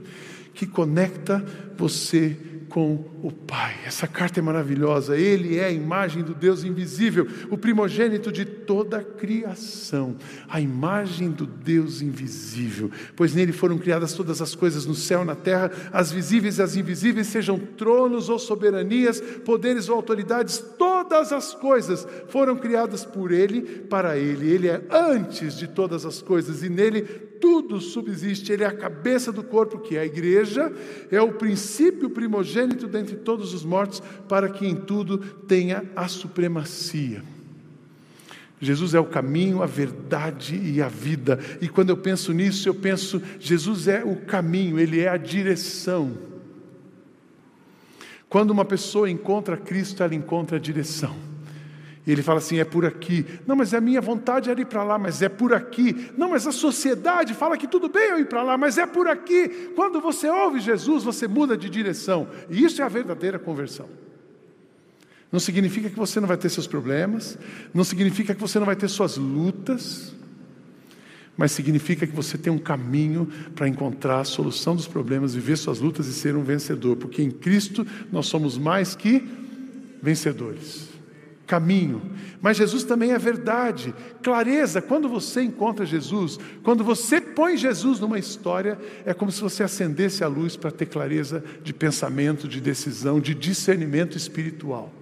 que 0.52 0.66
conecta 0.66 1.38
você 1.78 2.36
com 2.70 3.04
o 3.20 3.32
Pai. 3.32 3.74
Essa 3.84 4.06
carta 4.06 4.38
é 4.38 4.42
maravilhosa. 4.42 5.16
Ele 5.16 5.58
é 5.58 5.64
a 5.66 5.70
imagem 5.70 6.22
do 6.22 6.32
Deus 6.32 6.64
invisível, 6.64 7.26
o 7.50 7.58
primogênito 7.58 8.30
de 8.30 8.44
toda 8.44 8.98
a 8.98 9.04
criação, 9.04 10.16
a 10.48 10.60
imagem 10.60 11.30
do 11.30 11.44
Deus 11.44 12.00
invisível. 12.00 12.90
Pois 13.16 13.34
nele 13.34 13.52
foram 13.52 13.76
criadas 13.76 14.14
todas 14.14 14.40
as 14.40 14.54
coisas 14.54 14.86
no 14.86 14.94
céu, 14.94 15.24
na 15.24 15.34
terra, 15.34 15.70
as 15.92 16.12
visíveis 16.12 16.58
e 16.58 16.62
as 16.62 16.76
invisíveis, 16.76 17.26
sejam 17.26 17.58
tronos 17.58 18.28
ou 18.28 18.38
soberanias, 18.38 19.20
poderes 19.44 19.88
ou 19.88 19.96
autoridades, 19.96 20.58
todas 20.78 21.32
as 21.32 21.52
coisas 21.52 22.06
foram 22.28 22.56
criadas 22.56 23.04
por 23.04 23.32
ele, 23.32 23.62
para 23.62 24.16
ele. 24.16 24.48
Ele 24.48 24.68
é 24.68 24.80
antes 24.90 25.58
de 25.58 25.66
todas 25.66 26.06
as 26.06 26.22
coisas 26.22 26.62
e 26.62 26.68
nele 26.68 27.29
tudo 27.40 27.80
subsiste. 27.80 28.52
Ele 28.52 28.64
é 28.64 28.66
a 28.66 28.76
cabeça 28.76 29.32
do 29.32 29.42
corpo, 29.42 29.78
que 29.78 29.96
é 29.96 30.00
a 30.00 30.06
igreja, 30.06 30.72
é 31.10 31.20
o 31.20 31.32
princípio 31.32 32.10
primogênito 32.10 32.86
dentre 32.86 33.16
todos 33.16 33.54
os 33.54 33.64
mortos, 33.64 34.02
para 34.28 34.48
que 34.48 34.66
em 34.66 34.76
tudo 34.76 35.18
tenha 35.18 35.84
a 35.96 36.06
supremacia. 36.06 37.22
Jesus 38.60 38.94
é 38.94 39.00
o 39.00 39.06
caminho, 39.06 39.62
a 39.62 39.66
verdade 39.66 40.54
e 40.54 40.82
a 40.82 40.88
vida. 40.88 41.40
E 41.62 41.68
quando 41.68 41.88
eu 41.88 41.96
penso 41.96 42.32
nisso, 42.32 42.68
eu 42.68 42.74
penso, 42.74 43.22
Jesus 43.38 43.88
é 43.88 44.04
o 44.04 44.16
caminho, 44.16 44.78
ele 44.78 45.00
é 45.00 45.08
a 45.08 45.16
direção. 45.16 46.12
Quando 48.28 48.50
uma 48.50 48.64
pessoa 48.64 49.10
encontra 49.10 49.56
Cristo, 49.56 50.02
ela 50.02 50.14
encontra 50.14 50.58
a 50.58 50.60
direção. 50.60 51.29
Ele 52.12 52.22
fala 52.22 52.38
assim: 52.38 52.58
é 52.58 52.64
por 52.64 52.84
aqui. 52.84 53.24
Não, 53.46 53.54
mas 53.54 53.72
a 53.72 53.80
minha 53.80 54.00
vontade 54.00 54.50
era 54.50 54.60
ir 54.60 54.64
para 54.64 54.82
lá, 54.82 54.98
mas 54.98 55.22
é 55.22 55.28
por 55.28 55.52
aqui. 55.54 56.10
Não, 56.16 56.30
mas 56.30 56.46
a 56.46 56.52
sociedade 56.52 57.34
fala 57.34 57.56
que 57.56 57.68
tudo 57.68 57.88
bem 57.88 58.10
eu 58.10 58.18
ir 58.18 58.26
para 58.26 58.42
lá, 58.42 58.58
mas 58.58 58.78
é 58.78 58.86
por 58.86 59.06
aqui. 59.06 59.70
Quando 59.76 60.00
você 60.00 60.28
ouve 60.28 60.60
Jesus, 60.60 61.04
você 61.04 61.28
muda 61.28 61.56
de 61.56 61.70
direção. 61.70 62.28
E 62.48 62.64
isso 62.64 62.82
é 62.82 62.84
a 62.84 62.88
verdadeira 62.88 63.38
conversão. 63.38 63.88
Não 65.30 65.38
significa 65.38 65.88
que 65.88 65.96
você 65.96 66.18
não 66.18 66.26
vai 66.26 66.36
ter 66.36 66.48
seus 66.48 66.66
problemas, 66.66 67.38
não 67.72 67.84
significa 67.84 68.34
que 68.34 68.40
você 68.40 68.58
não 68.58 68.66
vai 68.66 68.74
ter 68.74 68.88
suas 68.88 69.16
lutas, 69.16 70.12
mas 71.36 71.52
significa 71.52 72.06
que 72.06 72.14
você 72.14 72.36
tem 72.36 72.52
um 72.52 72.58
caminho 72.58 73.28
para 73.54 73.68
encontrar 73.68 74.20
a 74.20 74.24
solução 74.24 74.74
dos 74.74 74.88
problemas, 74.88 75.32
viver 75.34 75.56
suas 75.56 75.78
lutas 75.78 76.08
e 76.08 76.12
ser 76.12 76.34
um 76.34 76.42
vencedor, 76.42 76.96
porque 76.96 77.22
em 77.22 77.30
Cristo 77.30 77.86
nós 78.10 78.26
somos 78.26 78.58
mais 78.58 78.96
que 78.96 79.24
vencedores 80.02 80.89
caminho. 81.50 82.00
Mas 82.40 82.56
Jesus 82.56 82.84
também 82.84 83.10
é 83.10 83.18
verdade, 83.18 83.92
clareza. 84.22 84.80
Quando 84.80 85.08
você 85.08 85.42
encontra 85.42 85.84
Jesus, 85.84 86.38
quando 86.62 86.84
você 86.84 87.20
põe 87.20 87.56
Jesus 87.56 87.98
numa 87.98 88.20
história, 88.20 88.78
é 89.04 89.12
como 89.12 89.32
se 89.32 89.40
você 89.40 89.64
acendesse 89.64 90.22
a 90.22 90.28
luz 90.28 90.56
para 90.56 90.70
ter 90.70 90.86
clareza 90.86 91.42
de 91.64 91.74
pensamento, 91.74 92.46
de 92.46 92.60
decisão, 92.60 93.18
de 93.18 93.34
discernimento 93.34 94.16
espiritual. 94.16 94.92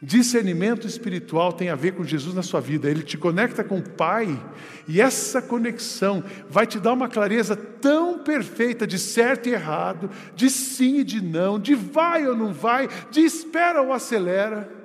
Discernimento 0.00 0.86
espiritual 0.86 1.52
tem 1.52 1.68
a 1.68 1.74
ver 1.74 1.92
com 1.92 2.04
Jesus 2.04 2.34
na 2.34 2.42
sua 2.42 2.60
vida, 2.60 2.88
ele 2.88 3.02
te 3.02 3.18
conecta 3.18 3.62
com 3.62 3.78
o 3.78 3.90
Pai, 3.90 4.40
e 4.86 5.02
essa 5.02 5.42
conexão 5.42 6.24
vai 6.48 6.66
te 6.66 6.78
dar 6.78 6.94
uma 6.94 7.08
clareza 7.08 7.54
tão 7.56 8.20
perfeita 8.20 8.86
de 8.86 8.98
certo 8.98 9.48
e 9.48 9.52
errado, 9.52 10.08
de 10.34 10.48
sim 10.48 11.00
e 11.00 11.04
de 11.04 11.20
não, 11.20 11.58
de 11.58 11.74
vai 11.74 12.26
ou 12.26 12.34
não 12.34 12.54
vai, 12.54 12.88
de 13.10 13.20
espera 13.20 13.82
ou 13.82 13.92
acelera. 13.92 14.77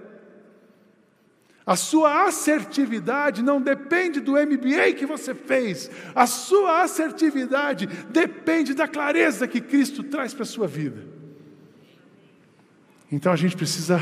A 1.66 1.78
sua 1.78 2.28
assertividade 2.28 3.42
não 3.42 3.62
depende 3.62 4.20
do 4.20 4.34
MBA 4.34 4.94
que 4.98 5.06
você 5.06 5.34
fez, 5.34 5.90
a 6.14 6.28
sua 6.28 6.84
assertividade 6.84 7.88
depende 8.10 8.74
da 8.74 8.88
clareza 8.88 9.48
que 9.48 9.62
Cristo 9.62 10.04
traz 10.04 10.34
para 10.34 10.44
a 10.44 10.46
sua 10.48 10.68
vida. 10.68 11.06
Então 13.10 13.32
a 13.32 13.36
gente 13.38 13.56
precisa 13.56 14.02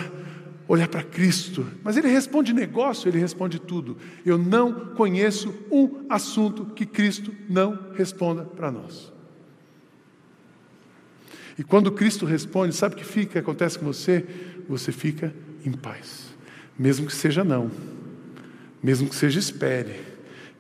olhar 0.68 0.88
para 0.88 1.04
Cristo, 1.04 1.68
mas 1.84 1.98
Ele 1.98 2.08
responde 2.08 2.52
negócio, 2.52 3.08
Ele 3.08 3.20
responde 3.20 3.60
tudo. 3.60 3.96
Eu 4.26 4.40
não 4.40 4.96
conheço 4.96 5.54
um 5.72 6.06
assunto 6.10 6.66
que 6.66 6.86
Cristo 6.86 7.36
não 7.48 7.92
responda 7.94 8.44
para 8.44 8.72
nós. 8.72 9.12
E 11.60 11.64
quando 11.64 11.92
Cristo 11.92 12.26
responde, 12.26 12.74
sabe 12.74 12.96
o 12.96 12.98
que 12.98 13.04
fica, 13.04 13.40
acontece 13.40 13.78
com 13.78 13.86
você? 13.86 14.26
Você 14.68 14.92
fica 14.92 15.32
em 15.64 15.74
paz 15.74 16.31
mesmo 16.82 17.06
que 17.06 17.14
seja 17.14 17.44
não, 17.44 17.70
mesmo 18.82 19.08
que 19.08 19.16
seja 19.16 19.38
espere, 19.38 20.02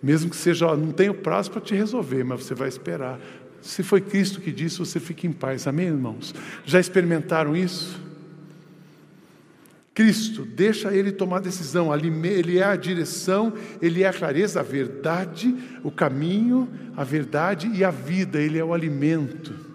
mesmo 0.04 0.30
que 0.30 0.36
seja, 0.36 0.68
ó, 0.68 0.78
não 0.78 0.92
tenho 0.92 1.16
prazo 1.16 1.50
para 1.50 1.60
te 1.60 1.74
resolver, 1.74 2.24
mas 2.24 2.44
você 2.44 2.54
vai 2.54 2.68
esperar. 2.68 3.20
Se 3.60 3.82
foi 3.82 4.02
Cristo 4.02 4.40
que 4.40 4.52
disse, 4.52 4.78
você 4.78 5.00
fica 5.00 5.26
em 5.26 5.32
paz. 5.32 5.66
Amém, 5.66 5.88
irmãos? 5.88 6.36
Já 6.64 6.80
experimentaram 6.80 7.56
isso? 7.56 8.00
Cristo, 9.96 10.46
deixa 10.46 10.94
Ele 10.94 11.12
tomar 11.12 11.40
decisão, 11.40 11.92
Ele 11.96 12.60
é 12.60 12.66
a 12.66 12.76
direção, 12.76 13.54
Ele 13.82 14.04
é 14.04 14.08
a 14.08 14.14
clareza, 14.14 14.60
a 14.60 14.64
verdade, 14.64 15.56
o 15.84 15.90
caminho, 15.90 16.70
a 16.96 17.04
verdade 17.04 17.68
e 17.74 17.84
a 17.84 17.90
vida, 17.90 18.40
Ele 18.40 18.60
é 18.60 18.64
o 18.64 18.76
alimento. 18.76 19.71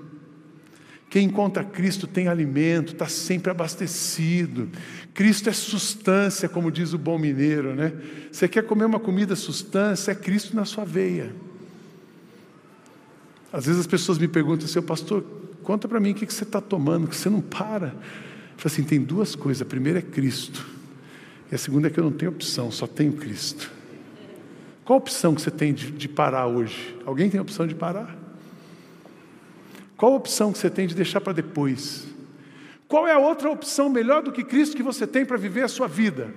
Quem 1.17 1.25
encontra 1.25 1.65
Cristo 1.65 2.07
tem 2.07 2.29
alimento, 2.29 2.93
está 2.93 3.09
sempre 3.09 3.51
abastecido. 3.51 4.69
Cristo 5.15 5.49
é 5.49 5.53
substância, 5.55 6.47
como 6.47 6.71
diz 6.71 6.93
o 6.93 6.99
bom 6.99 7.19
mineiro, 7.19 7.75
né? 7.75 7.95
Você 8.31 8.47
quer 8.47 8.63
comer 8.65 8.85
uma 8.85 9.01
comida 9.01 9.35
substância, 9.35 10.13
é 10.13 10.15
Cristo 10.15 10.55
na 10.55 10.67
sua 10.67 10.85
veia. 10.85 11.35
Às 13.51 13.65
vezes 13.65 13.81
as 13.81 13.87
pessoas 13.87 14.19
me 14.19 14.29
perguntam, 14.29 14.69
seu 14.69 14.83
pastor, 14.83 15.25
conta 15.63 15.89
para 15.89 15.99
mim 15.99 16.11
o 16.11 16.15
que 16.15 16.31
você 16.31 16.45
está 16.45 16.61
tomando, 16.61 17.09
que 17.09 17.17
você 17.17 17.31
não 17.31 17.41
para. 17.41 17.87
Eu 17.87 18.59
falo 18.59 18.67
assim, 18.67 18.83
tem 18.83 19.01
duas 19.01 19.35
coisas. 19.35 19.63
A 19.63 19.65
primeira 19.65 20.01
é 20.01 20.03
Cristo. 20.03 20.67
E 21.51 21.55
a 21.55 21.59
segunda 21.59 21.89
é 21.89 21.91
que 21.91 21.99
eu 21.99 22.05
não 22.05 22.13
tenho 22.13 22.31
opção, 22.31 22.71
só 22.71 22.87
tenho 22.87 23.15
Cristo. 23.15 23.73
Qual 24.85 24.99
a 24.99 25.01
opção 25.01 25.35
que 25.35 25.41
você 25.41 25.51
tem 25.51 25.73
de, 25.73 25.93
de 25.93 26.09
parar 26.11 26.47
hoje? 26.47 26.95
Alguém 27.07 27.31
tem 27.31 27.39
a 27.39 27.43
opção 27.43 27.67
de 27.67 27.75
parar? 27.75 28.26
Qual 29.97 30.13
a 30.13 30.17
opção 30.17 30.53
que 30.53 30.59
você 30.59 30.69
tem 30.69 30.87
de 30.87 30.95
deixar 30.95 31.21
para 31.21 31.33
depois? 31.33 32.07
Qual 32.89 33.07
é 33.07 33.13
a 33.13 33.19
outra 33.19 33.51
opção 33.51 33.89
melhor 33.89 34.23
do 34.23 34.31
que 34.31 34.45
Cristo 34.45 34.77
que 34.77 34.83
você 34.83 35.07
tem 35.07 35.25
para 35.25 35.37
viver 35.37 35.63
a 35.63 35.69
sua 35.69 35.89
vida? 35.89 36.33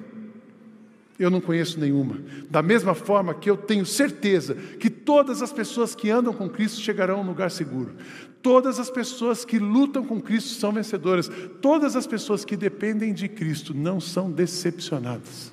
Eu 1.19 1.29
não 1.29 1.41
conheço 1.41 1.77
nenhuma. 1.79 2.17
Da 2.49 2.61
mesma 2.61 2.95
forma 2.95 3.33
que 3.33 3.49
eu 3.49 3.57
tenho 3.57 3.85
certeza 3.85 4.55
que 4.55 4.89
todas 4.89 5.41
as 5.41 5.51
pessoas 5.51 5.93
que 5.93 6.09
andam 6.09 6.33
com 6.33 6.49
Cristo 6.49 6.79
chegarão 6.79 7.17
a 7.17 7.21
um 7.21 7.27
lugar 7.27 7.51
seguro. 7.51 7.93
Todas 8.41 8.79
as 8.79 8.89
pessoas 8.89 9.43
que 9.43 9.59
lutam 9.59 10.05
com 10.05 10.21
Cristo 10.21 10.57
são 10.57 10.71
vencedoras. 10.71 11.29
Todas 11.61 11.97
as 11.97 12.07
pessoas 12.07 12.45
que 12.45 12.55
dependem 12.55 13.13
de 13.13 13.27
Cristo 13.27 13.73
não 13.73 13.99
são 13.99 14.31
decepcionadas. 14.31 15.51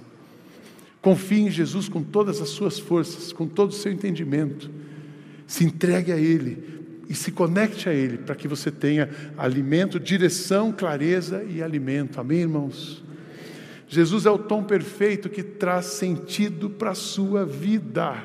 Confie 1.02 1.40
em 1.40 1.50
Jesus 1.50 1.88
com 1.88 2.02
todas 2.02 2.40
as 2.40 2.48
suas 2.48 2.78
forças, 2.78 3.32
com 3.32 3.48
todo 3.48 3.70
o 3.70 3.74
seu 3.74 3.90
entendimento. 3.90 4.70
Se 5.48 5.64
entregue 5.64 6.12
a 6.12 6.16
Ele, 6.16 6.75
e 7.08 7.14
se 7.14 7.30
conecte 7.30 7.88
a 7.88 7.92
Ele 7.92 8.18
para 8.18 8.34
que 8.34 8.48
você 8.48 8.70
tenha 8.70 9.08
alimento, 9.36 10.00
direção, 10.00 10.72
clareza 10.72 11.44
e 11.44 11.62
alimento. 11.62 12.20
Amém, 12.20 12.40
irmãos? 12.40 13.02
Jesus 13.88 14.26
é 14.26 14.30
o 14.30 14.38
tom 14.38 14.64
perfeito 14.64 15.28
que 15.28 15.42
traz 15.42 15.86
sentido 15.86 16.68
para 16.68 16.90
a 16.90 16.94
sua 16.94 17.44
vida. 17.44 18.24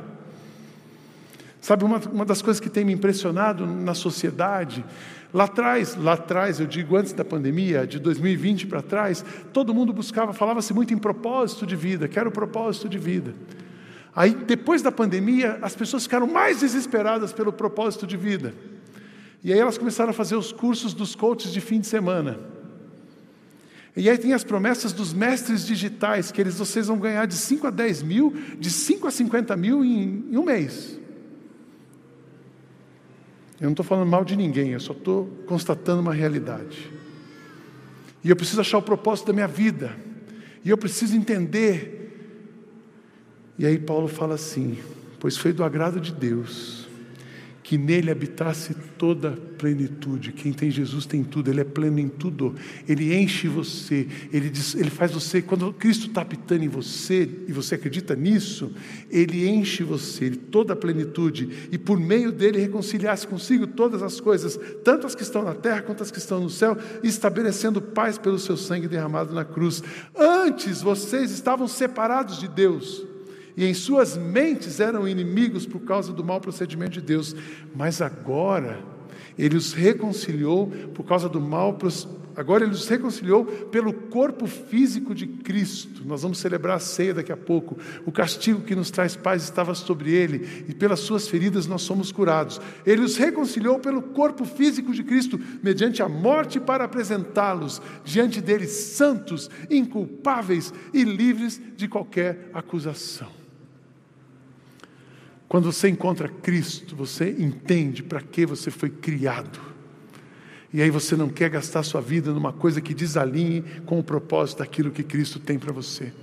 Sabe, 1.60 1.84
uma, 1.84 2.00
uma 2.12 2.26
das 2.26 2.42
coisas 2.42 2.60
que 2.60 2.70
tem 2.70 2.84
me 2.84 2.92
impressionado 2.92 3.68
na 3.68 3.94
sociedade, 3.94 4.84
lá 5.32 5.44
atrás, 5.44 5.96
lá 5.96 6.14
atrás, 6.14 6.60
eu 6.60 6.66
digo 6.66 6.98
antes 6.98 7.14
da 7.14 7.24
pandemia, 7.24 7.86
de 7.86 8.00
2020 8.00 8.66
para 8.66 8.82
trás, 8.82 9.24
todo 9.54 9.72
mundo 9.72 9.94
buscava, 9.94 10.34
falava-se 10.34 10.74
muito 10.74 10.92
em 10.92 10.98
propósito 10.98 11.68
de 11.68 11.76
vida, 11.76 12.08
quero 12.08 12.32
propósito 12.32 12.90
de 12.90 12.98
vida. 12.98 13.36
Aí, 14.16 14.34
depois 14.34 14.82
da 14.82 14.92
pandemia, 14.92 15.60
as 15.62 15.76
pessoas 15.76 16.04
ficaram 16.04 16.26
mais 16.26 16.62
desesperadas 16.62 17.32
pelo 17.32 17.54
propósito 17.54 18.08
de 18.08 18.18
vida. 18.18 18.54
E 19.44 19.52
aí 19.52 19.60
elas 19.60 19.78
começaram 19.78 20.12
a 20.12 20.14
fazer 20.14 20.36
os 20.36 20.52
cursos 20.52 20.94
dos 20.94 21.16
coaches 21.16 21.52
de 21.52 21.60
fim 21.60 21.80
de 21.80 21.88
semana. 21.88 22.40
E 23.96 24.10
aí 24.10 24.18
tem 24.18 24.34
as 24.34 24.44
promessas 24.44 24.94
dos 24.94 25.14
mestres 25.14 25.66
digitais, 25.66 26.32
que 26.32 26.40
eles 26.40 26.56
vocês 26.56 26.88
vão 26.88 26.98
ganhar 26.98 27.26
de 27.26 27.36
5 27.36 27.68
a 27.68 27.70
10 27.70 28.04
mil, 28.04 28.34
de 28.58 28.70
5 28.70 29.08
a 29.08 29.12
50 29.12 29.58
mil 29.58 29.84
em, 29.84 30.26
em 30.32 30.38
um 30.38 30.44
mês. 30.44 30.98
Eu 33.60 33.66
não 33.66 33.72
estou 33.72 33.86
falando 33.86 34.10
mal 34.10 34.24
de 34.24 34.36
ninguém, 34.36 34.70
eu 34.70 34.80
só 34.80 34.94
estou 34.94 35.28
constatando 35.46 36.02
uma 36.02 36.14
realidade. 36.14 36.92
E 38.24 38.30
eu 38.30 38.36
preciso 38.36 38.62
achar 38.62 38.78
o 38.78 38.82
propósito 38.82 39.28
da 39.28 39.34
minha 39.34 39.48
vida. 39.48 39.96
E 40.64 40.70
eu 40.70 40.78
preciso 40.78 41.16
entender. 41.18 41.98
E 43.58 43.66
aí 43.66 43.78
Paulo 43.78 44.08
fala 44.08 44.36
assim: 44.36 44.78
pois 45.20 45.36
foi 45.36 45.52
do 45.52 45.64
agrado 45.64 46.00
de 46.00 46.12
Deus 46.12 46.81
que 47.72 47.78
nele 47.78 48.12
habitasse 48.12 48.76
toda 48.98 49.30
a 49.30 49.58
plenitude. 49.58 50.34
Quem 50.34 50.52
tem 50.52 50.70
Jesus 50.70 51.06
tem 51.06 51.24
tudo, 51.24 51.50
ele 51.50 51.62
é 51.62 51.64
pleno 51.64 52.00
em 52.00 52.10
tudo. 52.10 52.54
Ele 52.86 53.16
enche 53.16 53.48
você, 53.48 54.10
ele, 54.30 54.50
diz, 54.50 54.76
ele 54.76 54.90
faz 54.90 55.14
você, 55.14 55.42
quando 55.42 55.72
Cristo 55.72 56.08
está 56.08 56.20
habitando 56.20 56.66
em 56.66 56.68
você, 56.68 57.30
e 57.48 57.54
você 57.54 57.76
acredita 57.76 58.14
nisso, 58.14 58.74
ele 59.10 59.48
enche 59.48 59.84
você, 59.84 60.32
toda 60.32 60.74
a 60.74 60.76
plenitude, 60.76 61.70
e 61.72 61.78
por 61.78 61.98
meio 61.98 62.30
dele 62.30 62.60
reconciliasse 62.60 63.26
consigo 63.26 63.66
todas 63.66 64.04
as 64.04 64.20
coisas, 64.20 64.60
tanto 64.84 65.08
as 65.08 65.16
que 65.16 65.24
estão 65.24 65.42
na 65.42 65.54
terra 65.54 65.82
quanto 65.82 66.04
as 66.04 66.12
que 66.12 66.18
estão 66.18 66.42
no 66.42 66.50
céu, 66.50 66.78
estabelecendo 67.02 67.82
paz 67.82 68.18
pelo 68.18 68.38
seu 68.38 68.58
sangue 68.58 68.90
derramado 68.90 69.34
na 69.34 69.46
cruz. 69.46 69.82
Antes 70.14 70.82
vocês 70.82 71.32
estavam 71.32 71.70
separados 71.70 72.38
de 72.38 72.50
Deus 72.50 73.10
e 73.56 73.66
em 73.66 73.74
suas 73.74 74.18
mentes 74.18 74.80
eram 74.80 75.08
inimigos 75.08 75.66
por 75.66 75.82
causa 75.82 76.14
do 76.14 76.24
mau 76.24 76.40
procedimento 76.40 76.92
de 76.92 77.02
Deus, 77.02 77.36
mas 77.76 78.02
agora 78.02 78.92
ele 79.38 79.58
os 79.58 79.74
reconciliou 79.74 80.68
por 80.94 81.04
causa 81.06 81.28
do 81.28 81.40
mau 81.40 81.78
agora 82.36 82.64
ele 82.64 82.74
os 82.74 82.88
reconciliou 82.88 83.46
pelo 83.46 83.94
corpo 83.94 84.48
físico 84.48 85.14
de 85.14 85.28
Cristo. 85.28 86.04
Nós 86.06 86.22
vamos 86.22 86.38
celebrar 86.38 86.78
a 86.78 86.80
ceia 86.80 87.14
daqui 87.14 87.32
a 87.32 87.38
pouco. 87.38 87.78
O 88.06 88.12
castigo 88.12 88.62
que 88.62 88.76
nos 88.76 88.92
traz 88.92 89.16
paz 89.16 89.44
estava 89.44 89.74
sobre 89.74 90.12
ele 90.12 90.66
e 90.68 90.74
pelas 90.74 91.00
suas 91.00 91.28
feridas 91.28 91.68
nós 91.68 91.82
somos 91.82 92.12
curados. 92.12 92.62
Ele 92.86 93.02
os 93.02 93.18
reconciliou 93.18 93.80
pelo 93.80 94.02
corpo 94.02 94.46
físico 94.46 94.94
de 94.94 95.04
Cristo 95.04 95.40
mediante 95.62 96.02
a 96.02 96.10
morte 96.10 96.60
para 96.60 96.86
apresentá-los 96.86 97.82
diante 98.04 98.40
dele 98.40 98.68
santos, 98.68 99.50
inculpáveis 99.70 100.74
e 100.94 101.04
livres 101.04 101.62
de 101.76 101.88
qualquer 101.88 102.50
acusação. 102.54 103.41
Quando 105.52 105.70
você 105.70 105.90
encontra 105.90 106.30
Cristo, 106.30 106.96
você 106.96 107.30
entende 107.38 108.02
para 108.02 108.22
que 108.22 108.46
você 108.46 108.72
foi 108.72 108.90
criado. 108.90 109.60
E 110.74 110.82
aí 110.82 110.90
você 110.90 111.14
não 111.14 111.28
quer 111.28 111.50
gastar 111.50 111.84
sua 111.84 112.00
vida 112.00 112.32
numa 112.32 112.54
coisa 112.54 112.80
que 112.80 112.94
desalinhe 112.94 113.62
com 113.86 114.00
o 114.00 114.04
propósito 114.04 114.60
daquilo 114.60 114.92
que 114.92 115.04
Cristo 115.04 115.42
tem 115.42 115.60
para 115.60 115.74
você. 115.74 116.14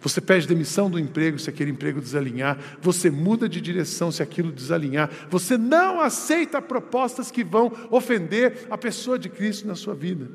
Você 0.00 0.20
pede 0.20 0.46
demissão 0.46 0.88
do 0.88 0.96
emprego 0.96 1.40
se 1.40 1.50
aquele 1.50 1.72
emprego 1.72 2.00
desalinhar, 2.00 2.56
você 2.80 3.10
muda 3.10 3.48
de 3.48 3.60
direção 3.60 4.12
se 4.12 4.22
aquilo 4.22 4.52
desalinhar, 4.52 5.10
você 5.28 5.58
não 5.58 6.00
aceita 6.00 6.62
propostas 6.62 7.32
que 7.32 7.42
vão 7.42 7.72
ofender 7.90 8.68
a 8.70 8.78
pessoa 8.78 9.18
de 9.18 9.28
Cristo 9.28 9.66
na 9.66 9.74
sua 9.74 9.96
vida. 9.96 10.30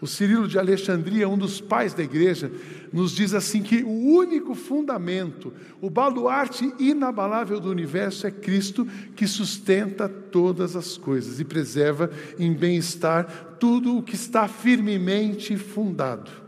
O 0.00 0.06
Cirilo 0.06 0.46
de 0.46 0.58
Alexandria, 0.58 1.28
um 1.28 1.36
dos 1.36 1.60
pais 1.60 1.92
da 1.92 2.02
igreja, 2.02 2.50
nos 2.92 3.12
diz 3.12 3.34
assim 3.34 3.62
que 3.62 3.82
o 3.82 3.88
único 3.88 4.54
fundamento, 4.54 5.52
o 5.80 5.90
baluarte 5.90 6.72
inabalável 6.78 7.58
do 7.58 7.70
universo 7.70 8.26
é 8.26 8.30
Cristo 8.30 8.86
que 9.16 9.26
sustenta 9.26 10.08
todas 10.08 10.76
as 10.76 10.96
coisas 10.96 11.40
e 11.40 11.44
preserva 11.44 12.10
em 12.38 12.52
bem-estar 12.52 13.56
tudo 13.58 13.96
o 13.96 14.02
que 14.02 14.14
está 14.14 14.46
firmemente 14.46 15.56
fundado. 15.56 16.47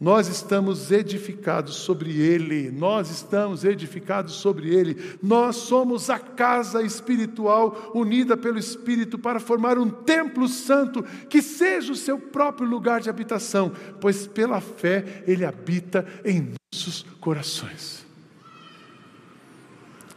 Nós 0.00 0.28
estamos 0.28 0.92
edificados 0.92 1.74
sobre 1.74 2.20
Ele, 2.20 2.70
nós 2.70 3.10
estamos 3.10 3.64
edificados 3.64 4.34
sobre 4.34 4.72
Ele, 4.72 4.96
nós 5.20 5.56
somos 5.56 6.08
a 6.08 6.20
casa 6.20 6.82
espiritual 6.82 7.90
unida 7.92 8.36
pelo 8.36 8.60
Espírito 8.60 9.18
para 9.18 9.40
formar 9.40 9.76
um 9.76 9.90
templo 9.90 10.46
santo 10.46 11.02
que 11.28 11.42
seja 11.42 11.92
o 11.92 11.96
seu 11.96 12.16
próprio 12.16 12.68
lugar 12.68 13.00
de 13.00 13.10
habitação, 13.10 13.72
pois 14.00 14.24
pela 14.26 14.60
fé 14.60 15.24
Ele 15.26 15.44
habita 15.44 16.06
em 16.24 16.52
nossos 16.72 17.04
corações. 17.20 18.06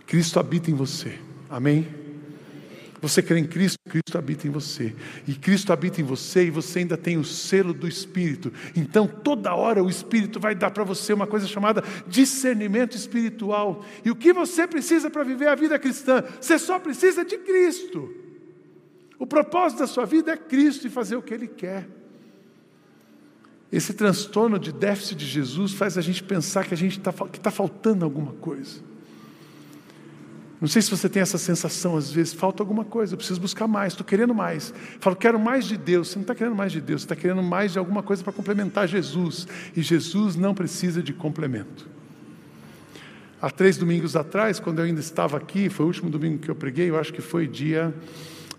Cristo 0.05 0.39
habita 0.39 0.69
em 0.69 0.75
você, 0.75 1.17
amém? 1.49 2.00
Você 3.01 3.23
crê 3.23 3.39
em 3.39 3.47
Cristo, 3.47 3.79
Cristo 3.89 4.17
habita 4.17 4.47
em 4.47 4.51
você. 4.51 4.95
E 5.27 5.33
Cristo 5.33 5.73
habita 5.73 5.99
em 5.99 6.03
você 6.03 6.45
e 6.45 6.51
você 6.51 6.79
ainda 6.79 6.95
tem 6.95 7.17
o 7.17 7.23
selo 7.23 7.73
do 7.73 7.87
Espírito. 7.87 8.53
Então, 8.75 9.07
toda 9.07 9.55
hora 9.55 9.83
o 9.83 9.89
Espírito 9.89 10.39
vai 10.39 10.53
dar 10.53 10.69
para 10.69 10.83
você 10.83 11.11
uma 11.11 11.25
coisa 11.25 11.47
chamada 11.47 11.83
discernimento 12.07 12.95
espiritual. 12.95 13.83
E 14.05 14.11
o 14.11 14.15
que 14.15 14.31
você 14.31 14.67
precisa 14.67 15.09
para 15.09 15.23
viver 15.23 15.47
a 15.47 15.55
vida 15.55 15.79
cristã? 15.79 16.23
Você 16.39 16.59
só 16.59 16.77
precisa 16.77 17.25
de 17.25 17.39
Cristo. 17.39 18.13
O 19.17 19.25
propósito 19.25 19.79
da 19.79 19.87
sua 19.87 20.05
vida 20.05 20.31
é 20.31 20.37
Cristo 20.37 20.85
e 20.85 20.89
fazer 20.89 21.15
o 21.15 21.23
que 21.23 21.33
Ele 21.33 21.47
quer. 21.47 21.87
Esse 23.71 23.93
transtorno 23.93 24.59
de 24.59 24.71
déficit 24.71 25.15
de 25.15 25.25
Jesus 25.25 25.73
faz 25.73 25.97
a 25.97 26.01
gente 26.01 26.21
pensar 26.21 26.67
que 26.67 26.73
a 26.73 26.77
gente 26.77 26.99
está 26.99 27.11
que 27.11 27.39
tá 27.39 27.49
faltando 27.49 28.05
alguma 28.05 28.33
coisa. 28.33 28.81
Não 30.61 30.67
sei 30.67 30.79
se 30.79 30.91
você 30.91 31.09
tem 31.09 31.23
essa 31.23 31.39
sensação, 31.39 31.97
às 31.97 32.11
vezes, 32.11 32.33
falta 32.33 32.61
alguma 32.61 32.85
coisa, 32.85 33.13
eu 33.13 33.17
preciso 33.17 33.41
buscar 33.41 33.67
mais, 33.67 33.93
estou 33.93 34.05
querendo 34.05 34.35
mais. 34.35 34.71
Falo, 34.99 35.15
quero 35.15 35.39
mais 35.39 35.65
de 35.65 35.75
Deus. 35.75 36.09
Você 36.09 36.17
não 36.17 36.21
está 36.21 36.35
querendo 36.35 36.55
mais 36.55 36.71
de 36.71 36.79
Deus, 36.79 37.01
você 37.01 37.05
está 37.05 37.15
querendo 37.15 37.41
mais 37.41 37.73
de 37.73 37.79
alguma 37.79 38.03
coisa 38.03 38.23
para 38.23 38.31
complementar 38.31 38.87
Jesus. 38.87 39.47
E 39.75 39.81
Jesus 39.81 40.35
não 40.35 40.53
precisa 40.53 41.01
de 41.01 41.13
complemento. 41.13 41.89
Há 43.41 43.49
três 43.49 43.75
domingos 43.75 44.15
atrás, 44.15 44.59
quando 44.59 44.77
eu 44.77 44.85
ainda 44.85 44.99
estava 44.99 45.35
aqui, 45.35 45.67
foi 45.67 45.83
o 45.83 45.87
último 45.87 46.11
domingo 46.11 46.37
que 46.37 46.51
eu 46.51 46.53
preguei, 46.53 46.91
eu 46.91 46.99
acho 46.99 47.11
que 47.11 47.21
foi 47.21 47.47
dia 47.47 47.91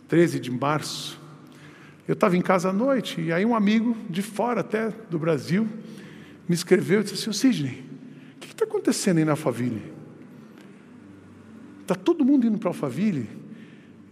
13 0.09 0.41
de 0.41 0.51
março. 0.51 1.21
Eu 2.09 2.15
estava 2.15 2.37
em 2.37 2.43
casa 2.43 2.71
à 2.71 2.73
noite, 2.73 3.21
e 3.21 3.33
aí 3.33 3.47
um 3.47 3.55
amigo 3.55 3.97
de 4.11 4.23
fora 4.23 4.61
até 4.61 4.93
do 5.09 5.21
Brasil 5.21 5.69
me 6.49 6.55
escreveu 6.57 7.01
e 7.01 7.05
disse 7.05 7.29
assim: 7.29 7.53
Sidney, 7.53 7.85
o 8.35 8.41
que 8.41 8.49
está 8.49 8.65
acontecendo 8.65 9.19
aí 9.19 9.25
na 9.25 9.35
Alphaville? 9.35 9.92
Está 11.83 11.95
todo 11.95 12.25
mundo 12.25 12.47
indo 12.47 12.59
para 12.59 12.71
Alphaville 12.71 13.29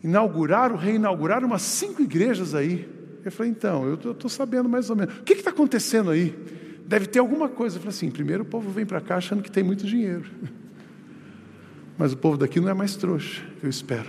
inauguraram, 0.02 0.76
reinauguraram 0.76 1.46
umas 1.46 1.62
cinco 1.62 2.02
igrejas 2.02 2.54
aí. 2.54 2.88
Eu 3.24 3.30
falei, 3.30 3.52
então, 3.52 3.84
eu 3.84 3.94
estou 4.12 4.30
sabendo 4.30 4.68
mais 4.68 4.88
ou 4.88 4.96
menos. 4.96 5.14
O 5.18 5.22
que 5.22 5.34
está 5.34 5.50
acontecendo 5.50 6.10
aí? 6.10 6.34
Deve 6.86 7.06
ter 7.06 7.18
alguma 7.18 7.48
coisa. 7.48 7.76
Eu 7.76 7.80
falei 7.80 7.94
assim: 7.94 8.10
primeiro 8.10 8.42
o 8.42 8.46
povo 8.46 8.70
vem 8.70 8.86
para 8.86 9.00
cá 9.00 9.16
achando 9.16 9.42
que 9.42 9.50
tem 9.50 9.62
muito 9.62 9.86
dinheiro. 9.86 10.24
Mas 11.98 12.12
o 12.12 12.16
povo 12.16 12.38
daqui 12.38 12.60
não 12.60 12.70
é 12.70 12.74
mais 12.74 12.96
trouxa, 12.96 13.42
eu 13.62 13.68
espero. 13.68 14.08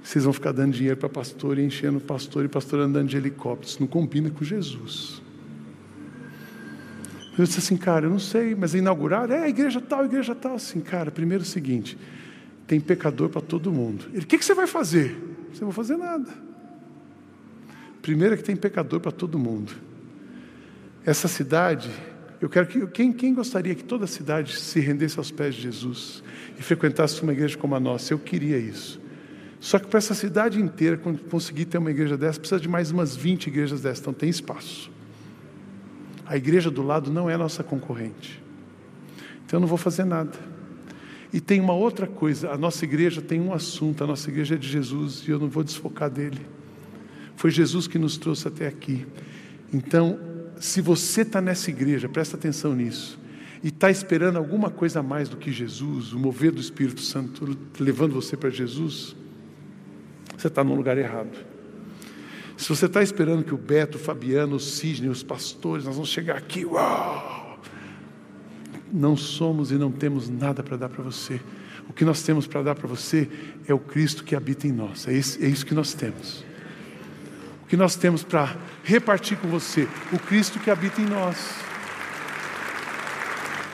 Vocês 0.00 0.22
vão 0.22 0.32
ficar 0.32 0.52
dando 0.52 0.72
dinheiro 0.72 0.96
para 0.96 1.08
pastor 1.08 1.58
e 1.58 1.64
enchendo 1.64 1.98
pastor 1.98 2.44
e 2.44 2.48
pastor 2.48 2.78
andando 2.78 3.08
de 3.08 3.16
helicóptero. 3.16 3.68
Isso 3.68 3.80
não 3.80 3.88
combina 3.88 4.30
com 4.30 4.44
Jesus. 4.44 5.20
Eu 7.38 7.44
disse 7.44 7.58
assim, 7.58 7.76
cara, 7.76 8.06
eu 8.06 8.10
não 8.10 8.18
sei, 8.18 8.54
mas 8.54 8.74
inaugurar, 8.74 9.30
é 9.30 9.48
igreja 9.48 9.80
tal, 9.80 10.04
igreja 10.04 10.34
tal. 10.34 10.54
Assim, 10.54 10.80
cara, 10.80 11.10
primeiro 11.10 11.42
é 11.44 11.46
o 11.46 11.48
seguinte: 11.48 11.98
tem 12.66 12.80
pecador 12.80 13.28
para 13.28 13.42
todo 13.42 13.70
mundo. 13.70 14.06
Ele, 14.12 14.24
o 14.24 14.26
que, 14.26 14.38
que 14.38 14.44
você 14.44 14.54
vai 14.54 14.66
fazer? 14.66 15.16
Você 15.52 15.60
não 15.60 15.70
vai 15.70 15.76
fazer 15.76 15.96
nada. 15.96 16.32
Primeiro 18.00 18.34
é 18.34 18.36
que 18.36 18.44
tem 18.44 18.56
pecador 18.56 19.00
para 19.00 19.12
todo 19.12 19.38
mundo. 19.38 19.72
Essa 21.04 21.28
cidade, 21.28 21.90
eu 22.40 22.48
quero 22.48 22.66
que 22.66 22.86
quem, 22.86 23.12
quem 23.12 23.34
gostaria 23.34 23.74
que 23.74 23.84
toda 23.84 24.04
a 24.04 24.08
cidade 24.08 24.56
se 24.58 24.80
rendesse 24.80 25.18
aos 25.18 25.30
pés 25.30 25.54
de 25.54 25.62
Jesus 25.62 26.22
e 26.58 26.62
frequentasse 26.62 27.22
uma 27.22 27.32
igreja 27.32 27.58
como 27.58 27.74
a 27.74 27.80
nossa? 27.80 28.14
Eu 28.14 28.18
queria 28.18 28.56
isso. 28.56 29.00
Só 29.60 29.78
que 29.78 29.86
para 29.86 29.98
essa 29.98 30.14
cidade 30.14 30.60
inteira 30.60 30.96
conseguir 31.30 31.66
ter 31.66 31.78
uma 31.78 31.90
igreja 31.90 32.16
dessa, 32.16 32.38
precisa 32.38 32.60
de 32.60 32.68
mais 32.68 32.90
umas 32.90 33.16
20 33.16 33.48
igrejas 33.48 33.80
dessas, 33.80 34.00
então 34.00 34.12
tem 34.12 34.28
espaço. 34.28 34.90
A 36.26 36.36
igreja 36.36 36.70
do 36.70 36.82
lado 36.82 37.10
não 37.10 37.30
é 37.30 37.36
nossa 37.36 37.62
concorrente. 37.62 38.42
Então 39.44 39.58
eu 39.58 39.60
não 39.60 39.68
vou 39.68 39.78
fazer 39.78 40.04
nada. 40.04 40.36
E 41.32 41.40
tem 41.40 41.60
uma 41.60 41.74
outra 41.74 42.06
coisa: 42.06 42.50
a 42.50 42.58
nossa 42.58 42.84
igreja 42.84 43.22
tem 43.22 43.40
um 43.40 43.52
assunto, 43.52 44.02
a 44.02 44.06
nossa 44.06 44.28
igreja 44.28 44.54
é 44.54 44.58
de 44.58 44.68
Jesus 44.68 45.24
e 45.26 45.30
eu 45.30 45.38
não 45.38 45.48
vou 45.48 45.62
desfocar 45.62 46.10
dele. 46.10 46.40
Foi 47.36 47.50
Jesus 47.50 47.86
que 47.86 47.98
nos 47.98 48.16
trouxe 48.16 48.48
até 48.48 48.66
aqui. 48.66 49.06
Então, 49.72 50.18
se 50.58 50.80
você 50.80 51.22
está 51.22 51.40
nessa 51.40 51.70
igreja, 51.70 52.08
presta 52.08 52.36
atenção 52.36 52.74
nisso, 52.74 53.18
e 53.62 53.68
está 53.68 53.90
esperando 53.90 54.36
alguma 54.36 54.70
coisa 54.70 55.00
a 55.00 55.02
mais 55.02 55.28
do 55.28 55.36
que 55.36 55.52
Jesus, 55.52 56.12
o 56.12 56.18
mover 56.18 56.52
do 56.52 56.60
Espírito 56.60 57.02
Santo 57.02 57.56
levando 57.78 58.14
você 58.14 58.36
para 58.36 58.48
Jesus, 58.48 59.14
você 60.36 60.48
está 60.48 60.64
no 60.64 60.74
lugar 60.74 60.96
errado. 60.96 61.36
Se 62.56 62.68
você 62.68 62.86
está 62.86 63.02
esperando 63.02 63.44
que 63.44 63.54
o 63.54 63.58
Beto, 63.58 63.98
o 63.98 64.00
Fabiano, 64.00 64.56
o 64.56 64.60
Cisne, 64.60 65.08
os 65.08 65.22
pastores, 65.22 65.84
nós 65.84 65.94
vamos 65.94 66.08
chegar 66.08 66.36
aqui, 66.36 66.64
uau! 66.64 67.58
Não 68.92 69.16
somos 69.16 69.70
e 69.70 69.74
não 69.74 69.90
temos 69.92 70.28
nada 70.28 70.62
para 70.62 70.76
dar 70.76 70.88
para 70.88 71.02
você. 71.02 71.40
O 71.88 71.92
que 71.92 72.04
nós 72.04 72.22
temos 72.22 72.46
para 72.46 72.62
dar 72.62 72.74
para 72.74 72.88
você 72.88 73.28
é 73.68 73.74
o 73.74 73.78
Cristo 73.78 74.24
que 74.24 74.34
habita 74.34 74.66
em 74.66 74.72
nós. 74.72 75.06
É, 75.06 75.12
esse, 75.12 75.44
é 75.44 75.48
isso 75.48 75.66
que 75.66 75.74
nós 75.74 75.92
temos. 75.92 76.44
O 77.64 77.66
que 77.68 77.76
nós 77.76 77.96
temos 77.96 78.22
para 78.22 78.56
repartir 78.82 79.36
com 79.38 79.48
você? 79.48 79.88
O 80.12 80.18
Cristo 80.18 80.58
que 80.58 80.70
habita 80.70 81.00
em 81.00 81.04
nós. 81.04 81.36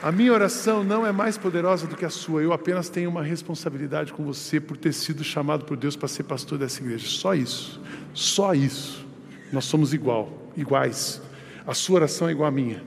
A 0.01 0.11
minha 0.11 0.33
oração 0.33 0.83
não 0.83 1.05
é 1.05 1.13
mais 1.13 1.37
poderosa 1.37 1.87
do 1.87 1.95
que 1.95 2.03
a 2.03 2.09
sua. 2.09 2.43
Eu 2.43 2.51
apenas 2.51 2.89
tenho 2.89 3.09
uma 3.09 3.23
responsabilidade 3.23 4.11
com 4.11 4.25
você 4.25 4.59
por 4.59 4.75
ter 4.75 4.91
sido 4.93 5.23
chamado 5.23 5.63
por 5.63 5.77
Deus 5.77 5.95
para 5.95 6.09
ser 6.09 6.23
pastor 6.23 6.57
dessa 6.57 6.81
igreja. 6.81 7.07
Só 7.07 7.33
isso. 7.33 7.79
Só 8.13 8.53
isso. 8.53 9.05
Nós 9.51 9.65
somos 9.65 9.93
igual, 9.93 10.51
iguais. 10.55 11.21
A 11.65 11.73
sua 11.73 11.95
oração 11.95 12.27
é 12.27 12.31
igual 12.31 12.47
à 12.47 12.51
minha 12.51 12.83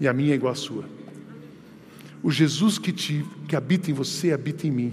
e 0.00 0.08
a 0.08 0.12
minha 0.12 0.32
é 0.32 0.34
igual 0.34 0.52
à 0.52 0.56
sua. 0.56 0.84
O 2.22 2.30
Jesus 2.30 2.78
que, 2.78 2.92
te, 2.92 3.24
que 3.48 3.56
habita 3.56 3.90
em 3.90 3.94
você 3.94 4.32
habita 4.32 4.66
em 4.66 4.70
mim. 4.70 4.92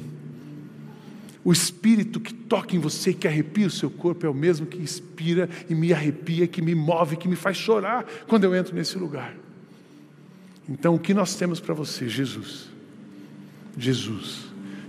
O 1.44 1.52
Espírito 1.52 2.20
que 2.20 2.34
toca 2.34 2.76
em 2.76 2.80
você, 2.80 3.14
que 3.14 3.28
arrepia 3.28 3.68
o 3.68 3.72
seu 3.72 3.90
corpo, 3.90 4.26
é 4.26 4.30
o 4.30 4.34
mesmo 4.34 4.66
que 4.66 4.78
inspira 4.78 5.50
e 5.70 5.76
me 5.76 5.94
arrepia, 5.94 6.48
que 6.48 6.62
me 6.62 6.76
move, 6.76 7.16
que 7.16 7.28
me 7.28 7.36
faz 7.36 7.58
chorar 7.58 8.06
quando 8.28 8.44
eu 8.44 8.56
entro 8.56 8.76
nesse 8.76 8.98
lugar. 8.98 9.36
Então, 10.68 10.96
o 10.96 11.00
que 11.00 11.14
nós 11.14 11.36
temos 11.36 11.60
para 11.60 11.74
você? 11.74 12.08
Jesus. 12.08 12.70
Jesus. 13.78 14.46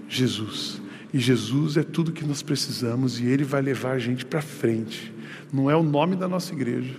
Jesus. 0.08 0.79
E 1.12 1.18
Jesus 1.18 1.76
é 1.76 1.82
tudo 1.82 2.12
que 2.12 2.24
nós 2.24 2.42
precisamos 2.42 3.20
e 3.20 3.26
Ele 3.26 3.44
vai 3.44 3.60
levar 3.60 3.92
a 3.92 3.98
gente 3.98 4.24
para 4.24 4.40
frente. 4.40 5.12
Não 5.52 5.70
é 5.70 5.74
o 5.74 5.82
nome 5.82 6.14
da 6.14 6.28
nossa 6.28 6.52
igreja, 6.52 6.94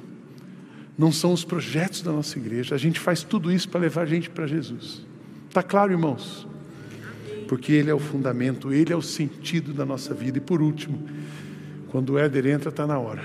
não 0.97 1.11
são 1.11 1.31
os 1.31 1.43
projetos 1.43 2.01
da 2.01 2.11
nossa 2.11 2.37
igreja. 2.37 2.75
A 2.75 2.77
gente 2.77 2.99
faz 2.99 3.23
tudo 3.23 3.51
isso 3.51 3.69
para 3.69 3.81
levar 3.81 4.01
a 4.01 4.05
gente 4.05 4.29
para 4.29 4.45
Jesus. 4.45 5.05
Está 5.47 5.63
claro, 5.63 5.91
irmãos? 5.91 6.47
Porque 7.47 7.71
Ele 7.71 7.89
é 7.89 7.93
o 7.93 7.99
fundamento, 7.99 8.73
Ele 8.73 8.91
é 8.91 8.95
o 8.95 9.01
sentido 9.01 9.73
da 9.73 9.85
nossa 9.85 10.13
vida. 10.13 10.37
E 10.37 10.41
por 10.41 10.61
último, 10.61 11.07
quando 11.89 12.11
o 12.11 12.19
Éder 12.19 12.47
entra, 12.47 12.69
está 12.69 12.85
na 12.85 12.97
hora. 12.99 13.23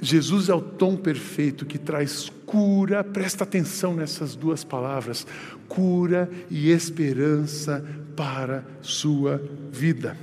Jesus 0.00 0.48
é 0.48 0.54
o 0.54 0.60
tom 0.60 0.96
perfeito 0.96 1.66
que 1.66 1.78
traz 1.78 2.30
cura, 2.48 3.04
presta 3.04 3.44
atenção 3.44 3.94
nessas 3.94 4.34
duas 4.34 4.64
palavras: 4.64 5.26
cura 5.68 6.28
e 6.50 6.70
esperança 6.70 7.84
para 8.16 8.64
sua 8.80 9.40
vida. 9.70 10.16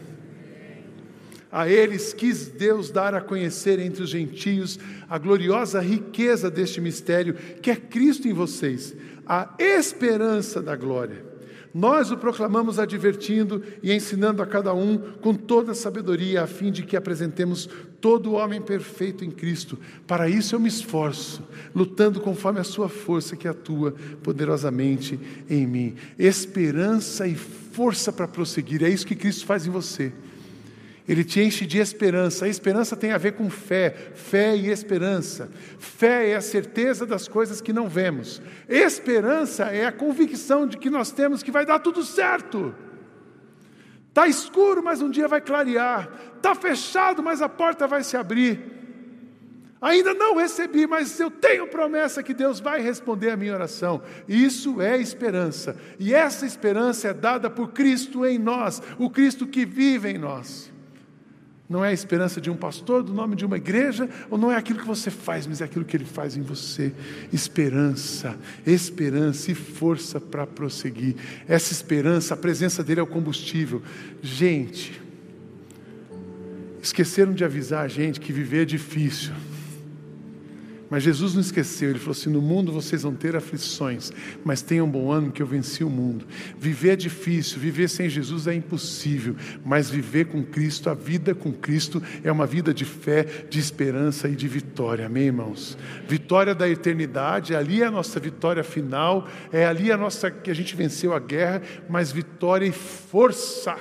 A 1.52 1.70
eles 1.70 2.14
quis 2.14 2.48
Deus 2.48 2.92
dar 2.92 3.16
a 3.16 3.22
conhecer 3.22 3.80
entre 3.80 4.04
os 4.04 4.10
gentios 4.10 4.78
a 5.08 5.18
gloriosa 5.18 5.80
riqueza 5.80 6.52
deste 6.52 6.82
mistério, 6.82 7.36
que 7.62 7.72
é 7.72 7.76
Cristo 7.78 8.28
em 8.28 8.34
vocês, 8.34 8.94
a 9.26 9.54
esperança 9.58 10.62
da 10.62 10.76
glória. 10.76 11.35
Nós 11.76 12.10
o 12.10 12.16
proclamamos 12.16 12.80
advertindo 12.80 13.62
e 13.84 13.92
ensinando 13.92 14.42
a 14.42 14.46
cada 14.46 14.74
um 14.74 14.98
com 14.98 15.34
toda 15.34 15.74
a 15.74 15.76
sabedoria, 15.76 16.42
a 16.42 16.48
fim 16.48 16.72
de 16.72 16.84
que 16.84 16.96
apresentemos 16.96 17.68
todo 18.00 18.32
o 18.32 18.36
homem 18.36 18.62
perfeito 18.62 19.26
em 19.26 19.30
Cristo. 19.30 19.78
Para 20.08 20.30
isso 20.30 20.56
eu 20.56 20.60
me 20.62 20.70
esforço, 20.70 21.44
lutando 21.76 22.22
conforme 22.22 22.62
a 22.62 22.64
sua 22.64 22.88
força 22.88 23.36
que 23.36 23.46
atua 23.46 23.94
poderosamente 24.24 25.20
em 25.50 25.68
mim. 25.68 25.96
Esperança 26.18 27.28
e 27.28 27.36
força 27.36 28.14
para 28.14 28.26
prosseguir, 28.26 28.82
é 28.82 28.88
isso 28.88 29.06
que 29.06 29.14
Cristo 29.14 29.46
faz 29.46 29.68
em 29.68 29.70
você. 29.70 30.14
Ele 31.08 31.24
te 31.24 31.40
enche 31.40 31.66
de 31.66 31.78
esperança. 31.78 32.46
A 32.46 32.50
esperança 32.50 32.96
tem 32.96 33.12
a 33.12 33.18
ver 33.18 33.34
com 33.34 33.50
fé, 33.50 33.92
fé 34.16 34.56
e 34.56 34.70
esperança. 34.70 35.50
Fé 35.78 36.32
é 36.32 36.36
a 36.36 36.42
certeza 36.42 37.06
das 37.06 37.28
coisas 37.28 37.62
que 37.62 37.72
não 37.72 37.88
vemos. 37.88 38.42
Esperança 38.68 39.66
é 39.66 39.86
a 39.86 39.92
convicção 39.92 40.66
de 40.66 40.78
que 40.78 40.90
nós 40.90 41.12
temos 41.12 41.44
que 41.44 41.52
vai 41.52 41.66
dar 41.66 41.80
tudo 41.80 42.04
certo. 42.04 42.74
Está 44.10 44.28
escuro, 44.28 44.82
mas 44.84 45.02
um 45.02 45.10
dia 45.10 45.28
vai 45.28 45.42
clarear. 45.42 46.10
Está 46.38 46.56
fechado, 46.56 47.22
mas 47.22 47.42
a 47.42 47.50
porta 47.50 47.86
vai 47.86 48.04
se 48.04 48.18
abrir. 48.18 48.74
Ainda 49.82 50.16
não 50.16 50.38
recebi, 50.38 50.88
mas 50.88 51.20
eu 51.20 51.30
tenho 51.30 51.68
promessa 51.68 52.24
que 52.24 52.34
Deus 52.34 52.60
vai 52.60 52.82
responder 52.82 53.30
a 53.30 53.38
minha 53.38 53.54
oração. 53.54 54.02
Isso 54.28 54.82
é 54.82 54.98
esperança. 54.98 55.76
E 56.00 56.16
essa 56.16 56.48
esperança 56.48 57.10
é 57.10 57.14
dada 57.14 57.50
por 57.50 57.74
Cristo 57.74 58.26
em 58.26 58.40
nós, 58.40 58.82
o 58.98 59.08
Cristo 59.08 59.46
que 59.46 59.66
vive 59.66 60.10
em 60.10 60.18
nós. 60.18 60.74
Não 61.68 61.84
é 61.84 61.90
a 61.90 61.94
esperança 61.94 62.40
de 62.40 62.50
um 62.52 62.56
pastor, 62.56 63.02
do 63.02 63.12
nome 63.12 63.36
de 63.36 63.44
uma 63.44 63.58
igreja, 63.58 64.08
ou 64.30 64.38
não 64.38 64.52
é 64.52 64.56
aquilo 64.56 64.80
que 64.80 64.86
você 64.86 65.10
faz, 65.10 65.48
mas 65.48 65.62
é 65.62 65.66
aquilo 65.66 65.84
que 65.84 65.98
ele 65.98 66.06
faz 66.06 66.38
em 66.38 66.42
você. 66.42 66.94
Esperança, 67.34 68.38
esperança 68.66 69.52
e 69.52 69.56
força 69.56 70.22
para 70.22 70.46
prosseguir. 70.46 71.16
Essa 71.48 71.74
esperança, 71.74 72.36
a 72.36 72.38
presença 72.38 72.84
dele 72.84 73.00
é 73.00 73.04
o 73.04 73.08
combustível. 73.08 73.82
Gente, 74.22 75.02
esqueceram 76.84 77.34
de 77.34 77.44
avisar 77.44 77.84
a 77.84 77.88
gente 77.88 78.20
que 78.20 78.32
viver 78.32 78.62
é 78.62 78.66
difícil. 78.66 79.34
Mas 80.96 81.04
Jesus 81.04 81.34
não 81.34 81.42
esqueceu, 81.42 81.90
ele 81.90 82.00
falou 82.00 82.14
assim: 82.14 82.30
No 82.30 82.42
mundo 82.42 82.72
vocês 82.72 83.04
vão 83.04 83.14
ter 83.14 83.36
aflições, 83.36 84.14
mas 84.46 84.62
tenham 84.62 84.90
bom 84.90 85.12
ânimo 85.12 85.34
que 85.34 85.42
eu 85.42 85.46
venci 85.46 85.84
o 85.84 85.90
mundo. 85.90 86.26
Viver 86.58 86.92
é 86.92 86.96
difícil, 86.96 87.60
viver 87.60 87.90
sem 87.90 88.08
Jesus 88.08 88.48
é 88.48 88.54
impossível, 88.54 89.36
mas 89.66 89.90
viver 89.90 90.28
com 90.28 90.42
Cristo, 90.42 90.90
a 90.90 90.94
vida 90.94 91.36
com 91.36 91.52
Cristo, 91.52 92.02
é 92.24 92.32
uma 92.32 92.46
vida 92.46 92.74
de 92.74 92.86
fé, 92.86 93.26
de 93.50 93.60
esperança 93.60 94.30
e 94.30 94.38
de 94.38 94.48
vitória, 94.48 95.08
amém, 95.08 95.26
irmãos? 95.26 95.78
Vitória 96.08 96.56
da 96.56 96.70
eternidade, 96.70 97.54
ali 97.54 97.82
é 97.82 97.88
a 97.88 97.92
nossa 97.92 98.18
vitória 98.18 98.64
final, 98.64 99.28
é 99.52 99.66
ali 99.66 99.92
a 99.92 99.98
nossa 99.98 100.32
que 100.32 100.50
a 100.50 100.56
gente 100.56 100.78
venceu 100.78 101.14
a 101.14 101.20
guerra, 101.20 101.62
mas 101.90 102.10
vitória 102.10 102.66
e 102.66 102.72
força 102.72 103.76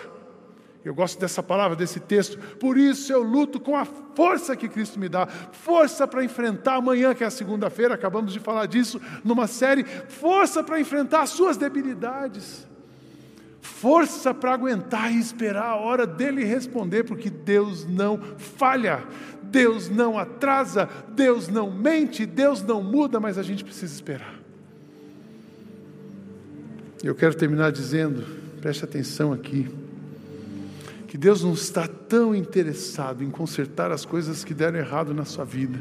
eu 0.84 0.94
gosto 0.94 1.18
dessa 1.18 1.42
palavra, 1.42 1.74
desse 1.74 1.98
texto. 1.98 2.36
Por 2.56 2.76
isso 2.76 3.10
eu 3.10 3.22
luto 3.22 3.58
com 3.58 3.74
a 3.74 3.86
força 3.86 4.54
que 4.54 4.68
Cristo 4.68 5.00
me 5.00 5.08
dá. 5.08 5.26
Força 5.26 6.06
para 6.06 6.22
enfrentar 6.22 6.74
amanhã, 6.74 7.14
que 7.14 7.24
é 7.24 7.26
a 7.26 7.30
segunda-feira, 7.30 7.94
acabamos 7.94 8.34
de 8.34 8.38
falar 8.38 8.66
disso 8.66 9.00
numa 9.24 9.46
série. 9.46 9.82
Força 9.84 10.62
para 10.62 10.78
enfrentar 10.78 11.22
as 11.22 11.30
suas 11.30 11.56
debilidades. 11.56 12.66
Força 13.62 14.34
para 14.34 14.52
aguentar 14.52 15.10
e 15.10 15.18
esperar 15.18 15.70
a 15.70 15.76
hora 15.76 16.06
dele 16.06 16.44
responder, 16.44 17.04
porque 17.04 17.30
Deus 17.30 17.86
não 17.86 18.18
falha, 18.36 19.02
Deus 19.42 19.88
não 19.88 20.18
atrasa, 20.18 20.86
Deus 21.08 21.48
não 21.48 21.70
mente, 21.70 22.26
Deus 22.26 22.62
não 22.62 22.82
muda, 22.82 23.18
mas 23.18 23.38
a 23.38 23.42
gente 23.42 23.64
precisa 23.64 23.94
esperar. 23.94 24.34
Eu 27.02 27.14
quero 27.14 27.34
terminar 27.34 27.72
dizendo, 27.72 28.22
preste 28.60 28.84
atenção 28.84 29.32
aqui. 29.32 29.83
Que 31.14 31.18
Deus 31.18 31.44
não 31.44 31.52
está 31.52 31.86
tão 31.86 32.34
interessado 32.34 33.22
em 33.22 33.30
consertar 33.30 33.92
as 33.92 34.04
coisas 34.04 34.42
que 34.42 34.52
deram 34.52 34.80
errado 34.80 35.14
na 35.14 35.24
sua 35.24 35.44
vida, 35.44 35.78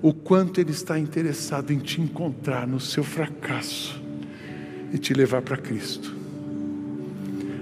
o 0.00 0.10
quanto 0.10 0.58
Ele 0.58 0.70
está 0.70 0.98
interessado 0.98 1.70
em 1.70 1.78
te 1.78 2.00
encontrar 2.00 2.66
no 2.66 2.80
seu 2.80 3.04
fracasso 3.04 4.02
e 4.90 4.96
te 4.96 5.12
levar 5.12 5.42
para 5.42 5.58
Cristo. 5.58 6.16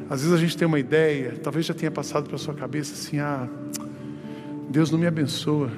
Às 0.08 0.20
vezes 0.20 0.32
a 0.32 0.38
gente 0.38 0.56
tem 0.56 0.64
uma 0.64 0.78
ideia, 0.78 1.32
talvez 1.42 1.66
já 1.66 1.74
tenha 1.74 1.90
passado 1.90 2.26
pela 2.26 2.38
sua 2.38 2.54
cabeça 2.54 2.94
assim: 2.94 3.18
ah, 3.18 3.48
Deus 4.70 4.88
não 4.88 4.98
me 5.00 5.08
abençoa, 5.08 5.72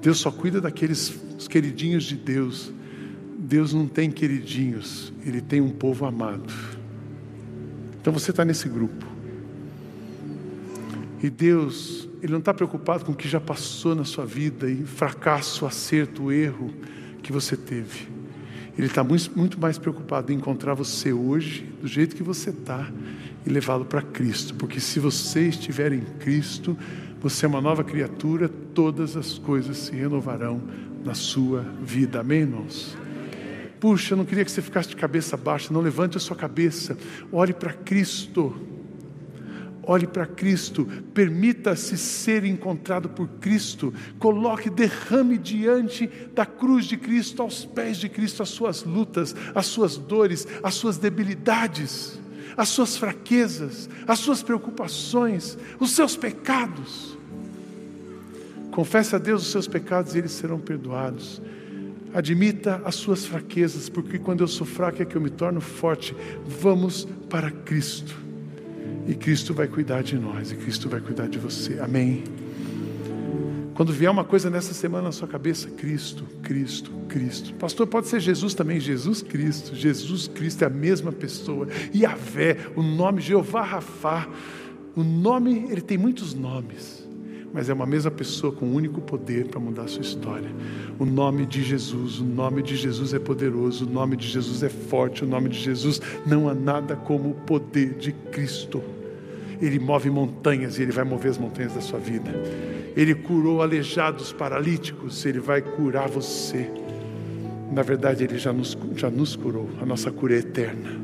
Deus 0.00 0.16
só 0.16 0.30
cuida 0.30 0.62
daqueles 0.62 1.20
queridinhos 1.46 2.04
de 2.04 2.16
Deus. 2.16 2.72
Deus 3.38 3.74
não 3.74 3.86
tem 3.86 4.10
queridinhos, 4.10 5.12
Ele 5.26 5.42
tem 5.42 5.60
um 5.60 5.68
povo 5.68 6.06
amado. 6.06 6.54
Então 8.00 8.14
você 8.14 8.30
está 8.30 8.46
nesse 8.46 8.66
grupo. 8.66 9.09
E 11.22 11.28
Deus, 11.28 12.08
Ele 12.22 12.32
não 12.32 12.38
está 12.38 12.54
preocupado 12.54 13.04
com 13.04 13.12
o 13.12 13.14
que 13.14 13.28
já 13.28 13.40
passou 13.40 13.94
na 13.94 14.04
sua 14.04 14.24
vida, 14.24 14.70
e 14.70 14.84
fracasso, 14.84 15.66
acerto, 15.66 16.32
erro 16.32 16.72
que 17.22 17.32
você 17.32 17.56
teve. 17.56 18.08
Ele 18.78 18.86
está 18.86 19.04
muito 19.04 19.60
mais 19.60 19.76
preocupado 19.76 20.32
em 20.32 20.36
encontrar 20.36 20.72
você 20.72 21.12
hoje, 21.12 21.68
do 21.80 21.86
jeito 21.86 22.16
que 22.16 22.22
você 22.22 22.50
está, 22.50 22.90
e 23.44 23.50
levá-lo 23.50 23.84
para 23.84 24.00
Cristo. 24.00 24.54
Porque 24.54 24.80
se 24.80 24.98
você 24.98 25.48
estiver 25.48 25.92
em 25.92 26.00
Cristo, 26.18 26.76
você 27.20 27.44
é 27.44 27.48
uma 27.48 27.60
nova 27.60 27.84
criatura, 27.84 28.48
todas 28.48 29.16
as 29.16 29.36
coisas 29.36 29.76
se 29.76 29.92
renovarão 29.92 30.62
na 31.04 31.12
sua 31.12 31.66
vida. 31.82 32.20
Amém, 32.20 32.40
irmãos? 32.40 32.96
Puxa, 33.78 34.14
eu 34.14 34.18
não 34.18 34.24
queria 34.24 34.44
que 34.44 34.50
você 34.50 34.62
ficasse 34.62 34.88
de 34.88 34.96
cabeça 34.96 35.36
baixa, 35.36 35.72
não 35.72 35.80
levante 35.80 36.16
a 36.16 36.20
sua 36.20 36.36
cabeça, 36.36 36.96
olhe 37.30 37.52
para 37.52 37.72
Cristo. 37.72 38.54
Olhe 39.82 40.06
para 40.06 40.26
Cristo, 40.26 40.86
permita-se 41.14 41.96
ser 41.96 42.44
encontrado 42.44 43.08
por 43.08 43.26
Cristo, 43.40 43.92
coloque, 44.18 44.68
derrame 44.68 45.38
diante 45.38 46.08
da 46.34 46.44
cruz 46.44 46.84
de 46.84 46.96
Cristo, 46.96 47.40
aos 47.42 47.64
pés 47.64 47.96
de 47.96 48.08
Cristo, 48.08 48.42
as 48.42 48.50
suas 48.50 48.84
lutas, 48.84 49.34
as 49.54 49.66
suas 49.66 49.96
dores, 49.96 50.46
as 50.62 50.74
suas 50.74 50.98
debilidades, 50.98 52.20
as 52.56 52.68
suas 52.68 52.96
fraquezas, 52.96 53.88
as 54.06 54.18
suas 54.18 54.42
preocupações, 54.42 55.56
os 55.78 55.92
seus 55.92 56.14
pecados. 56.14 57.18
Confesse 58.70 59.16
a 59.16 59.18
Deus 59.18 59.42
os 59.42 59.50
seus 59.50 59.66
pecados 59.66 60.14
e 60.14 60.18
eles 60.18 60.32
serão 60.32 60.60
perdoados. 60.60 61.40
Admita 62.12 62.82
as 62.84 62.96
suas 62.96 63.24
fraquezas, 63.24 63.88
porque 63.88 64.18
quando 64.18 64.42
eu 64.42 64.48
sou 64.48 64.66
fraco 64.66 65.00
é 65.00 65.04
que 65.04 65.16
eu 65.16 65.20
me 65.20 65.30
torno 65.30 65.60
forte. 65.60 66.14
Vamos 66.44 67.06
para 67.28 67.50
Cristo. 67.50 68.29
E 69.10 69.14
Cristo 69.16 69.52
vai 69.52 69.66
cuidar 69.66 70.04
de 70.04 70.16
nós, 70.16 70.52
e 70.52 70.54
Cristo 70.54 70.88
vai 70.88 71.00
cuidar 71.00 71.26
de 71.26 71.36
você. 71.36 71.80
Amém. 71.80 72.22
Quando 73.74 73.92
vier 73.92 74.08
uma 74.08 74.22
coisa 74.22 74.48
nessa 74.48 74.72
semana 74.72 75.06
na 75.06 75.12
sua 75.12 75.26
cabeça, 75.26 75.68
Cristo, 75.68 76.24
Cristo, 76.44 76.92
Cristo. 77.08 77.52
Pastor, 77.54 77.88
pode 77.88 78.06
ser 78.06 78.20
Jesus 78.20 78.54
também, 78.54 78.78
Jesus 78.78 79.20
Cristo. 79.20 79.74
Jesus 79.74 80.28
Cristo 80.28 80.62
é 80.62 80.68
a 80.68 80.70
mesma 80.70 81.10
pessoa. 81.10 81.66
E 81.92 82.06
a 82.06 82.16
o 82.76 82.84
nome 82.84 83.20
Jeová 83.20 83.64
Rafá. 83.64 84.28
O 84.94 85.02
nome, 85.02 85.66
ele 85.70 85.80
tem 85.80 85.98
muitos 85.98 86.32
nomes 86.32 87.00
mas 87.52 87.68
é 87.68 87.74
uma 87.74 87.84
mesma 87.84 88.12
pessoa 88.12 88.52
com 88.52 88.64
um 88.64 88.74
único 88.76 89.00
poder 89.00 89.48
para 89.48 89.58
mudar 89.58 89.82
a 89.82 89.88
sua 89.88 90.02
história. 90.02 90.48
O 91.00 91.04
nome 91.04 91.44
de 91.46 91.64
Jesus, 91.64 92.20
o 92.20 92.24
nome 92.24 92.62
de 92.62 92.76
Jesus 92.76 93.12
é 93.12 93.18
poderoso, 93.18 93.86
o 93.86 93.90
nome 93.90 94.16
de 94.16 94.28
Jesus 94.28 94.62
é 94.62 94.68
forte, 94.68 95.24
o 95.24 95.26
nome 95.26 95.48
de 95.48 95.58
Jesus 95.58 96.00
não 96.24 96.48
há 96.48 96.54
nada 96.54 96.94
como 96.94 97.30
o 97.30 97.34
poder 97.34 97.94
de 97.94 98.12
Cristo. 98.12 98.80
Ele 99.60 99.78
move 99.78 100.10
montanhas 100.10 100.78
e 100.78 100.82
ele 100.82 100.92
vai 100.92 101.04
mover 101.04 101.30
as 101.30 101.38
montanhas 101.38 101.74
da 101.74 101.80
sua 101.80 101.98
vida. 101.98 102.30
Ele 102.96 103.14
curou 103.14 103.62
aleijados, 103.62 104.32
paralíticos, 104.32 105.24
ele 105.24 105.38
vai 105.38 105.60
curar 105.60 106.08
você. 106.08 106.68
Na 107.70 107.82
verdade, 107.82 108.24
ele 108.24 108.38
já 108.38 108.52
nos, 108.52 108.76
já 108.96 109.10
nos 109.10 109.36
curou, 109.36 109.68
a 109.80 109.86
nossa 109.86 110.10
cura 110.10 110.34
é 110.34 110.38
eterna. 110.38 110.98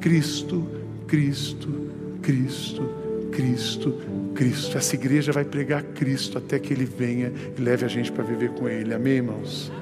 Cristo, 0.00 0.66
Cristo, 1.06 1.68
Cristo, 2.22 2.82
Cristo, 3.30 3.94
Cristo. 4.34 4.78
Essa 4.78 4.94
igreja 4.94 5.32
vai 5.32 5.44
pregar 5.44 5.82
Cristo 5.82 6.38
até 6.38 6.58
que 6.58 6.72
Ele 6.72 6.84
venha 6.84 7.32
e 7.56 7.60
leve 7.60 7.84
a 7.84 7.88
gente 7.88 8.10
para 8.10 8.24
viver 8.24 8.50
com 8.50 8.68
Ele. 8.68 8.94
Amém, 8.94 9.14
irmãos? 9.14 9.72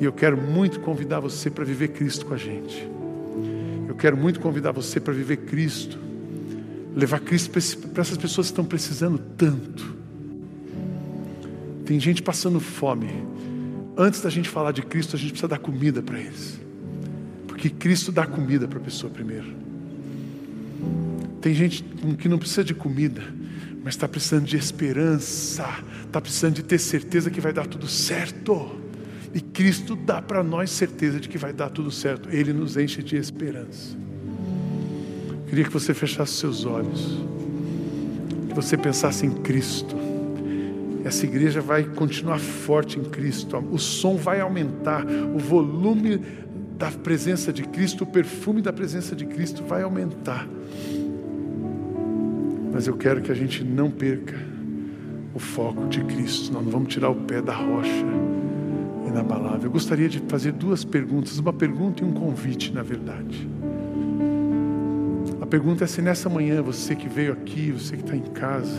E 0.00 0.04
eu 0.04 0.12
quero 0.12 0.36
muito 0.36 0.80
convidar 0.80 1.20
você 1.20 1.50
para 1.50 1.64
viver 1.64 1.88
Cristo 1.88 2.26
com 2.26 2.34
a 2.34 2.36
gente. 2.36 2.88
Eu 3.88 3.94
quero 3.94 4.16
muito 4.16 4.40
convidar 4.40 4.72
você 4.72 4.98
para 4.98 5.12
viver 5.12 5.38
Cristo, 5.38 5.98
levar 6.94 7.20
Cristo 7.20 7.50
para 7.88 8.02
essas 8.02 8.16
pessoas 8.16 8.46
que 8.46 8.52
estão 8.52 8.64
precisando 8.64 9.18
tanto. 9.18 9.94
Tem 11.84 11.98
gente 11.98 12.22
passando 12.22 12.60
fome. 12.60 13.10
Antes 13.96 14.20
da 14.20 14.30
gente 14.30 14.48
falar 14.48 14.72
de 14.72 14.82
Cristo, 14.82 15.16
a 15.16 15.18
gente 15.18 15.30
precisa 15.30 15.48
dar 15.48 15.58
comida 15.58 16.02
para 16.02 16.18
eles. 16.18 16.58
Porque 17.46 17.68
Cristo 17.68 18.10
dá 18.10 18.26
comida 18.26 18.66
para 18.66 18.78
a 18.78 18.82
pessoa 18.82 19.12
primeiro. 19.12 19.54
Tem 21.40 21.54
gente 21.54 21.84
que 22.18 22.28
não 22.28 22.38
precisa 22.38 22.64
de 22.64 22.74
comida, 22.74 23.22
mas 23.82 23.94
está 23.94 24.08
precisando 24.08 24.46
de 24.46 24.56
esperança, 24.56 25.68
está 26.06 26.20
precisando 26.20 26.54
de 26.54 26.62
ter 26.62 26.78
certeza 26.78 27.30
que 27.30 27.40
vai 27.40 27.52
dar 27.52 27.66
tudo 27.66 27.86
certo. 27.86 28.80
E 29.34 29.40
Cristo 29.40 29.94
dá 29.94 30.22
para 30.22 30.42
nós 30.42 30.70
certeza 30.70 31.20
de 31.20 31.28
que 31.28 31.36
vai 31.36 31.52
dar 31.52 31.68
tudo 31.68 31.90
certo. 31.90 32.30
Ele 32.30 32.52
nos 32.52 32.76
enche 32.76 33.02
de 33.02 33.16
esperança. 33.16 33.96
Queria 35.46 35.64
que 35.64 35.70
você 35.70 35.94
fechasse 35.94 36.32
seus 36.32 36.64
olhos, 36.64 37.22
que 38.48 38.54
você 38.54 38.76
pensasse 38.76 39.26
em 39.26 39.30
Cristo. 39.30 39.96
Essa 41.04 41.26
igreja 41.26 41.60
vai 41.60 41.84
continuar 41.84 42.38
forte 42.38 42.98
em 42.98 43.04
Cristo. 43.04 43.58
O 43.70 43.78
som 43.78 44.16
vai 44.16 44.40
aumentar, 44.40 45.04
o 45.04 45.38
volume 45.38 46.20
da 46.78 46.90
presença 46.90 47.52
de 47.52 47.62
Cristo, 47.62 48.04
o 48.04 48.06
perfume 48.06 48.62
da 48.62 48.72
presença 48.72 49.14
de 49.14 49.26
Cristo 49.26 49.62
vai 49.62 49.82
aumentar. 49.82 50.48
Mas 52.72 52.86
eu 52.86 52.96
quero 52.96 53.20
que 53.22 53.30
a 53.30 53.34
gente 53.34 53.62
não 53.62 53.90
perca 53.90 54.34
o 55.34 55.38
foco 55.38 55.86
de 55.88 56.02
Cristo. 56.04 56.52
Nós 56.52 56.64
não 56.64 56.72
vamos 56.72 56.92
tirar 56.92 57.10
o 57.10 57.14
pé 57.14 57.40
da 57.40 57.54
rocha 57.54 58.04
inabalável. 59.06 59.64
Eu 59.64 59.70
gostaria 59.70 60.08
de 60.08 60.18
fazer 60.26 60.52
duas 60.52 60.84
perguntas, 60.84 61.38
uma 61.38 61.52
pergunta 61.52 62.02
e 62.02 62.06
um 62.06 62.12
convite, 62.12 62.72
na 62.72 62.82
verdade. 62.82 63.48
Pergunta 65.54 65.84
é 65.84 65.86
se 65.86 66.02
nessa 66.02 66.28
manhã 66.28 66.60
você 66.60 66.96
que 66.96 67.08
veio 67.08 67.32
aqui, 67.32 67.70
você 67.70 67.96
que 67.96 68.02
está 68.02 68.16
em 68.16 68.22
casa, 68.22 68.76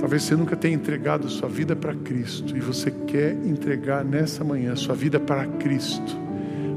talvez 0.00 0.22
você 0.22 0.34
nunca 0.34 0.56
tenha 0.56 0.74
entregado 0.74 1.28
sua 1.28 1.50
vida 1.50 1.76
para 1.76 1.94
Cristo 1.94 2.56
e 2.56 2.60
você 2.60 2.90
quer 2.90 3.34
entregar 3.44 4.02
nessa 4.06 4.42
manhã 4.42 4.74
sua 4.74 4.94
vida 4.94 5.20
para 5.20 5.46
Cristo. 5.46 6.16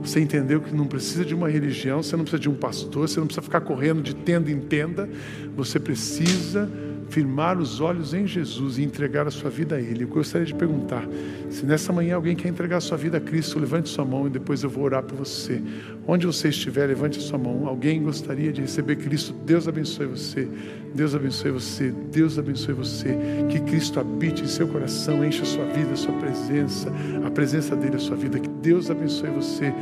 Você 0.04 0.20
entendeu 0.20 0.60
que 0.60 0.76
não 0.76 0.86
precisa 0.86 1.24
de 1.24 1.34
uma 1.34 1.48
religião, 1.48 2.04
você 2.04 2.18
não 2.18 2.26
precisa 2.26 2.42
de 2.42 2.50
um 2.50 2.56
pastor, 2.56 3.08
você 3.08 3.22
não 3.22 3.26
precisa 3.26 3.42
ficar 3.42 3.62
correndo 3.62 4.02
de 4.02 4.14
tenda 4.14 4.52
em 4.52 4.60
tenda. 4.60 5.08
Você 5.56 5.80
precisa 5.80 6.70
firmar 7.10 7.58
os 7.58 7.80
olhos 7.80 8.14
em 8.14 8.26
Jesus 8.26 8.78
e 8.78 8.84
entregar 8.84 9.28
a 9.28 9.32
sua 9.32 9.50
vida 9.50 9.76
a 9.76 9.82
Ele. 9.82 10.04
Eu 10.04 10.08
gostaria 10.08 10.46
de 10.46 10.54
perguntar: 10.54 11.08
se 11.50 11.66
nessa 11.66 11.92
manhã 11.94 12.16
alguém 12.16 12.36
quer 12.36 12.50
entregar 12.50 12.78
a 12.78 12.82
sua 12.82 12.98
vida 12.98 13.18
a 13.18 13.22
Cristo, 13.22 13.60
levante 13.60 13.90
sua 13.90 14.06
mão 14.06 14.28
e 14.28 14.30
depois 14.30 14.64
eu 14.64 14.70
vou 14.70 14.84
orar 14.84 15.04
por 15.04 15.18
você. 15.18 15.62
Onde 16.08 16.26
você 16.26 16.50
estiver, 16.50 16.88
levante 16.88 17.20
a 17.20 17.22
sua 17.22 17.38
mão. 17.38 17.68
Alguém 17.68 18.04
gostaria 18.04 18.52
de 18.52 18.62
receber 18.62 18.98
Cristo? 18.98 19.34
Deus 19.46 19.68
abençoe 19.68 20.06
você. 20.06 20.48
Deus 20.94 21.14
abençoe 21.14 21.52
você, 21.52 21.94
Deus 22.12 22.40
abençoe 22.40 22.74
você. 22.74 23.18
Que 23.50 23.60
Cristo 23.60 24.00
habite 24.00 24.44
em 24.44 24.48
seu 24.48 24.66
coração, 24.68 25.26
encha 25.26 25.44
a 25.44 25.46
sua 25.46 25.66
vida, 25.66 25.92
a 25.92 25.96
sua 25.98 26.14
presença, 26.14 26.90
a 27.26 27.30
presença 27.30 27.76
dele, 27.76 27.98
a 27.98 28.00
sua 28.00 28.16
vida. 28.16 28.40
Que 28.40 28.48
Deus 28.48 28.90
abençoe 28.90 29.30
você. 29.30 29.74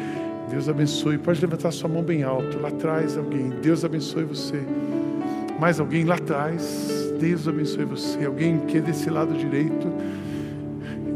Deus 0.50 0.68
abençoe. 0.68 1.18
Pode 1.18 1.40
levantar 1.40 1.72
sua 1.72 1.90
mão 1.90 2.04
bem 2.04 2.24
alto. 2.24 2.60
Lá 2.60 2.70
atrás, 2.70 3.18
alguém. 3.18 3.50
Deus 3.62 3.86
abençoe 3.86 4.24
você. 4.24 4.60
Mais 5.60 5.80
alguém 5.80 6.04
lá 6.04 6.16
atrás. 6.16 7.03
Deus 7.24 7.48
abençoe 7.48 7.86
você. 7.86 8.26
Alguém 8.26 8.60
que 8.66 8.80
é 8.80 8.82
desse 8.82 9.10
lado 9.10 9.34
direito. 9.34 9.88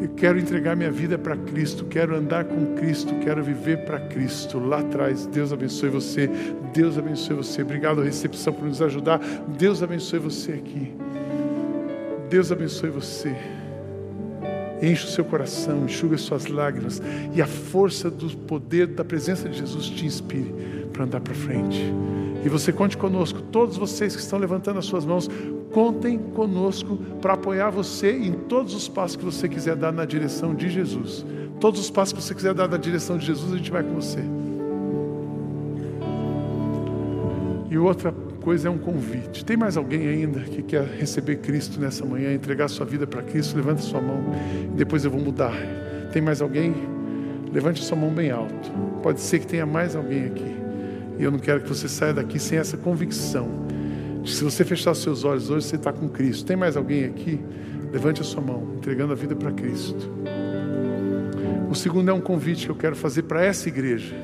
Eu 0.01 0.09
quero 0.15 0.39
entregar 0.39 0.73
minha 0.73 0.91
vida 0.91 1.17
para 1.17 1.35
Cristo, 1.35 1.83
quero 1.85 2.15
andar 2.15 2.45
com 2.45 2.75
Cristo, 2.75 3.13
quero 3.15 3.43
viver 3.43 3.79
para 3.83 3.99
Cristo. 3.99 4.57
Lá 4.57 4.79
atrás, 4.79 5.25
Deus 5.25 5.51
abençoe 5.51 5.89
você, 5.89 6.29
Deus 6.73 6.97
abençoe 6.97 7.35
você. 7.35 7.61
Obrigado, 7.61 8.01
recepção, 8.01 8.53
por 8.53 8.65
nos 8.65 8.81
ajudar. 8.81 9.19
Deus 9.57 9.83
abençoe 9.83 10.19
você 10.19 10.53
aqui. 10.53 10.93
Deus 12.29 12.53
abençoe 12.53 12.89
você. 12.89 13.35
Enche 14.81 15.03
o 15.03 15.09
seu 15.09 15.25
coração, 15.25 15.83
enxuga 15.83 16.15
as 16.15 16.21
suas 16.21 16.45
lágrimas 16.45 17.01
e 17.33 17.41
a 17.41 17.47
força 17.47 18.09
do 18.09 18.29
poder 18.29 18.87
da 18.87 19.03
presença 19.03 19.49
de 19.49 19.57
Jesus 19.57 19.87
te 19.87 20.05
inspire 20.05 20.53
para 20.93 21.03
andar 21.03 21.19
para 21.19 21.33
frente. 21.33 21.91
E 22.47 22.49
você 22.49 22.71
conte 22.71 22.95
conosco, 22.95 23.41
todos 23.41 23.75
vocês 23.75 24.15
que 24.15 24.21
estão 24.21 24.39
levantando 24.39 24.79
as 24.79 24.85
suas 24.85 25.05
mãos, 25.05 25.29
contem 25.73 26.17
conosco 26.17 26.95
para 27.21 27.33
apoiar 27.33 27.69
você 27.69 28.09
em 28.09 28.31
todos 28.31 28.73
os 28.73 28.87
passos 28.87 29.17
que 29.17 29.25
você 29.25 29.49
quiser 29.49 29.75
dar 29.75 29.91
na 29.91 30.05
direção 30.05 30.55
de 30.55 30.69
Jesus. 30.69 31.25
Todos 31.59 31.81
os 31.81 31.91
passos 31.91 32.13
que 32.13 32.23
você 32.23 32.33
quiser 32.33 32.53
dar 32.53 32.69
na 32.69 32.77
direção 32.77 33.17
de 33.17 33.25
Jesus, 33.25 33.51
a 33.51 33.57
gente 33.57 33.69
vai 33.69 33.83
com 33.83 33.95
você. 33.95 34.19
E 37.69 37.77
outra 37.77 38.13
coisa 38.41 38.69
é 38.69 38.71
um 38.71 38.77
convite. 38.77 39.43
Tem 39.43 39.57
mais 39.57 39.75
alguém 39.75 40.07
ainda 40.07 40.39
que 40.39 40.63
quer 40.63 40.85
receber 40.85 41.39
Cristo 41.39 41.81
nessa 41.81 42.05
manhã, 42.05 42.33
entregar 42.33 42.69
sua 42.69 42.85
vida 42.85 43.05
para 43.05 43.23
Cristo? 43.23 43.57
Levante 43.57 43.81
sua 43.81 43.99
mão. 43.99 44.23
Depois 44.73 45.03
eu 45.03 45.11
vou 45.11 45.19
mudar. 45.19 45.51
Tem 46.13 46.21
mais 46.21 46.41
alguém? 46.41 46.73
Levante 47.51 47.83
sua 47.83 47.97
mão 47.97 48.09
bem 48.09 48.31
alto. 48.31 48.71
Pode 49.03 49.19
ser 49.19 49.39
que 49.39 49.47
tenha 49.47 49.65
mais 49.65 49.97
alguém 49.97 50.27
aqui. 50.27 50.56
E 51.17 51.23
eu 51.23 51.31
não 51.31 51.39
quero 51.39 51.61
que 51.61 51.69
você 51.69 51.87
saia 51.87 52.13
daqui 52.13 52.39
sem 52.39 52.57
essa 52.57 52.77
convicção. 52.77 53.49
De 54.23 54.33
se 54.33 54.43
você 54.43 54.63
fechar 54.63 54.91
os 54.91 55.01
seus 55.01 55.23
olhos 55.23 55.49
hoje, 55.49 55.65
você 55.65 55.75
está 55.75 55.91
com 55.91 56.07
Cristo. 56.09 56.45
Tem 56.45 56.55
mais 56.55 56.77
alguém 56.77 57.05
aqui? 57.05 57.39
Levante 57.91 58.21
a 58.21 58.23
sua 58.23 58.41
mão, 58.41 58.75
entregando 58.77 59.13
a 59.13 59.15
vida 59.15 59.35
para 59.35 59.51
Cristo. 59.51 60.11
O 61.69 61.75
segundo 61.75 62.09
é 62.09 62.13
um 62.13 62.21
convite 62.21 62.65
que 62.65 62.71
eu 62.71 62.75
quero 62.75 62.95
fazer 62.95 63.23
para 63.23 63.43
essa 63.43 63.67
igreja. 63.67 64.15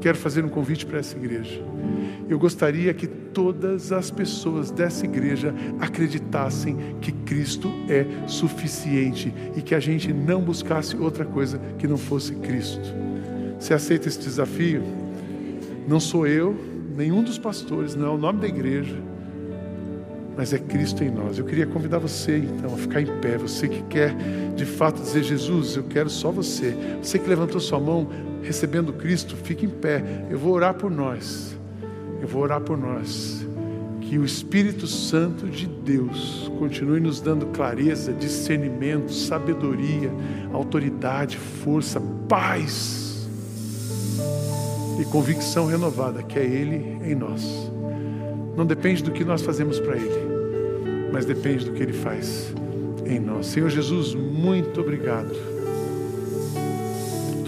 Quero 0.00 0.16
fazer 0.16 0.44
um 0.44 0.48
convite 0.48 0.86
para 0.86 0.98
essa 0.98 1.16
igreja. 1.16 1.62
Eu 2.28 2.38
gostaria 2.38 2.94
que 2.94 3.06
todas 3.06 3.92
as 3.92 4.10
pessoas 4.10 4.70
dessa 4.70 5.04
igreja 5.04 5.54
acreditassem 5.80 6.76
que 7.00 7.12
Cristo 7.12 7.70
é 7.88 8.06
suficiente 8.26 9.32
e 9.56 9.62
que 9.62 9.74
a 9.74 9.80
gente 9.80 10.12
não 10.12 10.40
buscasse 10.40 10.96
outra 10.96 11.24
coisa 11.24 11.60
que 11.78 11.86
não 11.86 11.96
fosse 11.98 12.34
Cristo. 12.36 12.94
Você 13.58 13.74
aceita 13.74 14.08
esse 14.08 14.20
desafio? 14.20 14.82
Não 15.86 15.98
sou 15.98 16.26
eu, 16.26 16.56
nenhum 16.96 17.22
dos 17.22 17.38
pastores, 17.38 17.94
não 17.94 18.06
é 18.06 18.10
o 18.10 18.18
nome 18.18 18.40
da 18.40 18.48
igreja, 18.48 18.96
mas 20.36 20.52
é 20.52 20.58
Cristo 20.58 21.02
em 21.02 21.10
nós. 21.10 21.38
Eu 21.38 21.44
queria 21.44 21.66
convidar 21.66 21.98
você 21.98 22.38
então 22.38 22.74
a 22.74 22.76
ficar 22.76 23.00
em 23.00 23.20
pé, 23.20 23.36
você 23.36 23.68
que 23.68 23.82
quer 23.82 24.14
de 24.54 24.64
fato 24.64 25.00
dizer: 25.00 25.22
Jesus, 25.22 25.76
eu 25.76 25.84
quero 25.84 26.08
só 26.08 26.30
você. 26.30 26.74
Você 27.02 27.18
que 27.18 27.28
levantou 27.28 27.60
sua 27.60 27.80
mão 27.80 28.08
recebendo 28.42 28.92
Cristo, 28.92 29.36
fique 29.36 29.66
em 29.66 29.70
pé. 29.70 30.02
Eu 30.30 30.38
vou 30.38 30.52
orar 30.52 30.74
por 30.74 30.90
nós. 30.90 31.56
Eu 32.20 32.28
vou 32.28 32.42
orar 32.42 32.60
por 32.60 32.78
nós. 32.78 33.46
Que 34.00 34.18
o 34.18 34.24
Espírito 34.24 34.86
Santo 34.86 35.46
de 35.46 35.66
Deus 35.66 36.50
continue 36.58 37.00
nos 37.00 37.20
dando 37.20 37.46
clareza, 37.46 38.12
discernimento, 38.12 39.12
sabedoria, 39.12 40.10
autoridade, 40.52 41.36
força, 41.36 42.00
paz 42.28 43.09
e 45.00 45.04
convicção 45.06 45.66
renovada 45.66 46.22
que 46.22 46.38
é 46.38 46.44
Ele 46.44 46.98
em 47.02 47.14
nós. 47.14 47.72
Não 48.56 48.66
depende 48.66 49.02
do 49.02 49.10
que 49.10 49.24
nós 49.24 49.40
fazemos 49.40 49.80
para 49.80 49.96
Ele, 49.96 51.10
mas 51.12 51.24
depende 51.24 51.64
do 51.64 51.72
que 51.72 51.82
Ele 51.82 51.92
faz 51.92 52.52
em 53.06 53.18
nós. 53.18 53.46
Senhor 53.46 53.70
Jesus, 53.70 54.14
muito 54.14 54.80
obrigado 54.80 55.59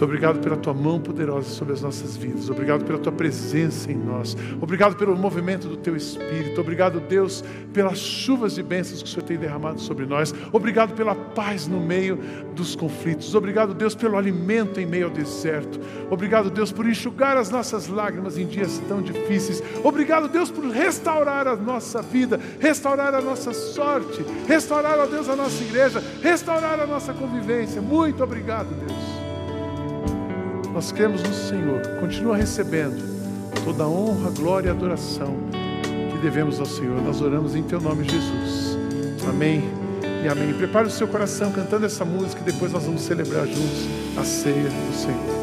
obrigado 0.04 0.40
pela 0.40 0.56
tua 0.56 0.74
mão 0.74 1.00
poderosa 1.00 1.48
sobre 1.48 1.72
as 1.72 1.82
nossas 1.82 2.16
vidas. 2.16 2.48
Obrigado 2.48 2.84
pela 2.84 2.98
tua 2.98 3.12
presença 3.12 3.90
em 3.90 3.96
nós. 3.96 4.36
Obrigado 4.60 4.96
pelo 4.96 5.16
movimento 5.16 5.68
do 5.68 5.76
teu 5.76 5.96
espírito. 5.96 6.60
Obrigado, 6.60 7.00
Deus, 7.00 7.44
pelas 7.72 7.98
chuvas 7.98 8.54
de 8.54 8.62
bênçãos 8.62 9.02
que 9.02 9.08
o 9.08 9.12
Senhor 9.12 9.22
tem 9.22 9.36
derramado 9.36 9.80
sobre 9.80 10.06
nós. 10.06 10.34
Obrigado 10.52 10.94
pela 10.94 11.14
paz 11.14 11.66
no 11.66 11.80
meio 11.80 12.18
dos 12.54 12.74
conflitos. 12.74 13.34
Obrigado, 13.34 13.74
Deus, 13.74 13.94
pelo 13.94 14.16
alimento 14.16 14.80
em 14.80 14.86
meio 14.86 15.06
ao 15.06 15.10
deserto. 15.10 15.80
Obrigado, 16.10 16.50
Deus, 16.50 16.72
por 16.72 16.88
enxugar 16.88 17.36
as 17.36 17.50
nossas 17.50 17.88
lágrimas 17.88 18.38
em 18.38 18.46
dias 18.46 18.80
tão 18.88 19.00
difíceis. 19.02 19.62
Obrigado, 19.82 20.28
Deus, 20.28 20.50
por 20.50 20.64
restaurar 20.64 21.46
a 21.46 21.56
nossa 21.56 22.02
vida, 22.02 22.40
restaurar 22.60 23.14
a 23.14 23.20
nossa 23.20 23.52
sorte, 23.52 24.24
restaurar, 24.46 24.98
ó 24.98 25.06
Deus, 25.06 25.28
a 25.28 25.36
nossa 25.36 25.62
igreja, 25.62 26.02
restaurar 26.22 26.80
a 26.80 26.86
nossa 26.86 27.12
convivência. 27.12 27.80
Muito 27.80 28.22
obrigado, 28.22 28.68
Deus. 28.86 29.21
Nós 30.72 30.90
cremos 30.90 31.22
no 31.22 31.34
Senhor. 31.34 31.82
Continua 32.00 32.36
recebendo 32.36 33.02
toda 33.64 33.84
a 33.84 33.88
honra, 33.88 34.30
glória 34.30 34.68
e 34.68 34.70
adoração 34.70 35.36
que 36.10 36.18
devemos 36.18 36.58
ao 36.58 36.66
Senhor. 36.66 37.00
Nós 37.02 37.20
oramos 37.20 37.54
em 37.54 37.62
Teu 37.62 37.80
nome, 37.80 38.04
Jesus. 38.04 38.78
Amém 39.28 39.62
e 40.24 40.28
amém. 40.28 40.54
Prepare 40.54 40.86
o 40.86 40.90
seu 40.90 41.06
coração 41.06 41.52
cantando 41.52 41.84
essa 41.84 42.04
música 42.04 42.40
e 42.40 42.44
depois 42.44 42.72
nós 42.72 42.84
vamos 42.84 43.02
celebrar 43.02 43.46
juntos 43.46 43.86
a 44.16 44.24
ceia 44.24 44.68
do 44.68 44.94
Senhor. 44.94 45.41